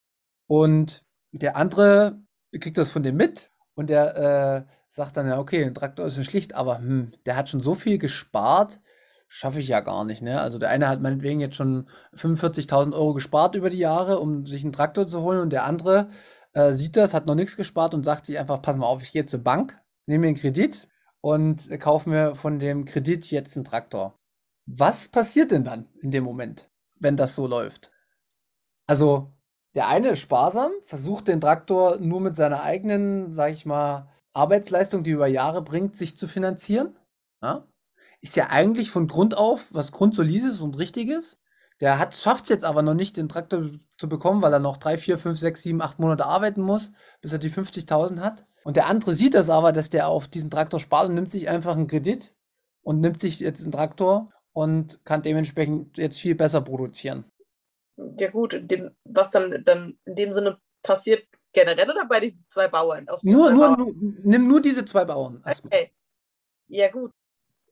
Und 0.47 1.05
der 1.33 1.57
andere 1.57 2.23
kriegt 2.61 2.79
das 2.79 2.91
von 2.91 3.03
dem 3.03 3.17
mit 3.17 3.51
und 3.75 3.89
der 3.89 4.67
äh, 4.69 4.73
sagt 4.91 5.17
dann 5.17 5.27
ja, 5.27 5.39
okay, 5.39 5.65
ein 5.65 5.75
Traktor 5.75 6.07
ist 6.07 6.19
ein 6.19 6.25
schlicht, 6.25 6.55
aber 6.55 6.79
hm, 6.79 7.13
der 7.25 7.37
hat 7.37 7.49
schon 7.49 7.61
so 7.61 7.75
viel 7.75 7.99
gespart, 7.99 8.81
schaffe 9.35 9.61
ich 9.61 9.69
ja 9.69 9.81
gar 9.81 10.05
nicht. 10.05 10.21
Ne? 10.21 10.39
Also 10.39 10.59
der 10.59 10.69
eine 10.69 10.89
hat 10.89 11.01
meinetwegen 11.01 11.41
jetzt 11.41 11.57
schon 11.57 11.89
45.000 12.15 12.93
Euro 12.93 13.15
gespart 13.15 13.55
über 13.55 13.71
die 13.71 13.79
Jahre, 13.79 14.19
um 14.19 14.45
sich 14.45 14.63
einen 14.63 14.75
Traktor 14.75 15.07
zu 15.07 15.23
holen 15.23 15.41
und 15.41 15.51
der 15.51 15.65
andere 15.65 16.11
äh, 16.53 16.75
sieht 16.75 16.99
das, 16.99 17.15
hat 17.15 17.25
noch 17.25 17.35
nichts 17.35 17.57
gespart 17.57 17.95
und 17.95 18.05
sagt 18.05 18.27
sich 18.27 18.39
einfach, 18.39 18.61
pass 18.61 18.77
mal 18.77 18.85
auf, 18.85 19.03
ich 19.03 19.13
gehe 19.13 19.25
zur 19.25 19.43
Bank, 19.43 19.75
nehme 20.05 20.23
mir 20.23 20.29
einen 20.29 20.37
Kredit 20.37 20.87
und 21.23 21.71
kaufe 21.81 22.11
mir 22.11 22.35
von 22.35 22.59
dem 22.59 22.85
Kredit 22.85 23.31
jetzt 23.31 23.57
einen 23.57 23.65
Traktor. 23.65 24.21
Was 24.67 25.09
passiert 25.09 25.51
denn 25.51 25.65
dann 25.65 25.89
in 26.03 26.11
dem 26.11 26.25
Moment, 26.25 26.71
wenn 27.01 27.17
das 27.17 27.35
so 27.35 27.47
läuft? 27.47 27.91
Also 28.87 29.33
der 29.75 29.89
eine 29.89 30.11
ist 30.11 30.19
sparsam, 30.19 30.73
versucht 30.85 31.29
den 31.29 31.41
Traktor 31.41 31.97
nur 32.01 32.21
mit 32.21 32.37
seiner 32.37 32.63
eigenen, 32.63 33.33
sag 33.33 33.53
ich 33.53 33.65
mal, 33.65 34.11
Arbeitsleistung, 34.35 35.05
die 35.05 35.13
über 35.13 35.27
Jahre 35.27 35.63
bringt, 35.63 35.97
sich 35.97 36.19
zu 36.19 36.29
finanzieren. 36.29 36.99
Ja? 37.41 37.67
Ist 38.23 38.37
ja 38.37 38.49
eigentlich 38.49 38.91
von 38.91 39.09
Grund 39.09 39.37
auf 39.37 39.69
was 39.73 39.93
Grundsolides 39.93 40.61
und 40.61 40.79
Richtiges. 40.79 41.39
Der 41.81 41.99
schafft 42.13 42.45
es 42.45 42.51
jetzt 42.51 42.65
aber 42.65 42.83
noch 42.83 42.95
nicht, 42.95 43.17
den 43.17 43.29
Traktor 43.29 43.71
zu 43.99 44.09
bekommen, 44.09 44.41
weil 44.41 44.53
er 44.53 44.61
noch 44.61 44.77
drei, 44.77 44.97
vier, 44.97 45.19
fünf, 45.19 45.39
sechs, 45.39 45.63
sieben, 45.63 45.83
acht 45.83 45.99
Monate 45.99 46.25
arbeiten 46.25 46.63
muss, 46.63 46.93
bis 47.21 47.33
er 47.33 47.41
die 47.41 47.51
50.000 47.51 48.21
hat. 48.21 48.47
Und 48.63 48.77
der 48.77 48.87
andere 48.87 49.15
sieht 49.15 49.35
das 49.35 49.51
aber, 49.51 49.73
dass 49.73 49.91
der 49.91 50.07
auf 50.07 50.29
diesen 50.29 50.51
Traktor 50.51 50.79
spart 50.79 51.09
und 51.09 51.15
nimmt 51.15 51.31
sich 51.33 51.49
einfach 51.49 51.75
einen 51.75 51.89
Kredit 51.89 52.33
und 52.83 53.01
nimmt 53.01 53.21
sich 53.21 53.41
jetzt 53.41 53.63
einen 53.63 53.73
Traktor 53.73 54.33
und 54.53 55.05
kann 55.05 55.23
dementsprechend 55.23 55.99
jetzt 55.99 56.21
viel 56.21 56.37
besser 56.37 56.61
produzieren. 56.61 57.25
Ja 57.97 58.31
gut, 58.31 58.61
dem, 58.63 58.93
was 59.05 59.31
dann, 59.31 59.65
dann 59.65 59.99
in 60.05 60.15
dem 60.15 60.33
Sinne 60.33 60.59
passiert 60.83 61.27
generell 61.53 61.91
oder 61.91 62.07
bei 62.07 62.21
diesen 62.21 62.45
zwei 62.47 62.69
Bauern? 62.69 63.07
Nur, 63.23 63.49
zwei 63.49 63.55
nur, 63.55 63.67
Bauern? 63.67 63.79
nur, 63.79 63.95
nimm 64.23 64.47
nur 64.47 64.63
diese 64.63 64.85
zwei 64.85 65.05
Bauern. 65.05 65.43
Okay. 65.45 65.91
Ja, 66.69 66.89
gut. 66.89 67.11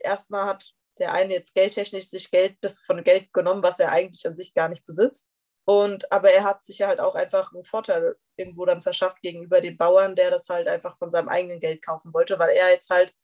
Erstmal 0.02 0.46
hat 0.46 0.72
der 0.98 1.14
eine 1.14 1.32
jetzt 1.32 1.54
geldtechnisch 1.54 2.08
sich 2.08 2.30
Geld, 2.30 2.56
das 2.60 2.80
von 2.80 3.02
Geld 3.02 3.32
genommen, 3.32 3.62
was 3.62 3.80
er 3.80 3.90
eigentlich 3.90 4.26
an 4.26 4.36
sich 4.36 4.54
gar 4.54 4.68
nicht 4.68 4.84
besitzt. 4.86 5.30
Und 5.64 6.10
aber 6.12 6.30
er 6.30 6.44
hat 6.44 6.64
sich 6.64 6.78
ja 6.78 6.88
halt 6.88 7.00
auch 7.00 7.14
einfach 7.14 7.52
einen 7.52 7.64
Vorteil 7.64 8.16
irgendwo 8.36 8.64
dann 8.66 8.82
verschafft 8.82 9.22
gegenüber 9.22 9.60
den 9.60 9.76
Bauern, 9.76 10.16
der 10.16 10.30
das 10.30 10.48
halt 10.48 10.68
einfach 10.68 10.96
von 10.96 11.10
seinem 11.10 11.28
eigenen 11.28 11.60
Geld 11.60 11.82
kaufen 11.82 12.12
wollte, 12.12 12.38
weil 12.38 12.50
er 12.50 12.70
jetzt 12.70 12.90
halt 12.90 13.14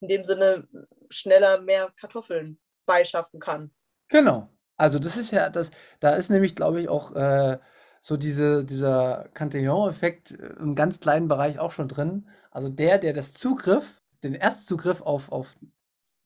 in 0.00 0.08
dem 0.08 0.24
Sinne 0.24 0.68
schneller 1.10 1.60
mehr 1.60 1.92
Kartoffeln 1.98 2.60
beischaffen 2.86 3.40
kann. 3.40 3.70
Genau. 4.08 4.48
Also 4.76 4.98
das 4.98 5.16
ist 5.16 5.30
ja 5.30 5.48
das, 5.48 5.70
da 6.00 6.10
ist 6.10 6.28
nämlich, 6.28 6.54
glaube 6.54 6.80
ich, 6.80 6.88
auch 6.88 7.12
äh, 7.14 7.58
so 8.00 8.16
diese, 8.16 8.64
dieser 8.64 9.28
Cantillon-Effekt 9.34 10.32
äh, 10.32 10.54
im 10.60 10.74
ganz 10.74 11.00
kleinen 11.00 11.28
Bereich 11.28 11.58
auch 11.58 11.72
schon 11.72 11.88
drin. 11.88 12.28
Also 12.50 12.68
der, 12.68 12.98
der 12.98 13.14
das 13.14 13.32
Zugriff, 13.32 14.00
den 14.22 14.34
Erstzugriff 14.34 15.02
auf, 15.02 15.32
auf 15.32 15.56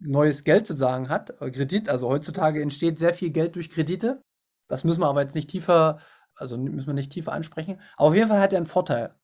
neues 0.01 0.45
Geld 0.45 0.67
sozusagen 0.67 1.09
hat, 1.09 1.31
äh, 1.41 1.51
Kredit, 1.51 1.89
also 1.89 2.09
heutzutage 2.09 2.63
entsteht 2.63 2.99
sehr 2.99 3.15
viel 3.15 3.31
Geld 3.31 3.57
durch 3.57 3.71
Kredite. 3.71 4.23
Das 4.69 4.85
müssen 4.85 5.01
wir 5.01 5.09
aber 5.09 5.23
jetzt 5.23 5.35
nicht 5.35 5.51
tiefer, 5.51 6.01
also 6.35 6.57
müssen 6.57 6.87
wir 6.87 6.95
nicht 6.95 7.13
tiefer 7.13 7.33
ansprechen. 7.33 7.81
Aber 7.97 8.09
auf 8.09 8.15
jeden 8.15 8.29
Fall 8.29 8.41
hat 8.41 8.53
er 8.53 8.59
einen 8.59 8.67
Vorteil 8.67 9.15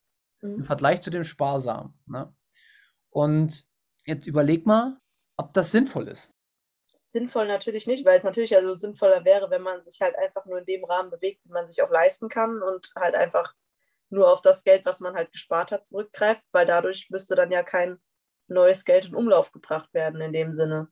im 0.43 0.61
Mhm. 0.61 0.65
Vergleich 0.65 1.01
zu 1.03 1.11
dem 1.11 1.25
Sparsamen. 1.25 1.95
Ne? 2.07 2.35
Und 3.11 3.67
jetzt 4.05 4.27
überleg 4.27 4.67
mal, 4.67 4.99
ob 5.37 5.55
das 5.55 5.73
sinnvoll 5.73 6.09
ist. 6.09 6.33
Sinnvoll 7.09 7.47
natürlich 7.47 7.87
nicht, 7.87 8.05
weil 8.05 8.19
es 8.19 8.25
natürlich 8.25 8.55
also 8.57 8.75
sinnvoller 8.75 9.25
wäre, 9.25 9.51
wenn 9.51 9.63
man 9.63 9.83
sich 9.85 10.01
halt 10.01 10.17
einfach 10.19 10.45
nur 10.45 10.59
in 10.59 10.67
dem 10.67 10.85
Rahmen 10.85 11.11
bewegt, 11.11 11.45
den 11.45 11.53
man 11.53 11.67
sich 11.67 11.83
auch 11.83 11.91
leisten 11.91 12.29
kann 12.29 12.63
und 12.63 12.93
halt 12.97 13.15
einfach 13.15 13.55
nur 14.11 14.31
auf 14.31 14.43
das 14.43 14.65
Geld, 14.65 14.85
was 14.85 15.01
man 15.01 15.15
halt 15.15 15.33
gespart 15.33 15.73
hat, 15.73 15.87
zurückgreift, 15.87 16.45
weil 16.53 16.67
dadurch 16.67 17.09
müsste 17.11 17.35
dann 17.35 17.51
ja 17.51 17.63
kein 17.63 17.99
neues 18.49 18.85
Geld 18.85 19.09
in 19.09 19.15
Umlauf 19.15 19.53
gebracht 19.53 19.93
werden 19.95 20.21
in 20.21 20.33
dem 20.33 20.53
Sinne. 20.53 20.89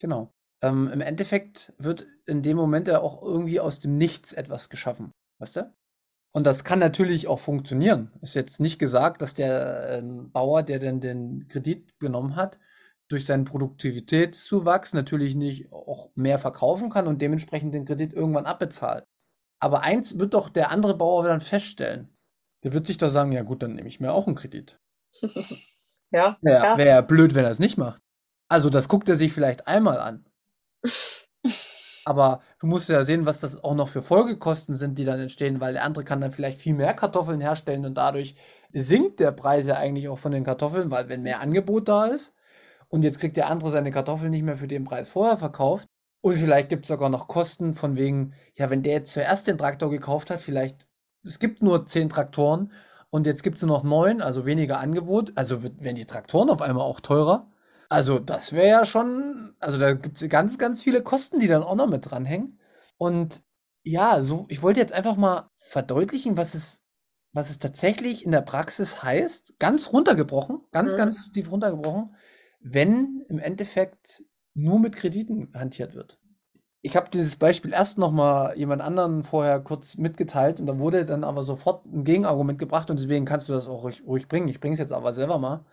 Genau. 0.00 0.32
Ähm, 0.62 0.88
Im 0.92 1.00
Endeffekt 1.00 1.72
wird 1.78 2.06
in 2.26 2.42
dem 2.42 2.56
Moment 2.56 2.88
ja 2.88 3.00
auch 3.00 3.22
irgendwie 3.22 3.60
aus 3.60 3.80
dem 3.80 3.96
Nichts 3.98 4.32
etwas 4.32 4.70
geschaffen. 4.70 5.12
Weißt 5.38 5.56
du? 5.56 5.74
Und 6.32 6.44
das 6.44 6.64
kann 6.64 6.78
natürlich 6.78 7.28
auch 7.28 7.38
funktionieren. 7.38 8.12
Ist 8.20 8.34
jetzt 8.34 8.60
nicht 8.60 8.78
gesagt, 8.78 9.22
dass 9.22 9.34
der 9.34 9.98
äh, 9.98 10.02
Bauer, 10.02 10.62
der 10.62 10.78
denn 10.78 11.00
den 11.00 11.48
Kredit 11.48 11.98
genommen 11.98 12.36
hat, 12.36 12.58
durch 13.08 13.24
seinen 13.24 13.44
Produktivitätszuwachs 13.44 14.92
natürlich 14.92 15.34
nicht 15.34 15.72
auch 15.72 16.10
mehr 16.14 16.38
verkaufen 16.38 16.90
kann 16.90 17.06
und 17.06 17.22
dementsprechend 17.22 17.74
den 17.74 17.84
Kredit 17.84 18.12
irgendwann 18.12 18.46
abbezahlt. 18.46 19.04
Aber 19.60 19.82
eins 19.82 20.18
wird 20.18 20.34
doch 20.34 20.48
der 20.48 20.70
andere 20.70 20.96
Bauer 20.96 21.24
dann 21.24 21.40
feststellen. 21.40 22.14
Der 22.64 22.72
wird 22.72 22.86
sich 22.86 22.98
doch 22.98 23.10
sagen, 23.10 23.32
ja 23.32 23.42
gut, 23.42 23.62
dann 23.62 23.74
nehme 23.74 23.88
ich 23.88 24.00
mir 24.00 24.12
auch 24.12 24.26
einen 24.26 24.36
Kredit. 24.36 24.78
Ja, 26.10 26.38
Wäre 26.40 26.64
ja. 26.64 26.78
wär 26.78 27.02
blöd, 27.02 27.34
wenn 27.34 27.44
er 27.44 27.50
es 27.50 27.58
nicht 27.58 27.78
macht. 27.78 28.02
Also 28.48 28.70
das 28.70 28.88
guckt 28.88 29.08
er 29.08 29.16
sich 29.16 29.32
vielleicht 29.32 29.66
einmal 29.66 29.98
an. 29.98 30.24
Aber 32.04 32.40
du 32.60 32.68
musst 32.68 32.88
ja 32.88 33.02
sehen, 33.02 33.26
was 33.26 33.40
das 33.40 33.62
auch 33.64 33.74
noch 33.74 33.88
für 33.88 34.00
Folgekosten 34.00 34.76
sind, 34.76 34.96
die 34.96 35.04
dann 35.04 35.18
entstehen, 35.18 35.60
weil 35.60 35.72
der 35.72 35.82
andere 35.82 36.04
kann 36.04 36.20
dann 36.20 36.30
vielleicht 36.30 36.60
viel 36.60 36.74
mehr 36.74 36.94
Kartoffeln 36.94 37.40
herstellen 37.40 37.84
und 37.84 37.94
dadurch 37.94 38.36
sinkt 38.72 39.18
der 39.18 39.32
Preis 39.32 39.66
ja 39.66 39.74
eigentlich 39.74 40.08
auch 40.08 40.18
von 40.18 40.30
den 40.30 40.44
Kartoffeln, 40.44 40.92
weil 40.92 41.08
wenn 41.08 41.22
mehr 41.22 41.40
Angebot 41.40 41.88
da 41.88 42.06
ist 42.06 42.32
und 42.88 43.02
jetzt 43.02 43.18
kriegt 43.18 43.36
der 43.36 43.48
andere 43.50 43.72
seine 43.72 43.90
Kartoffeln 43.90 44.30
nicht 44.30 44.44
mehr 44.44 44.56
für 44.56 44.68
den 44.68 44.84
Preis 44.84 45.08
vorher 45.08 45.36
verkauft 45.36 45.88
und 46.20 46.36
vielleicht 46.36 46.68
gibt 46.68 46.84
es 46.84 46.88
sogar 46.88 47.08
noch 47.08 47.26
Kosten 47.26 47.74
von 47.74 47.96
wegen, 47.96 48.34
ja, 48.54 48.70
wenn 48.70 48.84
der 48.84 48.94
jetzt 48.94 49.12
zuerst 49.12 49.48
den 49.48 49.58
Traktor 49.58 49.90
gekauft 49.90 50.30
hat, 50.30 50.40
vielleicht, 50.40 50.86
es 51.24 51.40
gibt 51.40 51.60
nur 51.60 51.86
zehn 51.86 52.08
Traktoren 52.08 52.70
und 53.16 53.26
jetzt 53.26 53.42
gibt 53.42 53.56
es 53.56 53.62
nur 53.62 53.76
noch 53.78 53.82
neun, 53.84 54.20
also 54.20 54.44
weniger 54.46 54.78
Angebot, 54.78 55.32
also 55.36 55.62
werden 55.62 55.96
die 55.96 56.04
Traktoren 56.04 56.50
auf 56.50 56.60
einmal 56.60 56.84
auch 56.84 57.00
teurer. 57.00 57.50
Also 57.88 58.18
das 58.18 58.52
wäre 58.52 58.68
ja 58.68 58.84
schon, 58.84 59.54
also 59.58 59.78
da 59.78 59.94
gibt 59.94 60.20
es 60.20 60.28
ganz, 60.28 60.58
ganz 60.58 60.82
viele 60.82 61.02
Kosten, 61.02 61.38
die 61.38 61.46
dann 61.46 61.62
auch 61.62 61.76
noch 61.76 61.88
mit 61.88 62.10
dranhängen. 62.10 62.60
Und 62.98 63.42
ja, 63.84 64.22
so, 64.22 64.44
ich 64.48 64.62
wollte 64.62 64.80
jetzt 64.80 64.92
einfach 64.92 65.16
mal 65.16 65.50
verdeutlichen, 65.56 66.36
was 66.36 66.54
es, 66.54 66.84
was 67.32 67.48
es 67.48 67.58
tatsächlich 67.58 68.24
in 68.24 68.32
der 68.32 68.42
Praxis 68.42 69.02
heißt, 69.02 69.58
ganz 69.58 69.92
runtergebrochen, 69.94 70.60
ganz, 70.70 70.92
Mhm. 70.92 70.96
ganz 70.96 71.32
tief 71.32 71.50
runtergebrochen, 71.50 72.14
wenn 72.60 73.24
im 73.28 73.38
Endeffekt 73.38 74.24
nur 74.54 74.78
mit 74.78 74.94
Krediten 74.94 75.52
hantiert 75.54 75.94
wird. 75.94 76.18
Ich 76.86 76.94
habe 76.94 77.10
dieses 77.10 77.34
Beispiel 77.34 77.72
erst 77.72 77.98
noch 77.98 78.12
mal 78.12 78.56
jemand 78.56 78.80
anderen 78.80 79.24
vorher 79.24 79.58
kurz 79.58 79.96
mitgeteilt 79.96 80.60
und 80.60 80.66
da 80.66 80.78
wurde 80.78 81.04
dann 81.04 81.24
aber 81.24 81.42
sofort 81.42 81.84
ein 81.84 82.04
Gegenargument 82.04 82.60
gebracht 82.60 82.90
und 82.90 83.00
deswegen 83.00 83.24
kannst 83.24 83.48
du 83.48 83.54
das 83.54 83.68
auch 83.68 83.82
ruhig, 83.82 84.04
ruhig 84.06 84.28
bringen. 84.28 84.46
Ich 84.46 84.60
bringe 84.60 84.74
es 84.74 84.78
jetzt 84.78 84.92
aber 84.92 85.12
selber 85.12 85.38
mal. 85.38 85.64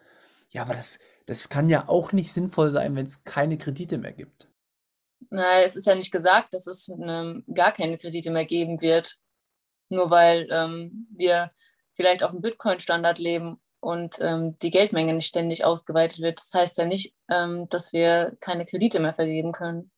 Ja, 0.50 0.64
aber 0.64 0.74
das, 0.74 0.98
das 1.28 1.50
kann 1.50 1.70
ja 1.70 1.88
auch 1.88 2.14
nicht 2.14 2.34
sinnvoll 2.34 2.72
sein, 2.72 2.96
wenn 2.96 3.06
es 3.06 3.24
keine 3.24 3.60
Kredite 3.60 4.00
mehr 4.00 4.12
gibt. 4.12 4.48
Nein, 5.30 5.62
es 5.64 5.76
ist 5.76 5.86
ja 5.86 5.94
nicht 5.94 6.12
gesagt, 6.12 6.56
dass 6.56 6.66
es 6.66 6.90
ähm, 6.90 7.44
gar 7.54 7.74
keine 7.74 8.00
Kredite 8.00 8.32
mehr 8.32 8.46
geben 8.46 8.82
wird. 8.82 9.18
Nur 9.90 10.10
weil 10.10 10.48
ähm, 10.50 11.08
wir 11.16 11.52
vielleicht 11.94 12.24
auf 12.24 12.32
dem 12.32 12.42
Bitcoin-Standard 12.42 13.20
leben 13.20 13.62
und 13.80 14.18
ähm, 14.20 14.58
die 14.64 14.72
Geldmenge 14.72 15.14
nicht 15.14 15.28
ständig 15.28 15.64
ausgeweitet 15.64 16.22
wird. 16.22 16.40
Das 16.40 16.52
heißt 16.56 16.80
ja 16.80 16.86
nicht, 16.86 17.14
ähm, 17.30 17.70
dass 17.70 17.94
wir 17.94 18.36
keine 18.40 18.66
Kredite 18.66 19.00
mehr 19.00 19.14
vergeben 19.14 19.52
können. 19.52 19.92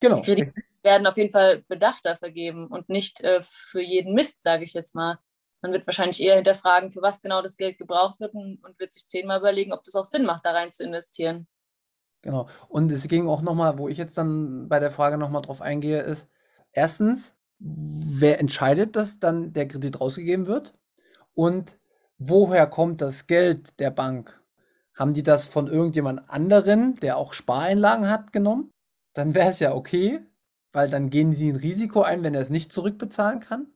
Genau. 0.00 0.16
Die 0.16 0.22
Kredite 0.22 0.52
werden 0.82 1.06
auf 1.06 1.16
jeden 1.16 1.30
Fall 1.30 1.64
bedachter 1.68 2.16
vergeben 2.16 2.68
und 2.68 2.88
nicht 2.88 3.20
äh, 3.22 3.40
für 3.42 3.82
jeden 3.82 4.14
Mist, 4.14 4.42
sage 4.42 4.64
ich 4.64 4.74
jetzt 4.74 4.94
mal. 4.94 5.18
Man 5.60 5.72
wird 5.72 5.86
wahrscheinlich 5.86 6.22
eher 6.22 6.36
hinterfragen, 6.36 6.92
für 6.92 7.02
was 7.02 7.20
genau 7.20 7.42
das 7.42 7.56
Geld 7.56 7.78
gebraucht 7.78 8.20
wird 8.20 8.34
und, 8.34 8.62
und 8.64 8.78
wird 8.78 8.94
sich 8.94 9.08
zehnmal 9.08 9.40
überlegen, 9.40 9.72
ob 9.72 9.82
das 9.82 9.96
auch 9.96 10.04
Sinn 10.04 10.24
macht, 10.24 10.46
da 10.46 10.52
rein 10.52 10.70
zu 10.70 10.84
investieren. 10.84 11.48
Genau. 12.22 12.48
Und 12.68 12.90
es 12.92 13.08
ging 13.08 13.28
auch 13.28 13.42
nochmal, 13.42 13.78
wo 13.78 13.88
ich 13.88 13.98
jetzt 13.98 14.16
dann 14.18 14.68
bei 14.68 14.78
der 14.78 14.90
Frage 14.90 15.18
nochmal 15.18 15.42
drauf 15.42 15.60
eingehe, 15.60 16.00
ist, 16.00 16.28
erstens, 16.72 17.34
wer 17.58 18.38
entscheidet, 18.38 18.96
dass 18.96 19.18
dann 19.18 19.52
der 19.52 19.66
Kredit 19.66 20.00
rausgegeben 20.00 20.46
wird? 20.46 20.74
Und 21.34 21.78
woher 22.18 22.66
kommt 22.66 23.00
das 23.00 23.26
Geld 23.26 23.78
der 23.80 23.90
Bank? 23.90 24.40
Haben 24.94 25.14
die 25.14 25.22
das 25.22 25.46
von 25.46 25.68
irgendjemand 25.68 26.28
anderen, 26.28 26.96
der 26.96 27.16
auch 27.16 27.32
Spareinlagen 27.32 28.08
hat, 28.10 28.32
genommen? 28.32 28.72
Dann 29.18 29.34
wäre 29.34 29.50
es 29.50 29.58
ja 29.58 29.74
okay, 29.74 30.20
weil 30.70 30.88
dann 30.88 31.10
gehen 31.10 31.32
sie 31.32 31.50
ein 31.50 31.56
Risiko 31.56 32.02
ein, 32.02 32.22
wenn 32.22 32.36
er 32.36 32.40
es 32.40 32.50
nicht 32.50 32.72
zurückbezahlen 32.72 33.40
kann. 33.40 33.66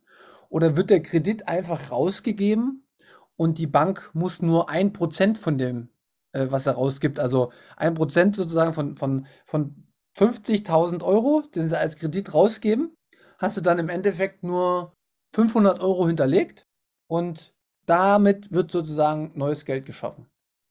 Oder 0.50 0.76
wird 0.76 0.88
der 0.88 1.02
Kredit 1.02 1.48
einfach 1.48 1.90
rausgegeben 1.90 2.86
und 3.34 3.58
die 3.58 3.66
Bank 3.66 4.10
muss 4.12 4.40
nur 4.40 4.68
ein 4.68 4.92
Prozent 4.92 5.38
von 5.38 5.58
dem, 5.58 5.88
äh, 6.30 6.46
was 6.50 6.68
er 6.68 6.74
rausgibt, 6.74 7.18
also 7.18 7.50
ein 7.76 7.94
Prozent 7.94 8.36
sozusagen 8.36 8.72
von, 8.72 8.96
von, 8.96 9.26
von 9.44 9.88
50.000 10.16 11.02
Euro, 11.02 11.42
den 11.52 11.68
sie 11.68 11.76
als 11.76 11.96
Kredit 11.96 12.32
rausgeben, 12.32 12.94
hast 13.38 13.56
du 13.56 13.62
dann 13.62 13.80
im 13.80 13.88
Endeffekt 13.88 14.44
nur 14.44 14.92
500 15.34 15.80
Euro 15.80 16.06
hinterlegt 16.06 16.68
und 17.08 17.52
damit 17.86 18.52
wird 18.52 18.70
sozusagen 18.70 19.32
neues 19.34 19.64
Geld 19.64 19.86
geschaffen. 19.86 20.28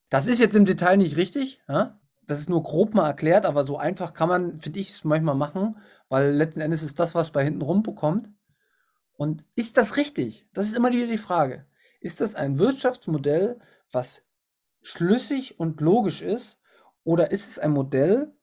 Das 0.09 0.27
ist 0.27 0.39
jetzt 0.39 0.55
im 0.55 0.63
Detail 0.63 0.95
nicht 0.95 1.17
richtig, 1.17 1.61
ja? 1.67 2.00
Das 2.23 2.39
ist 2.39 2.49
nur 2.49 2.63
grob 2.63 2.93
mal 2.93 3.07
erklärt, 3.07 3.45
aber 3.45 3.63
so 3.63 3.77
einfach 3.77 4.13
kann 4.13 4.29
man, 4.29 4.59
finde 4.59 4.79
ich, 4.79 4.91
es 4.91 5.03
manchmal 5.03 5.35
machen, 5.35 5.77
weil 6.09 6.31
letzten 6.31 6.61
Endes 6.61 6.83
ist 6.83 6.99
das, 6.99 7.15
was 7.15 7.31
bei 7.31 7.43
hinten 7.43 7.61
rumbekommt. 7.61 8.29
Und 9.13 9.45
ist 9.55 9.77
das 9.77 9.97
richtig? 9.97 10.47
Das 10.53 10.65
ist 10.65 10.75
immer 10.75 10.91
wieder 10.91 11.07
die 11.07 11.17
Frage. 11.17 11.65
Ist 11.99 12.21
das 12.21 12.35
ein 12.35 12.57
Wirtschaftsmodell, 12.57 13.59
was 13.91 14.23
schlüssig 14.81 15.59
und 15.59 15.81
logisch 15.81 16.21
ist? 16.21 16.59
Oder 17.03 17.31
ist 17.31 17.47
es 17.47 17.59
ein 17.59 17.71
Modell, 17.71 18.33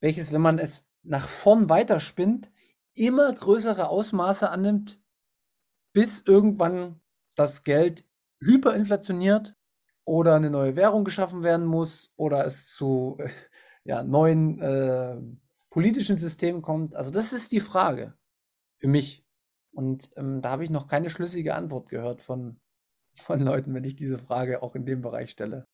welches, 0.00 0.32
wenn 0.32 0.40
man 0.40 0.58
es 0.58 0.84
nach 1.02 1.26
vorn 1.28 1.68
weiterspinnt, 1.68 2.50
immer 2.94 3.32
größere 3.32 3.88
Ausmaße 3.88 4.50
annimmt, 4.50 5.00
bis 5.92 6.22
irgendwann 6.22 7.00
das 7.34 7.64
Geld 7.64 8.04
hyperinflationiert 8.40 9.54
oder 10.06 10.36
eine 10.36 10.50
neue 10.50 10.76
Währung 10.76 11.04
geschaffen 11.04 11.42
werden 11.42 11.66
muss 11.66 12.12
oder 12.16 12.46
es 12.46 12.72
zu 12.72 13.18
ja, 13.84 14.02
neuen 14.02 14.58
äh, 14.60 15.16
politischen 15.68 16.16
Systemen 16.16 16.62
kommt? 16.62 16.94
Also 16.94 17.10
das 17.10 17.34
ist 17.34 17.52
die 17.52 17.60
Frage 17.60 18.14
für 18.78 18.88
mich. 18.88 19.24
Und 19.72 20.08
ähm, 20.16 20.40
da 20.40 20.50
habe 20.50 20.64
ich 20.64 20.70
noch 20.70 20.86
keine 20.86 21.10
schlüssige 21.10 21.54
Antwort 21.54 21.90
gehört 21.90 22.22
von, 22.22 22.58
von 23.14 23.40
Leuten, 23.40 23.74
wenn 23.74 23.84
ich 23.84 23.96
diese 23.96 24.16
Frage 24.16 24.62
auch 24.62 24.74
in 24.74 24.86
dem 24.86 25.02
Bereich 25.02 25.30
stelle. 25.30 25.66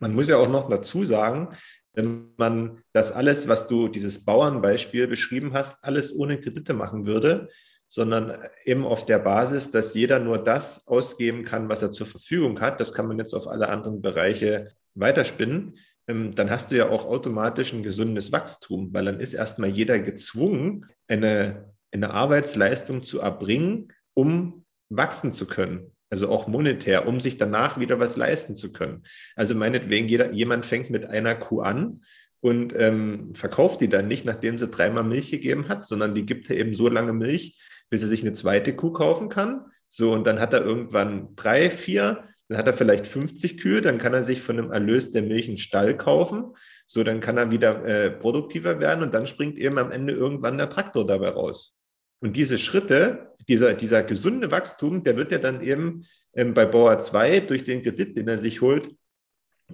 Man 0.00 0.14
muss 0.14 0.28
ja 0.28 0.38
auch 0.38 0.48
noch 0.48 0.68
dazu 0.70 1.04
sagen, 1.04 1.54
wenn 1.92 2.32
man 2.38 2.82
das 2.92 3.12
alles, 3.12 3.48
was 3.48 3.68
du 3.68 3.88
dieses 3.88 4.24
Bauernbeispiel 4.24 5.06
beschrieben 5.06 5.52
hast, 5.52 5.84
alles 5.84 6.16
ohne 6.16 6.40
Kredite 6.40 6.72
machen 6.72 7.04
würde, 7.04 7.50
sondern 7.90 8.38
eben 8.64 8.86
auf 8.86 9.04
der 9.04 9.18
Basis, 9.18 9.72
dass 9.72 9.94
jeder 9.94 10.20
nur 10.20 10.38
das 10.38 10.86
ausgeben 10.86 11.44
kann, 11.44 11.68
was 11.68 11.82
er 11.82 11.90
zur 11.90 12.06
Verfügung 12.06 12.60
hat, 12.60 12.78
das 12.78 12.94
kann 12.94 13.08
man 13.08 13.18
jetzt 13.18 13.34
auf 13.34 13.48
alle 13.48 13.68
anderen 13.68 14.00
Bereiche 14.00 14.68
weiterspinnen, 14.94 15.76
ähm, 16.06 16.32
dann 16.36 16.50
hast 16.50 16.70
du 16.70 16.76
ja 16.76 16.88
auch 16.88 17.04
automatisch 17.04 17.72
ein 17.72 17.82
gesundes 17.82 18.30
Wachstum, 18.30 18.94
weil 18.94 19.06
dann 19.06 19.18
ist 19.18 19.34
erstmal 19.34 19.70
jeder 19.70 19.98
gezwungen, 19.98 20.86
eine, 21.08 21.74
eine 21.90 22.14
Arbeitsleistung 22.14 23.02
zu 23.02 23.18
erbringen, 23.18 23.92
um 24.14 24.64
wachsen 24.88 25.32
zu 25.32 25.46
können. 25.46 25.90
Also 26.10 26.28
auch 26.28 26.46
monetär, 26.46 27.08
um 27.08 27.20
sich 27.20 27.38
danach 27.38 27.80
wieder 27.80 27.98
was 27.98 28.16
leisten 28.16 28.54
zu 28.54 28.72
können. 28.72 29.02
Also 29.34 29.56
meinetwegen, 29.56 30.08
jeder, 30.08 30.30
jemand 30.30 30.64
fängt 30.64 30.90
mit 30.90 31.06
einer 31.06 31.34
Kuh 31.34 31.60
an 31.60 32.02
und 32.38 32.72
ähm, 32.76 33.34
verkauft 33.34 33.80
die 33.80 33.88
dann 33.88 34.06
nicht, 34.06 34.24
nachdem 34.24 34.58
sie 34.58 34.68
dreimal 34.68 35.02
Milch 35.02 35.32
gegeben 35.32 35.68
hat, 35.68 35.84
sondern 35.84 36.14
die 36.14 36.24
gibt 36.24 36.48
er 36.50 36.56
eben 36.56 36.74
so 36.76 36.88
lange 36.88 37.12
Milch, 37.12 37.60
bis 37.90 38.02
er 38.02 38.08
sich 38.08 38.22
eine 38.22 38.32
zweite 38.32 38.74
Kuh 38.74 38.92
kaufen 38.92 39.28
kann. 39.28 39.66
So, 39.88 40.12
und 40.12 40.26
dann 40.26 40.40
hat 40.40 40.54
er 40.54 40.64
irgendwann 40.64 41.34
drei, 41.36 41.68
vier, 41.68 42.24
dann 42.48 42.58
hat 42.58 42.66
er 42.66 42.72
vielleicht 42.72 43.06
50 43.06 43.58
Kühe, 43.58 43.80
dann 43.80 43.98
kann 43.98 44.14
er 44.14 44.22
sich 44.22 44.40
von 44.40 44.58
einem 44.58 44.72
Erlös 44.72 45.10
der 45.10 45.22
Milch 45.22 45.48
einen 45.48 45.58
Stall 45.58 45.96
kaufen. 45.96 46.54
So, 46.86 47.04
dann 47.04 47.20
kann 47.20 47.36
er 47.36 47.50
wieder 47.50 47.84
äh, 47.84 48.10
produktiver 48.10 48.80
werden 48.80 49.02
und 49.02 49.14
dann 49.14 49.26
springt 49.26 49.58
eben 49.58 49.78
am 49.78 49.92
Ende 49.92 50.12
irgendwann 50.12 50.58
der 50.58 50.70
Traktor 50.70 51.04
dabei 51.04 51.28
raus. 51.28 51.76
Und 52.20 52.36
diese 52.36 52.58
Schritte, 52.58 53.34
dieser, 53.48 53.74
dieser 53.74 54.02
gesunde 54.02 54.50
Wachstum, 54.50 55.02
der 55.02 55.16
wird 55.16 55.32
ja 55.32 55.38
dann 55.38 55.60
eben 55.60 56.04
ähm, 56.34 56.54
bei 56.54 56.66
Bauer 56.66 56.98
2 56.98 57.40
durch 57.40 57.64
den 57.64 57.82
Kredit, 57.82 58.16
den 58.16 58.28
er 58.28 58.38
sich 58.38 58.60
holt, 58.60 58.90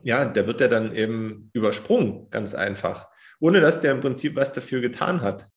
ja, 0.02 0.24
der 0.24 0.46
wird 0.46 0.60
ja 0.60 0.68
dann 0.68 0.94
eben 0.94 1.50
übersprungen, 1.52 2.28
ganz 2.30 2.54
einfach, 2.54 3.08
ohne 3.40 3.60
dass 3.60 3.80
der 3.80 3.92
im 3.92 4.00
Prinzip 4.00 4.36
was 4.36 4.52
dafür 4.52 4.80
getan 4.80 5.22
hat. 5.22 5.48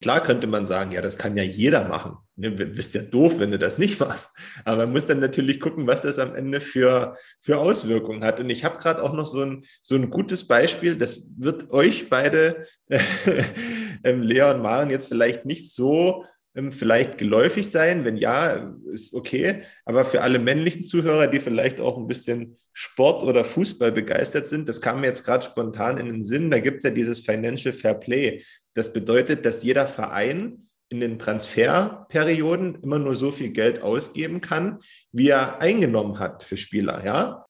Klar 0.00 0.22
könnte 0.22 0.46
man 0.46 0.66
sagen, 0.66 0.92
ja, 0.92 1.00
das 1.00 1.18
kann 1.18 1.36
ja 1.36 1.42
jeder 1.42 1.88
machen. 1.88 2.16
Du 2.36 2.50
bist 2.50 2.94
ja 2.94 3.02
doof, 3.02 3.38
wenn 3.38 3.52
du 3.52 3.58
das 3.58 3.78
nicht 3.78 4.00
machst. 4.00 4.30
Aber 4.64 4.78
man 4.78 4.92
muss 4.92 5.06
dann 5.06 5.20
natürlich 5.20 5.60
gucken, 5.60 5.86
was 5.86 6.02
das 6.02 6.18
am 6.18 6.34
Ende 6.34 6.60
für, 6.60 7.16
für 7.40 7.58
Auswirkungen 7.58 8.24
hat. 8.24 8.40
Und 8.40 8.50
ich 8.50 8.64
habe 8.64 8.78
gerade 8.78 9.02
auch 9.02 9.12
noch 9.12 9.26
so 9.26 9.40
ein, 9.40 9.64
so 9.82 9.94
ein 9.94 10.10
gutes 10.10 10.46
Beispiel, 10.46 10.96
das 10.96 11.28
wird 11.38 11.70
euch 11.70 12.10
beide, 12.10 12.66
äh, 12.88 14.12
Lea 14.12 14.42
und 14.54 14.62
Maren, 14.62 14.90
jetzt 14.90 15.08
vielleicht 15.08 15.46
nicht 15.46 15.72
so 15.72 16.24
ähm, 16.24 16.30
vielleicht 16.70 17.18
geläufig 17.18 17.70
sein? 17.70 18.04
Wenn 18.04 18.16
ja, 18.16 18.74
ist 18.92 19.12
okay. 19.12 19.62
Aber 19.84 20.04
für 20.04 20.22
alle 20.22 20.38
männlichen 20.38 20.84
Zuhörer, 20.84 21.26
die 21.26 21.40
vielleicht 21.40 21.80
auch 21.80 21.96
ein 21.96 22.06
bisschen 22.06 22.56
Sport 22.72 23.22
oder 23.22 23.44
Fußball 23.44 23.92
begeistert 23.92 24.46
sind, 24.46 24.68
das 24.68 24.80
kam 24.80 25.00
mir 25.00 25.08
jetzt 25.08 25.24
gerade 25.24 25.44
spontan 25.44 25.98
in 25.98 26.06
den 26.06 26.22
Sinn, 26.22 26.50
da 26.50 26.60
gibt 26.60 26.78
es 26.78 26.84
ja 26.84 26.90
dieses 26.90 27.20
Financial 27.20 27.72
Fair 27.72 27.94
Play. 27.94 28.44
Das 28.74 28.92
bedeutet, 28.92 29.44
dass 29.46 29.62
jeder 29.62 29.86
Verein 29.86 30.68
in 30.90 31.00
den 31.00 31.18
Transferperioden 31.18 32.82
immer 32.82 32.98
nur 32.98 33.16
so 33.16 33.30
viel 33.30 33.50
Geld 33.50 33.82
ausgeben 33.82 34.40
kann, 34.40 34.78
wie 35.12 35.28
er 35.28 35.60
eingenommen 35.60 36.18
hat 36.18 36.44
für 36.44 36.56
Spieler, 36.56 37.04
ja. 37.04 37.46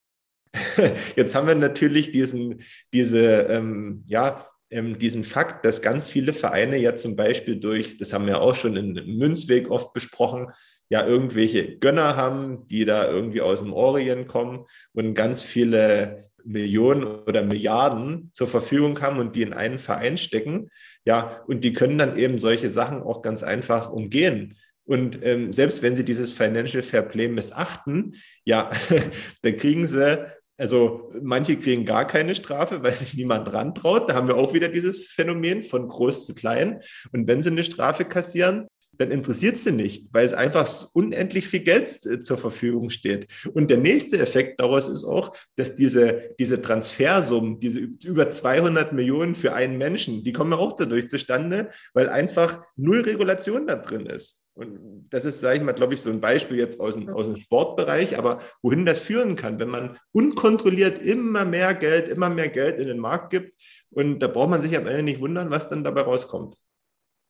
Jetzt 1.17 1.35
haben 1.35 1.49
wir 1.49 1.55
natürlich 1.55 2.13
diesen, 2.13 2.63
diese, 2.93 3.43
ähm, 3.49 4.05
ja, 4.07 4.47
ähm, 4.75 4.99
diesen 4.99 5.25
Fakt, 5.25 5.65
dass 5.65 5.83
ganz 5.83 6.09
viele 6.09 6.33
Vereine 6.33 6.77
ja 6.79 6.97
zum 6.97 7.17
Beispiel 7.17 7.57
durch, 7.57 7.97
das 7.97 8.13
haben 8.13 8.27
wir 8.27 8.41
auch 8.41 8.55
schon 8.55 8.77
in 8.77 8.93
Münzweg 9.19 9.71
oft 9.71 9.93
besprochen, 9.93 10.49
ja 10.91 11.07
irgendwelche 11.07 11.79
Gönner 11.79 12.17
haben, 12.17 12.67
die 12.67 12.85
da 12.85 13.09
irgendwie 13.09 13.41
aus 13.41 13.61
dem 13.61 13.73
Orient 13.73 14.29
kommen 14.29 14.67
und 14.93 15.15
ganz 15.15 15.43
viele 15.43 16.29
Millionen 16.45 17.05
oder 17.05 17.43
Milliarden 17.43 18.31
zur 18.33 18.49
Verfügung 18.49 19.01
haben 19.01 19.19
und 19.19 19.35
die 19.35 19.43
in 19.43 19.55
einen 19.55 19.79
Verein 19.79 20.19
stecken. 20.19 20.71
Ja, 21.07 21.43
und 21.47 21.65
die 21.65 21.73
können 21.73 21.97
dann 21.97 22.19
eben 22.19 22.39
solche 22.39 22.69
Sachen 22.69 23.03
auch 23.03 23.23
ganz 23.23 23.43
einfach 23.43 23.91
umgehen. 23.91 24.57
Und 24.87 25.19
ähm, 25.23 25.53
selbst 25.55 25.83
wenn 25.83 25.97
sie 25.97 26.05
dieses 26.05 26.33
Financial 26.33 26.83
Fair 26.83 27.03
Play 27.03 27.29
missachten, 27.29 28.17
ja, 28.45 28.71
da 29.43 29.53
kriegen 29.53 29.87
sie 29.87 30.27
also 30.57 31.13
manche 31.21 31.57
kriegen 31.57 31.85
gar 31.85 32.07
keine 32.07 32.35
Strafe, 32.35 32.83
weil 32.83 32.95
sich 32.95 33.15
niemand 33.15 33.53
rantraut. 33.53 34.09
Da 34.09 34.15
haben 34.15 34.29
wir 34.29 34.37
auch 34.37 34.55
wieder 34.55 34.69
dieses 34.69 35.07
Phänomen 35.07 35.63
von 35.63 35.89
groß 35.89 36.27
zu 36.27 36.35
klein. 36.35 36.81
Und 37.13 37.27
wenn 37.27 37.43
sie 37.43 37.51
eine 37.51 37.65
Strafe 37.65 38.05
kassieren, 38.05 38.69
dann 38.99 39.11
interessiert 39.11 39.57
sie 39.57 39.73
nicht, 39.73 40.07
weil 40.13 40.25
es 40.25 40.33
einfach 40.33 40.89
unendlich 40.93 41.49
viel 41.49 41.61
Geld 41.61 42.05
äh, 42.07 42.23
zur 42.23 42.39
Verfügung 42.39 42.91
steht. 42.91 43.27
Und 43.53 43.71
der 43.71 43.79
nächste 43.79 44.19
Effekt 44.19 44.61
daraus 44.61 44.89
ist 44.89 45.05
auch, 45.05 45.37
dass 45.57 45.75
diese, 45.75 46.35
diese 46.39 46.61
Transfersummen, 46.61 47.59
diese 47.61 47.81
über 48.05 48.31
200 48.31 48.93
Millionen 48.93 49.35
für 49.35 49.53
einen 49.53 49.79
Menschen, 49.79 50.23
die 50.23 50.33
kommen 50.33 50.53
ja 50.53 50.59
auch 50.59 50.77
dadurch 50.77 51.09
zustande, 51.09 51.71
weil 51.93 52.09
einfach 52.09 52.63
null 52.77 53.01
Regulation 53.01 53.67
da 53.67 53.77
drin 53.77 54.07
ist. 54.07 54.44
Und 54.55 55.09
das 55.11 55.25
ist, 55.25 55.41
sage 55.41 55.59
ich 55.59 55.65
mal, 55.65 55.73
glaube 55.73 55.95
ich, 55.95 56.01
so 56.01 56.11
ein 56.11 56.21
Beispiel 56.21 56.59
jetzt 56.59 56.79
aus 56.79 56.95
dem, 56.95 57.09
aus 57.09 57.27
dem 57.27 57.37
Sportbereich, 57.39 58.17
aber 58.17 58.39
wohin 58.63 58.87
das 58.87 59.01
führen 59.01 59.35
kann, 59.35 59.59
wenn 59.59 59.69
man 59.69 59.99
unkontrolliert 60.13 61.03
immer 61.03 61.45
mehr 61.45 61.75
Geld, 61.75 62.09
immer 62.09 62.31
mehr 62.31 62.49
Geld 62.49 62.79
in 62.79 62.87
den 62.87 62.99
Markt 62.99 63.31
gibt. 63.31 63.61
Und 63.91 64.21
da 64.21 64.29
braucht 64.29 64.51
man 64.51 64.63
sich 64.63 64.77
am 64.77 64.87
Ende 64.87 65.03
nicht 65.03 65.21
wundern, 65.21 65.51
was 65.51 65.69
dann 65.69 65.83
dabei 65.83 66.03
rauskommt. 66.03 66.57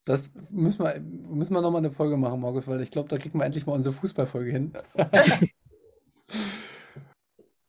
Das 0.04 0.34
müssen 0.50 0.84
wir, 0.84 1.00
müssen 1.00 1.54
wir 1.54 1.62
nochmal 1.62 1.80
eine 1.80 1.90
Folge 1.90 2.18
machen, 2.18 2.40
Markus, 2.40 2.68
weil 2.68 2.82
ich 2.82 2.90
glaube, 2.90 3.08
da 3.08 3.16
kriegen 3.16 3.38
wir 3.38 3.46
endlich 3.46 3.64
mal 3.64 3.72
unsere 3.72 3.94
Fußballfolge 3.94 4.50
hin. 4.50 4.72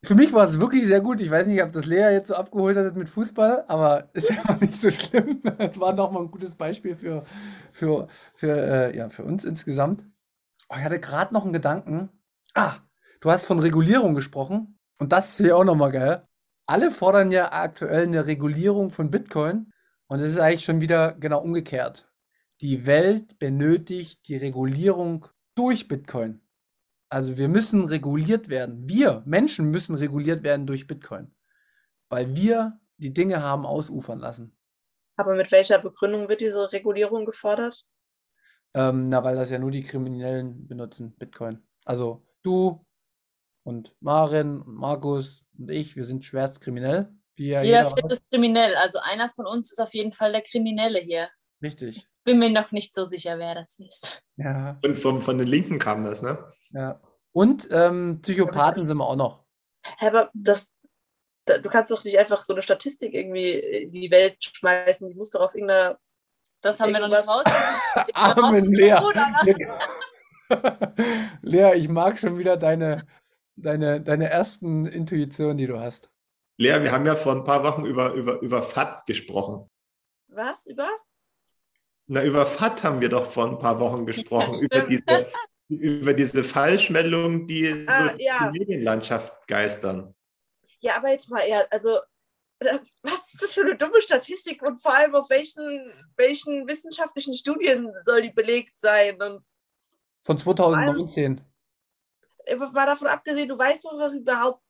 Für 0.05 0.13
mich 0.13 0.33
war 0.33 0.43
es 0.43 0.59
wirklich 0.59 0.85
sehr 0.85 1.01
gut. 1.01 1.19
Ich 1.19 1.31
weiß 1.31 1.47
nicht, 1.47 1.63
ob 1.63 1.71
das 1.71 1.87
Lea 1.87 2.11
jetzt 2.11 2.27
so 2.27 2.35
abgeholt 2.35 2.77
hat 2.77 2.95
mit 2.95 3.09
Fußball, 3.09 3.65
aber 3.67 4.09
ist 4.13 4.29
ja 4.29 4.35
auch 4.47 4.61
nicht 4.61 4.79
so 4.79 4.91
schlimm. 4.91 5.41
Es 5.57 5.79
war 5.79 5.95
doch 5.95 6.11
mal 6.11 6.21
ein 6.21 6.31
gutes 6.31 6.55
Beispiel 6.55 6.95
für, 6.95 7.23
für, 7.71 8.07
für, 8.35 8.55
äh, 8.55 8.95
ja, 8.95 9.09
für 9.09 9.23
uns 9.23 9.43
insgesamt. 9.43 10.05
Oh, 10.69 10.75
ich 10.77 10.83
hatte 10.83 10.99
gerade 10.99 11.33
noch 11.33 11.43
einen 11.43 11.53
Gedanken. 11.53 12.09
Ah, 12.53 12.75
du 13.19 13.31
hast 13.31 13.47
von 13.47 13.57
Regulierung 13.57 14.13
gesprochen 14.13 14.77
und 14.99 15.11
das 15.11 15.39
ist 15.39 15.45
ja 15.47 15.55
auch 15.55 15.63
nochmal 15.63 15.91
geil. 15.91 16.27
Alle 16.67 16.91
fordern 16.91 17.31
ja 17.31 17.51
aktuell 17.51 18.03
eine 18.03 18.27
Regulierung 18.27 18.91
von 18.91 19.09
Bitcoin 19.09 19.71
und 20.05 20.19
es 20.19 20.33
ist 20.33 20.39
eigentlich 20.39 20.65
schon 20.65 20.81
wieder 20.81 21.13
genau 21.13 21.41
umgekehrt. 21.41 22.11
Die 22.61 22.85
Welt 22.85 23.39
benötigt 23.39 24.27
die 24.27 24.37
Regulierung 24.37 25.25
durch 25.55 25.87
Bitcoin. 25.87 26.44
Also 27.15 27.37
wir 27.37 27.47
müssen 27.47 27.85
reguliert 27.85 28.49
werden. 28.49 28.89
Wir 28.89 29.23
Menschen 29.25 29.71
müssen 29.71 29.95
reguliert 29.95 30.43
werden 30.43 30.67
durch 30.67 30.85
Bitcoin, 30.85 31.33
weil 32.09 32.35
wir 32.35 32.77
die 32.97 33.13
Dinge 33.13 33.41
haben 33.41 33.65
ausufern 33.65 34.19
lassen. 34.19 34.57
Aber 35.15 35.33
mit 35.33 35.49
welcher 35.53 35.79
Begründung 35.79 36.27
wird 36.27 36.41
diese 36.41 36.73
Regulierung 36.73 37.25
gefordert? 37.25 37.85
Ähm, 38.73 39.07
na, 39.07 39.23
weil 39.23 39.37
das 39.37 39.49
ja 39.49 39.59
nur 39.59 39.71
die 39.71 39.83
Kriminellen 39.83 40.67
benutzen, 40.67 41.15
Bitcoin. 41.15 41.65
Also 41.85 42.27
du 42.43 42.85
und 43.63 43.95
Maren 44.01 44.61
und 44.61 44.75
Markus 44.75 45.45
und 45.57 45.71
ich, 45.71 45.95
wir 45.95 46.03
sind 46.03 46.25
schwerst 46.25 46.59
kriminell. 46.59 47.13
Jeder, 47.37 47.63
jeder 47.63 47.91
Viert 47.91 48.11
ist 48.11 48.29
kriminell. 48.29 48.75
Also 48.75 48.99
einer 49.01 49.29
von 49.29 49.45
uns 49.47 49.71
ist 49.71 49.79
auf 49.79 49.93
jeden 49.93 50.11
Fall 50.11 50.33
der 50.33 50.41
Kriminelle 50.41 50.99
hier. 50.99 51.29
Richtig. 51.61 52.09
Bin 52.25 52.39
mir 52.39 52.49
noch 52.49 52.73
nicht 52.73 52.93
so 52.93 53.05
sicher, 53.05 53.39
wer 53.39 53.55
das 53.55 53.79
ist. 53.79 54.21
Ja. 54.35 54.77
Und 54.83 54.97
von, 54.97 55.21
von 55.21 55.37
den 55.37 55.47
Linken 55.47 55.79
kam 55.79 56.03
das, 56.03 56.21
ne? 56.21 56.51
Ja. 56.75 56.99
Und 57.31 57.69
ähm, 57.71 58.19
Psychopathen 58.21 58.85
sind 58.85 58.97
wir 58.97 59.07
auch 59.07 59.15
noch. 59.15 59.43
Aber 59.99 60.29
das, 60.33 60.75
du 61.45 61.69
kannst 61.69 61.89
doch 61.89 62.03
nicht 62.03 62.19
einfach 62.19 62.41
so 62.41 62.53
eine 62.53 62.61
Statistik 62.61 63.13
irgendwie 63.13 63.53
in 63.53 63.91
die 63.91 64.11
Welt 64.11 64.43
schmeißen. 64.43 65.07
Die 65.07 65.15
muss 65.15 65.29
doch 65.29 65.41
auf 65.41 65.55
irgendeiner. 65.55 65.97
Das 66.61 66.79
haben 66.79 66.93
wir 66.93 66.99
noch 66.99 67.07
nicht 67.07 67.27
raus. 67.27 67.43
Amen, 68.13 68.65
Lea. 68.65 68.97
Lea, 71.41 71.73
ich 71.75 71.87
mag 71.89 72.19
schon 72.19 72.37
wieder 72.37 72.57
deine, 72.57 73.05
deine, 73.55 74.01
deine 74.01 74.29
ersten 74.29 74.85
Intuitionen, 74.85 75.57
die 75.57 75.67
du 75.67 75.79
hast. 75.79 76.11
Lea, 76.57 76.81
wir 76.81 76.91
haben 76.91 77.05
ja 77.05 77.15
vor 77.15 77.33
ein 77.33 77.43
paar 77.43 77.63
Wochen 77.63 77.85
über, 77.85 78.13
über, 78.13 78.39
über 78.41 78.61
FAT 78.61 79.05
gesprochen. 79.05 79.69
Was? 80.27 80.65
Über? 80.65 80.87
Na, 82.07 82.23
über 82.23 82.45
FAT 82.45 82.83
haben 82.83 83.01
wir 83.01 83.09
doch 83.09 83.25
vor 83.25 83.47
ein 83.47 83.59
paar 83.59 83.79
Wochen 83.79 84.05
gesprochen, 84.05 84.59
über 84.59 84.81
diese, 84.81 85.27
über 85.67 86.13
diese 86.13 86.43
Falschmeldungen, 86.43 87.47
die 87.47 87.85
ah, 87.87 88.11
so 88.11 88.19
ja. 88.19 88.51
die 88.51 88.59
Medienlandschaft 88.59 89.47
geistern. 89.47 90.13
Ja, 90.79 90.97
aber 90.97 91.09
jetzt 91.09 91.29
mal 91.29 91.41
eher, 91.41 91.67
also 91.71 91.99
was 93.03 93.33
ist 93.33 93.41
das 93.41 93.53
für 93.53 93.61
eine 93.61 93.75
dumme 93.75 94.01
Statistik 94.01 94.61
und 94.61 94.77
vor 94.77 94.93
allem 94.93 95.15
auf 95.15 95.29
welchen, 95.29 95.91
welchen 96.15 96.67
wissenschaftlichen 96.67 97.33
Studien 97.33 97.91
soll 98.05 98.21
die 98.21 98.31
belegt 98.31 98.77
sein? 98.77 99.21
Und 99.21 99.43
Von 100.23 100.37
2019. 100.37 101.41
Allem, 102.47 102.59
mal 102.71 102.85
davon 102.85 103.07
abgesehen, 103.07 103.49
du 103.49 103.57
weißt 103.57 103.85
doch 103.85 104.13
überhaupt 104.13 104.63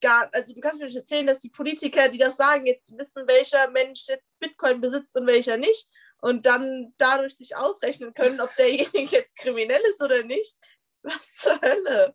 gar, 0.00 0.28
also 0.32 0.52
du 0.52 0.60
kannst 0.60 0.78
mir 0.78 0.86
nicht 0.86 0.96
erzählen, 0.96 1.26
dass 1.26 1.40
die 1.40 1.50
Politiker, 1.50 2.08
die 2.08 2.18
das 2.18 2.36
sagen, 2.36 2.66
jetzt 2.66 2.96
wissen, 2.96 3.26
welcher 3.26 3.70
Mensch 3.70 4.06
jetzt 4.08 4.38
Bitcoin 4.38 4.80
besitzt 4.80 5.16
und 5.16 5.26
welcher 5.26 5.56
nicht 5.56 5.88
und 6.20 6.46
dann 6.46 6.94
dadurch 6.98 7.36
sich 7.36 7.56
ausrechnen 7.56 8.14
können, 8.14 8.40
ob 8.40 8.54
derjenige 8.56 8.98
jetzt 9.16 9.36
kriminell 9.38 9.80
ist 9.90 10.02
oder 10.02 10.22
nicht. 10.24 10.56
Was 11.02 11.34
zur 11.34 11.60
Hölle? 11.60 12.14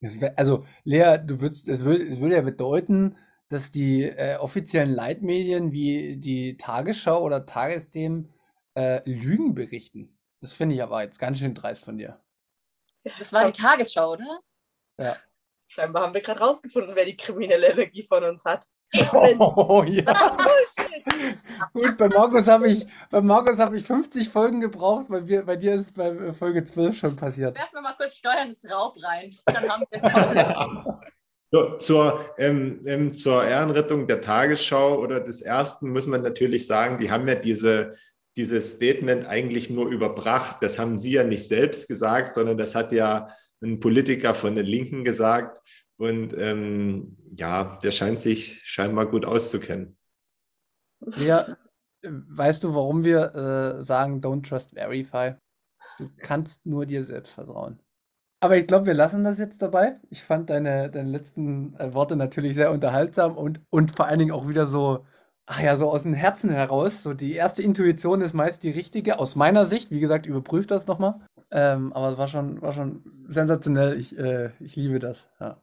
Wär, 0.00 0.38
also, 0.38 0.66
Lea, 0.84 1.18
du 1.24 1.40
würdest, 1.40 1.68
es 1.68 1.84
würde, 1.84 2.06
es 2.06 2.20
würde 2.20 2.36
ja 2.36 2.42
bedeuten, 2.42 3.16
dass 3.48 3.70
die 3.70 4.02
äh, 4.04 4.36
offiziellen 4.36 4.90
Leitmedien 4.90 5.72
wie 5.72 6.16
die 6.16 6.56
Tagesschau 6.56 7.22
oder 7.22 7.46
Tagesthemen 7.46 8.32
äh, 8.74 9.08
Lügen 9.08 9.54
berichten. 9.54 10.18
Das 10.40 10.54
finde 10.54 10.74
ich 10.74 10.82
aber 10.82 11.02
jetzt 11.02 11.18
ganz 11.18 11.38
schön 11.38 11.54
dreist 11.54 11.84
von 11.84 11.98
dir. 11.98 12.20
Das 13.18 13.32
war 13.32 13.50
die 13.50 13.60
Tagesschau, 13.60 14.12
oder? 14.12 14.40
Ja. 14.98 15.16
Scheinbar 15.74 16.02
haben 16.02 16.14
wir 16.14 16.20
gerade 16.20 16.40
rausgefunden, 16.40 16.94
wer 16.94 17.06
die 17.06 17.16
kriminelle 17.16 17.68
Energie 17.68 18.04
von 18.06 18.22
uns 18.24 18.44
hat. 18.44 18.66
Oh, 19.38 19.82
ja. 19.86 20.36
Gut, 21.72 21.96
bei 21.96 22.08
Markus 22.08 22.46
habe 22.46 22.68
ich, 22.68 22.86
bei 23.08 23.22
Markus 23.22 23.58
habe 23.58 23.78
ich 23.78 23.86
50 23.86 24.28
Folgen 24.28 24.60
gebraucht, 24.60 25.06
bei, 25.08 25.22
mir, 25.22 25.44
bei 25.44 25.56
dir 25.56 25.74
ist 25.76 25.86
es 25.86 25.92
bei 25.92 26.34
Folge 26.34 26.64
12 26.66 26.98
schon 26.98 27.16
passiert. 27.16 27.56
Werfen 27.56 27.72
wir 27.72 27.80
mal 27.80 27.94
kurz 27.94 28.16
Steuern 28.16 28.50
ins 28.50 28.70
Raub 28.70 28.96
rein. 29.02 29.34
Dann 29.46 29.68
haben 29.68 29.84
wir 29.88 29.98
es. 29.98 31.12
So, 31.54 31.76
zur, 31.76 32.34
ähm, 32.38 32.80
ähm, 32.86 33.12
zur 33.12 33.44
Ehrenrettung 33.44 34.06
der 34.06 34.22
Tagesschau 34.22 34.98
oder 34.98 35.20
des 35.20 35.42
Ersten 35.42 35.90
muss 35.90 36.06
man 36.06 36.22
natürlich 36.22 36.66
sagen, 36.66 36.96
die 36.96 37.10
haben 37.10 37.28
ja 37.28 37.34
diese, 37.34 37.94
dieses 38.38 38.72
Statement 38.72 39.26
eigentlich 39.26 39.68
nur 39.68 39.90
überbracht. 39.90 40.56
Das 40.62 40.78
haben 40.78 40.98
sie 40.98 41.12
ja 41.12 41.24
nicht 41.24 41.46
selbst 41.46 41.88
gesagt, 41.88 42.36
sondern 42.36 42.56
das 42.56 42.74
hat 42.74 42.90
ja 42.90 43.28
ein 43.62 43.80
Politiker 43.80 44.34
von 44.34 44.54
den 44.54 44.66
Linken 44.66 45.04
gesagt. 45.04 45.61
Und 46.02 46.36
ähm, 46.36 47.16
ja, 47.30 47.78
der 47.80 47.92
scheint 47.92 48.18
sich 48.18 48.60
scheinbar 48.64 49.06
gut 49.06 49.24
auszukennen. 49.24 49.96
Ja, 51.18 51.46
weißt 52.02 52.64
du, 52.64 52.74
warum 52.74 53.04
wir 53.04 53.36
äh, 53.36 53.82
sagen, 53.82 54.20
don't 54.20 54.42
trust 54.48 54.72
verify? 54.72 55.34
Du 55.98 56.08
kannst 56.18 56.66
nur 56.66 56.86
dir 56.86 57.04
selbst 57.04 57.34
vertrauen. 57.34 57.78
Aber 58.40 58.56
ich 58.56 58.66
glaube, 58.66 58.86
wir 58.86 58.94
lassen 58.94 59.22
das 59.22 59.38
jetzt 59.38 59.62
dabei. 59.62 60.00
Ich 60.10 60.24
fand 60.24 60.50
deine, 60.50 60.90
deine 60.90 61.08
letzten 61.08 61.76
äh, 61.76 61.94
Worte 61.94 62.16
natürlich 62.16 62.56
sehr 62.56 62.72
unterhaltsam 62.72 63.36
und, 63.36 63.60
und 63.70 63.94
vor 63.94 64.06
allen 64.06 64.18
Dingen 64.18 64.32
auch 64.32 64.48
wieder 64.48 64.66
so, 64.66 65.06
ach 65.46 65.60
ja, 65.60 65.76
so 65.76 65.88
aus 65.88 66.02
dem 66.02 66.14
Herzen 66.14 66.50
heraus. 66.50 67.04
So 67.04 67.14
die 67.14 67.34
erste 67.34 67.62
Intuition 67.62 68.22
ist 68.22 68.34
meist 68.34 68.64
die 68.64 68.70
richtige, 68.70 69.20
aus 69.20 69.36
meiner 69.36 69.66
Sicht. 69.66 69.92
Wie 69.92 70.00
gesagt, 70.00 70.26
überprüft 70.26 70.72
das 70.72 70.88
nochmal. 70.88 71.20
Ähm, 71.52 71.92
aber 71.92 72.10
es 72.10 72.18
war 72.18 72.26
schon, 72.26 72.60
war 72.60 72.72
schon 72.72 73.04
sensationell. 73.28 73.96
Ich, 74.00 74.18
äh, 74.18 74.50
ich 74.58 74.74
liebe 74.74 74.98
das. 74.98 75.30
Ja. 75.38 75.62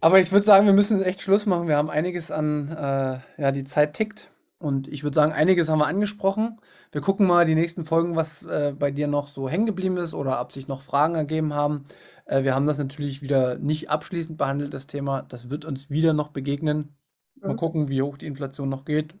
Aber 0.00 0.20
ich 0.20 0.30
würde 0.30 0.46
sagen, 0.46 0.66
wir 0.66 0.72
müssen 0.72 1.02
echt 1.02 1.20
Schluss 1.20 1.46
machen. 1.46 1.68
Wir 1.68 1.76
haben 1.76 1.90
einiges 1.90 2.30
an, 2.30 2.68
äh, 2.68 3.18
ja, 3.40 3.52
die 3.52 3.64
Zeit 3.64 3.94
tickt. 3.94 4.30
Und 4.58 4.88
ich 4.88 5.04
würde 5.04 5.14
sagen, 5.14 5.32
einiges 5.32 5.68
haben 5.68 5.78
wir 5.78 5.86
angesprochen. 5.86 6.60
Wir 6.90 7.00
gucken 7.00 7.26
mal 7.26 7.44
die 7.44 7.54
nächsten 7.54 7.84
Folgen, 7.84 8.16
was 8.16 8.44
äh, 8.44 8.74
bei 8.76 8.90
dir 8.90 9.06
noch 9.06 9.28
so 9.28 9.48
hängen 9.48 9.66
geblieben 9.66 9.96
ist 9.96 10.14
oder 10.14 10.40
ob 10.40 10.52
sich 10.52 10.66
noch 10.66 10.82
Fragen 10.82 11.14
ergeben 11.14 11.54
haben. 11.54 11.84
Äh, 12.26 12.42
wir 12.42 12.54
haben 12.54 12.66
das 12.66 12.78
natürlich 12.78 13.22
wieder 13.22 13.56
nicht 13.58 13.90
abschließend 13.90 14.38
behandelt, 14.38 14.74
das 14.74 14.86
Thema. 14.88 15.22
Das 15.22 15.50
wird 15.50 15.64
uns 15.64 15.90
wieder 15.90 16.12
noch 16.12 16.28
begegnen. 16.28 16.96
Mal 17.40 17.52
mhm. 17.52 17.56
gucken, 17.56 17.88
wie 17.88 18.02
hoch 18.02 18.18
die 18.18 18.26
Inflation 18.26 18.68
noch 18.68 18.84
geht. 18.84 19.14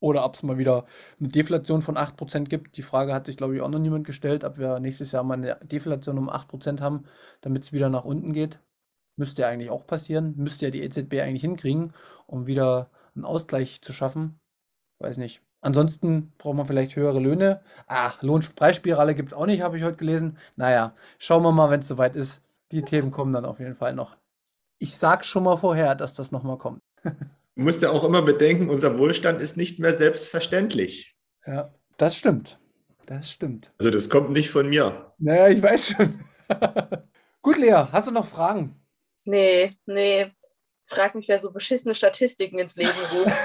Oder 0.00 0.24
ob 0.24 0.34
es 0.34 0.42
mal 0.42 0.56
wieder 0.56 0.86
eine 1.18 1.28
Deflation 1.28 1.82
von 1.82 1.96
8% 1.96 2.44
gibt. 2.48 2.78
Die 2.78 2.82
Frage 2.82 3.12
hat 3.12 3.26
sich, 3.26 3.36
glaube 3.36 3.54
ich, 3.54 3.60
auch 3.60 3.68
noch 3.68 3.78
niemand 3.78 4.06
gestellt, 4.06 4.44
ob 4.44 4.56
wir 4.56 4.80
nächstes 4.80 5.12
Jahr 5.12 5.24
mal 5.24 5.34
eine 5.34 5.58
Deflation 5.62 6.16
um 6.16 6.30
8% 6.30 6.80
haben, 6.80 7.04
damit 7.42 7.64
es 7.64 7.72
wieder 7.72 7.90
nach 7.90 8.06
unten 8.06 8.32
geht. 8.32 8.60
Müsste 9.20 9.42
ja 9.42 9.48
eigentlich 9.48 9.68
auch 9.68 9.86
passieren. 9.86 10.32
Müsste 10.38 10.64
ja 10.64 10.70
die 10.70 10.82
EZB 10.82 11.20
eigentlich 11.20 11.42
hinkriegen, 11.42 11.92
um 12.26 12.46
wieder 12.46 12.88
einen 13.14 13.26
Ausgleich 13.26 13.82
zu 13.82 13.92
schaffen. 13.92 14.40
Weiß 14.98 15.18
nicht. 15.18 15.42
Ansonsten 15.60 16.32
braucht 16.38 16.56
man 16.56 16.66
vielleicht 16.66 16.96
höhere 16.96 17.20
Löhne. 17.20 17.60
Ah, 17.86 18.14
Lohnpreisspirale 18.22 19.14
gibt 19.14 19.32
es 19.32 19.36
auch 19.36 19.44
nicht, 19.44 19.60
habe 19.60 19.76
ich 19.76 19.84
heute 19.84 19.98
gelesen. 19.98 20.38
Naja, 20.56 20.94
schauen 21.18 21.42
wir 21.42 21.52
mal, 21.52 21.68
wenn 21.68 21.80
es 21.80 21.88
soweit 21.88 22.16
ist. 22.16 22.40
Die 22.72 22.80
Themen 22.80 23.10
kommen 23.10 23.34
dann 23.34 23.44
auf 23.44 23.60
jeden 23.60 23.74
Fall 23.74 23.94
noch. 23.94 24.16
Ich 24.78 24.96
sage 24.96 25.24
schon 25.24 25.44
mal 25.44 25.58
vorher, 25.58 25.94
dass 25.94 26.14
das 26.14 26.32
nochmal 26.32 26.56
kommt. 26.58 26.80
Du 27.56 27.64
musst 27.64 27.82
ja 27.82 27.90
auch 27.90 28.04
immer 28.04 28.22
bedenken, 28.22 28.70
unser 28.70 28.96
Wohlstand 28.96 29.42
ist 29.42 29.58
nicht 29.58 29.78
mehr 29.80 29.94
selbstverständlich. 29.94 31.14
Ja, 31.44 31.74
das 31.98 32.16
stimmt. 32.16 32.58
Das 33.04 33.30
stimmt. 33.30 33.74
Also 33.76 33.90
das 33.90 34.08
kommt 34.08 34.30
nicht 34.30 34.48
von 34.48 34.70
mir. 34.70 35.12
Naja, 35.18 35.48
ich 35.48 35.60
weiß 35.60 35.88
schon. 35.88 36.24
Gut, 37.42 37.58
Lea, 37.58 37.88
hast 37.92 38.08
du 38.08 38.12
noch 38.12 38.24
Fragen? 38.24 38.79
Nee, 39.24 39.76
nee. 39.86 40.32
Frag 40.84 41.14
mich, 41.14 41.28
wer 41.28 41.40
so 41.40 41.52
beschissene 41.52 41.94
Statistiken 41.94 42.58
ins 42.58 42.76
Leben 42.76 42.98
ruft. 43.12 43.36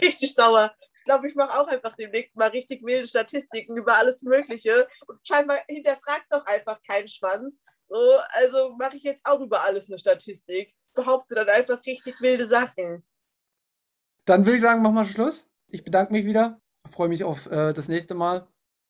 richtig 0.00 0.34
sauer. 0.34 0.72
Ich 0.94 1.04
glaube, 1.04 1.26
ich 1.26 1.34
mache 1.34 1.58
auch 1.58 1.66
einfach 1.68 1.94
demnächst 1.94 2.36
mal 2.36 2.48
richtig 2.48 2.82
wilde 2.84 3.06
Statistiken 3.06 3.76
über 3.76 3.96
alles 3.96 4.22
Mögliche. 4.22 4.88
Und 5.06 5.26
scheinbar 5.26 5.58
hinterfragt 5.68 6.26
doch 6.30 6.44
einfach 6.46 6.82
keinen 6.82 7.08
Schwanz. 7.08 7.58
So, 7.86 7.96
also 8.30 8.74
mache 8.78 8.96
ich 8.96 9.02
jetzt 9.02 9.24
auch 9.24 9.40
über 9.40 9.64
alles 9.64 9.88
eine 9.88 9.98
Statistik. 9.98 10.74
Behaupte 10.94 11.34
dann 11.34 11.48
einfach 11.48 11.84
richtig 11.86 12.20
wilde 12.20 12.46
Sachen. 12.46 13.04
Dann 14.24 14.44
würde 14.44 14.56
ich 14.56 14.62
sagen, 14.62 14.82
machen 14.82 14.94
wir 14.94 15.04
Schluss. 15.04 15.48
Ich 15.68 15.84
bedanke 15.84 16.12
mich 16.12 16.26
wieder. 16.26 16.60
Freue 16.90 17.08
mich 17.08 17.24
auf 17.24 17.46
äh, 17.46 17.72
das 17.72 17.88
nächste 17.88 18.14
Mal. 18.14 18.46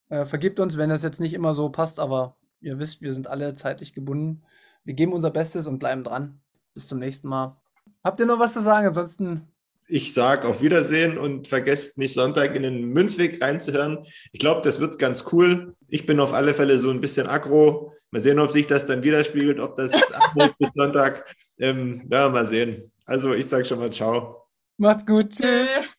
Äh, 0.08 0.24
vergibt 0.24 0.58
uns, 0.58 0.76
wenn 0.76 0.90
das 0.90 1.02
jetzt 1.02 1.20
nicht 1.20 1.34
immer 1.34 1.54
so 1.54 1.68
passt, 1.68 2.00
aber 2.00 2.36
ihr 2.60 2.78
wisst, 2.78 3.02
wir 3.02 3.12
sind 3.12 3.26
alle 3.28 3.54
zeitlich 3.54 3.92
gebunden. 3.92 4.44
Wir 4.88 4.94
geben 4.94 5.12
unser 5.12 5.30
Bestes 5.30 5.66
und 5.66 5.78
bleiben 5.78 6.02
dran. 6.02 6.40
Bis 6.72 6.88
zum 6.88 6.98
nächsten 6.98 7.28
Mal. 7.28 7.60
Habt 8.02 8.20
ihr 8.20 8.24
noch 8.24 8.38
was 8.38 8.54
zu 8.54 8.62
sagen? 8.62 8.86
Ansonsten 8.86 9.46
ich 9.86 10.14
sage 10.14 10.48
auf 10.48 10.62
Wiedersehen 10.62 11.18
und 11.18 11.46
vergesst 11.46 11.98
nicht 11.98 12.14
Sonntag 12.14 12.56
in 12.56 12.62
den 12.62 12.86
Münzweg 12.86 13.42
reinzuhören. 13.42 14.06
Ich 14.32 14.40
glaube, 14.40 14.62
das 14.62 14.80
wird 14.80 14.98
ganz 14.98 15.26
cool. 15.30 15.74
Ich 15.88 16.06
bin 16.06 16.20
auf 16.20 16.32
alle 16.32 16.54
Fälle 16.54 16.78
so 16.78 16.88
ein 16.88 17.02
bisschen 17.02 17.26
aggro. 17.26 17.92
Mal 18.12 18.22
sehen, 18.22 18.38
ob 18.38 18.50
sich 18.52 18.66
das 18.66 18.86
dann 18.86 19.02
widerspiegelt, 19.02 19.60
ob 19.60 19.76
das 19.76 19.92
bis 20.58 20.70
Sonntag. 20.74 21.36
Ähm, 21.58 22.08
ja, 22.10 22.30
mal 22.30 22.46
sehen. 22.46 22.90
Also 23.04 23.34
ich 23.34 23.46
sage 23.46 23.66
schon 23.66 23.80
mal 23.80 23.92
ciao. 23.92 24.46
Macht's 24.78 25.04
gut. 25.04 25.36
Tschüss. 25.36 25.97